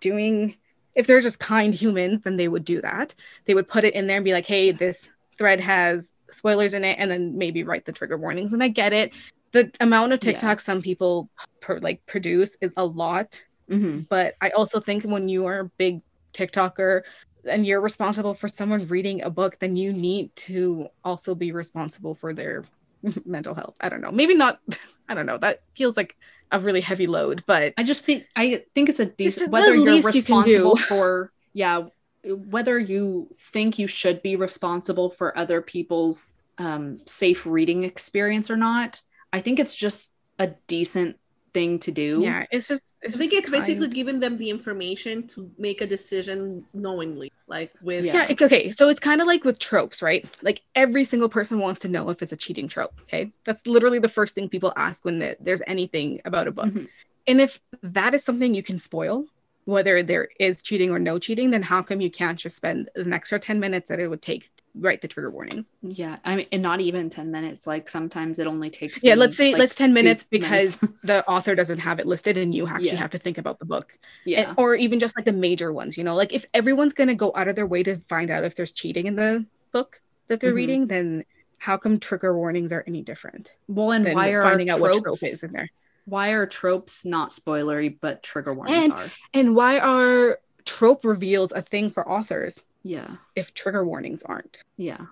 doing 0.00 0.56
if 0.94 1.06
they're 1.06 1.20
just 1.20 1.38
kind 1.38 1.74
humans 1.74 2.22
then 2.24 2.36
they 2.36 2.48
would 2.48 2.64
do 2.64 2.80
that 2.80 3.14
they 3.46 3.54
would 3.54 3.68
put 3.68 3.84
it 3.84 3.94
in 3.94 4.06
there 4.06 4.16
and 4.16 4.24
be 4.24 4.32
like 4.32 4.46
hey 4.46 4.72
this 4.72 5.06
thread 5.38 5.60
has 5.60 6.10
spoilers 6.30 6.74
in 6.74 6.84
it 6.84 6.96
and 6.98 7.10
then 7.10 7.36
maybe 7.36 7.62
write 7.64 7.84
the 7.84 7.92
trigger 7.92 8.16
warnings 8.16 8.52
and 8.52 8.62
i 8.62 8.68
get 8.68 8.92
it 8.92 9.12
the 9.52 9.70
amount 9.80 10.12
of 10.12 10.20
Yeah. 10.22 10.32
tiktok 10.32 10.60
some 10.60 10.80
people 10.82 11.28
per, 11.60 11.78
like 11.80 12.04
produce 12.06 12.56
is 12.60 12.72
a 12.76 12.84
lot 12.84 13.42
Mhm. 13.70 14.06
but 14.10 14.34
I 14.42 14.50
also 14.50 14.78
think 14.78 15.04
when 15.04 15.30
you 15.30 15.46
are 15.46 15.60
a 15.60 15.70
big 15.78 16.02
TikToker 16.34 17.00
and 17.46 17.66
you're 17.66 17.80
responsible 17.80 18.34
for 18.34 18.48
someone 18.48 18.86
reading 18.88 19.22
a 19.22 19.30
book, 19.30 19.58
then 19.60 19.76
you 19.76 19.92
need 19.92 20.34
to 20.36 20.88
also 21.04 21.34
be 21.34 21.52
responsible 21.52 22.14
for 22.14 22.32
their 22.32 22.64
mental 23.24 23.54
health. 23.54 23.76
I 23.80 23.88
don't 23.88 24.00
know. 24.00 24.10
Maybe 24.10 24.34
not. 24.34 24.60
I 25.08 25.14
don't 25.14 25.26
know. 25.26 25.38
That 25.38 25.62
feels 25.74 25.96
like 25.96 26.16
a 26.50 26.58
really 26.58 26.80
heavy 26.80 27.06
load, 27.06 27.44
but 27.46 27.74
I 27.76 27.82
just 27.82 28.04
think 28.04 28.26
I 28.36 28.64
think 28.74 28.88
it's 28.88 29.00
a 29.00 29.06
decent 29.06 29.46
the 29.46 29.50
whether 29.50 29.74
you're 29.74 29.94
least 29.94 30.06
you 30.06 30.20
responsible 30.20 30.76
for 30.76 31.32
yeah 31.52 31.88
whether 32.24 32.78
you 32.78 33.28
think 33.52 33.78
you 33.78 33.86
should 33.86 34.22
be 34.22 34.36
responsible 34.36 35.10
for 35.10 35.36
other 35.36 35.60
people's 35.60 36.32
um, 36.58 37.00
safe 37.04 37.44
reading 37.44 37.82
experience 37.82 38.50
or 38.50 38.56
not. 38.56 39.02
I 39.32 39.40
think 39.40 39.58
it's 39.58 39.74
just 39.74 40.12
a 40.38 40.48
decent 40.66 41.18
thing 41.54 41.78
to 41.78 41.90
do. 41.90 42.20
yeah, 42.22 42.44
it's 42.50 42.68
just. 42.68 42.84
It's 43.00 43.14
I 43.14 43.18
think 43.18 43.32
just 43.32 43.44
it's 43.44 43.50
basically 43.50 43.88
giving 43.88 44.20
them 44.20 44.36
the 44.36 44.50
information 44.50 45.26
to 45.28 45.50
make 45.56 45.80
a 45.80 45.86
decision 45.86 46.66
knowingly, 46.74 47.32
like 47.46 47.72
with 47.80 48.04
Yeah. 48.04 48.26
Yeah, 48.28 48.36
okay. 48.46 48.72
So 48.72 48.88
it's 48.88 49.00
kind 49.00 49.20
of 49.20 49.26
like 49.26 49.44
with 49.44 49.58
tropes, 49.58 50.02
right? 50.02 50.26
Like 50.42 50.60
every 50.74 51.04
single 51.04 51.28
person 51.28 51.58
wants 51.60 51.80
to 51.82 51.88
know 51.88 52.10
if 52.10 52.20
it's 52.22 52.32
a 52.32 52.36
cheating 52.36 52.68
trope. 52.68 52.92
Okay. 53.04 53.32
That's 53.44 53.66
literally 53.66 54.00
the 54.00 54.08
first 54.08 54.34
thing 54.34 54.48
people 54.48 54.72
ask 54.76 55.04
when 55.04 55.18
the, 55.20 55.36
there's 55.40 55.62
anything 55.66 56.20
about 56.24 56.48
a 56.48 56.50
book. 56.50 56.66
Mhm. 56.66 56.88
And 57.26 57.40
if 57.40 57.58
that 57.82 58.14
is 58.14 58.22
something 58.22 58.52
you 58.54 58.62
can 58.62 58.78
spoil, 58.78 59.24
whether 59.64 60.02
there 60.02 60.28
is 60.38 60.60
cheating 60.60 60.90
or 60.90 60.98
no 60.98 61.18
cheating, 61.18 61.50
then 61.50 61.62
how 61.62 61.80
come 61.82 62.00
you 62.02 62.10
can't 62.10 62.38
just 62.38 62.54
spend 62.56 62.90
an 62.96 63.14
extra 63.14 63.38
10 63.38 63.58
minutes 63.58 63.88
that 63.88 63.98
it 63.98 64.08
would 64.08 64.20
take 64.20 64.50
to 64.53 64.53
write 64.76 65.00
the 65.02 65.08
trigger 65.08 65.30
warnings? 65.30 65.64
Yeah, 65.82 66.16
I 66.24 66.36
mean, 66.36 66.46
and 66.52 66.62
not 66.62 66.80
even 66.80 67.10
ten 67.10 67.30
minutes. 67.30 67.66
Like 67.66 67.88
sometimes 67.88 68.38
it 68.38 68.46
only 68.46 68.70
takes. 68.70 69.02
Yeah, 69.02 69.14
me, 69.14 69.20
let's 69.20 69.36
say 69.36 69.52
like, 69.52 69.60
let's 69.60 69.74
10 69.74 69.92
minutes 69.92 70.24
because 70.24 70.80
minutes. 70.82 70.98
the 71.04 71.26
author 71.28 71.54
doesn't 71.54 71.78
have 71.78 72.00
it 72.00 72.06
listed 72.06 72.36
and 72.36 72.54
you 72.54 72.66
actually 72.66 72.88
Yeah. 72.88 72.96
have 72.96 73.10
to 73.12 73.18
think 73.18 73.38
about 73.38 73.58
the 73.58 73.64
book. 73.66 73.96
yeah, 74.24 74.48
And- 74.50 74.58
or 74.58 74.74
even 74.74 74.98
just 75.00 75.16
like 75.16 75.24
the 75.24 75.32
major 75.32 75.72
ones, 75.72 75.96
you 75.96 76.04
know, 76.04 76.14
like 76.16 76.32
if 76.32 76.44
everyone's 76.54 76.92
going 76.92 77.08
to 77.08 77.14
go 77.14 77.32
out 77.34 77.48
of 77.48 77.56
their 77.56 77.66
way 77.66 77.82
to 77.84 77.98
find 78.08 78.30
out 78.30 78.44
if 78.44 78.56
there's 78.56 78.72
cheating 78.72 79.06
in 79.06 79.16
the 79.16 79.44
book 79.72 80.00
that 80.28 80.40
they're 80.40 80.52
Mhm. 80.52 80.56
reading, 80.56 80.86
then 80.86 81.24
how 81.58 81.76
come 81.76 81.98
trigger 82.00 82.36
warnings 82.36 82.72
are 82.72 82.84
any 82.86 83.02
different 83.02 83.54
well, 83.68 83.92
and 83.92 84.04
why 84.12 84.28
are 84.30 84.42
finding 84.42 84.68
out 84.70 84.78
tropes, 84.78 84.96
what 84.96 85.02
trope 85.04 85.22
is 85.22 85.42
in 85.42 85.52
there? 85.52 85.70
Why 86.06 86.30
are 86.30 86.46
tropes 86.46 87.04
not 87.06 87.30
spoilery 87.30 87.96
but 87.98 88.22
trigger 88.22 88.52
warnings 88.52 88.84
And- 88.86 88.92
are? 88.92 89.10
And 89.32 89.54
why 89.56 89.78
are 89.78 90.38
trope 90.66 91.04
reveals 91.04 91.52
a 91.52 91.62
thing 91.62 91.90
for 91.90 92.06
authors 92.10 92.58
Yeah, 92.84 93.16
if 93.34 93.54
trigger 93.54 93.84
warnings 93.84 94.22
aren't? 94.22 94.62
yeah. 94.76 95.06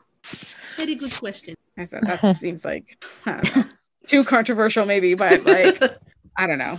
very 0.77 0.95
good 0.95 1.13
question. 1.13 1.57
I 1.77 1.87
said 1.87 2.03
that 2.05 2.39
seems 2.41 2.65
like 2.65 3.03
I 3.27 3.33
don't 3.33 3.57
know, 3.57 3.65
too 4.07 4.25
controversial, 4.25 4.87
maybe, 4.87 5.15
but 5.15 5.45
like 5.45 5.83
I 6.37 6.47
don't 6.47 6.59
know. 6.59 6.79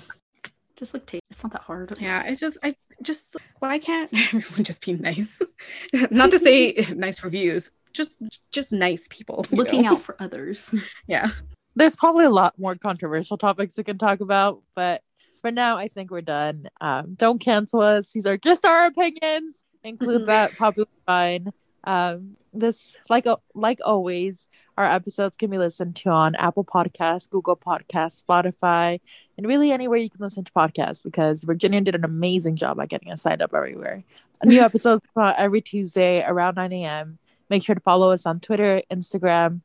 just 0.76 0.94
like 0.94 1.06
take. 1.06 1.22
It's 1.32 1.44
not 1.44 1.52
that 1.54 1.62
hard. 1.62 1.98
Yeah, 2.00 2.24
it's 2.24 2.40
just 2.40 2.58
I 2.64 2.76
just 3.02 3.36
why 3.60 3.80
can't 3.80 4.10
everyone 4.34 4.64
just 4.64 4.86
be 4.86 4.94
nice? 4.94 5.30
Not 6.12 6.32
to 6.32 6.40
say 6.40 6.88
nice 6.96 7.24
reviews, 7.24 7.72
just 7.92 8.16
just 8.52 8.72
nice 8.72 9.02
people. 9.10 9.46
looking 9.52 9.84
know? 9.84 9.94
out 9.94 10.04
for 10.04 10.16
others. 10.20 10.74
Yeah. 11.08 11.32
There's 11.76 11.96
probably 11.96 12.26
a 12.26 12.30
lot 12.30 12.60
more 12.60 12.76
controversial 12.76 13.36
topics 13.36 13.76
we 13.76 13.84
can 13.84 13.98
talk 13.98 14.20
about, 14.20 14.62
but 14.76 15.02
for 15.42 15.52
now, 15.52 15.76
I 15.76 15.88
think 15.88 16.12
we're 16.12 16.22
done. 16.22 16.70
Um, 16.80 17.16
don't 17.16 17.40
cancel 17.40 17.82
us. 17.82 18.12
These 18.12 18.28
are 18.28 18.38
just 18.38 18.64
our 18.64 18.86
opinions. 18.86 19.56
Include 19.84 20.28
that 20.28 20.56
probably 20.58 20.86
fine. 21.06 21.52
Um, 21.84 22.38
this 22.54 22.98
like 23.10 23.28
uh, 23.28 23.38
like 23.54 23.80
always, 23.84 24.48
our 24.78 24.86
episodes 24.86 25.36
can 25.36 25.50
be 25.50 25.58
listened 25.58 25.96
to 25.98 26.10
on 26.10 26.36
Apple 26.36 26.64
Podcasts, 26.64 27.30
Google 27.30 27.58
Podcasts, 27.58 28.24
Spotify, 28.24 29.00
and 29.38 29.48
really 29.48 29.72
anywhere 29.72 30.00
you 30.00 30.10
can 30.10 30.22
listen 30.22 30.44
to 30.46 30.52
podcasts. 30.52 31.04
Because 31.04 31.44
Virginia 31.44 31.82
did 31.82 31.96
an 31.96 32.06
amazing 32.06 32.56
job 32.56 32.80
at 32.80 32.90
getting 32.90 33.12
us 33.12 33.22
signed 33.22 33.42
up 33.42 33.54
everywhere. 33.54 34.04
New 34.44 34.62
episodes 34.62 35.04
come 35.14 35.24
out 35.24 35.36
every 35.38 35.62
Tuesday 35.62 36.24
around 36.24 36.56
9 36.56 36.72
a.m. 36.74 37.18
Make 37.50 37.64
sure 37.64 37.76
to 37.76 37.82
follow 37.82 38.12
us 38.12 38.26
on 38.26 38.40
Twitter, 38.40 38.82
Instagram. 38.92 39.62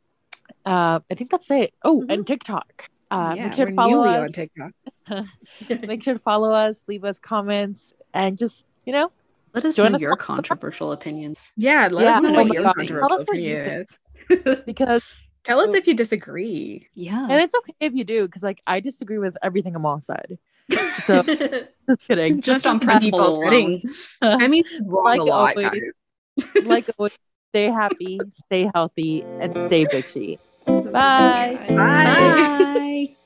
Uh, 0.64 1.00
I 1.10 1.14
think 1.14 1.30
that's 1.30 1.50
it. 1.50 1.74
Oh, 1.84 2.04
and 2.08 2.26
TikTok. 2.26 2.88
Uh, 3.10 3.34
yeah, 3.36 3.44
make 3.44 3.54
sure 3.54 3.64
we're 3.66 3.70
to 3.70 3.76
follow 3.76 4.04
us. 4.04 4.26
on 4.26 4.32
TikTok. 4.32 4.72
make 5.88 6.02
sure 6.02 6.14
to 6.14 6.20
follow 6.20 6.52
us, 6.52 6.84
leave 6.86 7.04
us 7.04 7.18
comments, 7.18 7.94
and 8.12 8.36
just 8.36 8.64
you 8.84 8.92
know, 8.92 9.10
Let 9.58 9.64
us 9.70 9.76
Join 9.76 9.92
know 9.92 9.96
us 9.96 10.02
your 10.02 10.12
on- 10.12 10.18
controversial 10.18 10.92
opinions. 10.92 11.52
Yeah, 11.56 11.88
let 11.90 12.04
Yeah, 12.04 12.10
us 12.16 12.22
know 12.22 12.28
oh 12.30 12.42
what 12.44 12.52
your 12.52 12.62
God. 12.62 12.76
controversial 12.76 13.08
Tell 13.08 13.20
us 13.34 13.38
you 13.38 13.56
is. 14.30 14.58
because 14.66 15.02
Tell 15.44 15.60
us 15.60 15.74
if 15.74 15.86
you 15.88 15.94
disagree. 15.94 16.86
Yeah. 16.94 17.22
and 17.28 17.40
it's 17.40 17.54
okay 17.54 17.74
if 17.80 17.92
you 17.94 18.04
do, 18.04 18.26
because 18.26 18.42
like 18.42 18.60
I 18.66 18.80
disagree 18.80 19.18
with 19.18 19.36
everything 19.42 19.74
Amal 19.74 20.00
said. 20.00 20.38
So 21.04 21.22
just 21.88 22.00
kidding. 22.06 22.40
just 22.42 22.64
Not 22.64 22.74
on 22.74 22.80
principle 22.80 23.18
default 23.18 23.42
alone. 23.44 23.82
setting. 23.82 23.94
I 24.22 24.46
mean, 24.48 24.64
wrong 24.84 25.04
Like 25.04 25.20
a 25.20 25.24
lot, 25.24 25.56
always. 25.56 25.70
guys. 26.36 26.64
like 26.66 26.84
always, 26.98 27.16
stay 27.50 27.66
happy, 27.70 28.20
stay 28.46 28.70
healthy, 28.74 29.22
and 29.22 29.52
stay 29.66 29.86
bitchy. 29.86 30.38
Bye. 30.66 31.58
Bye. 31.68 31.68
Bye. 31.74 33.16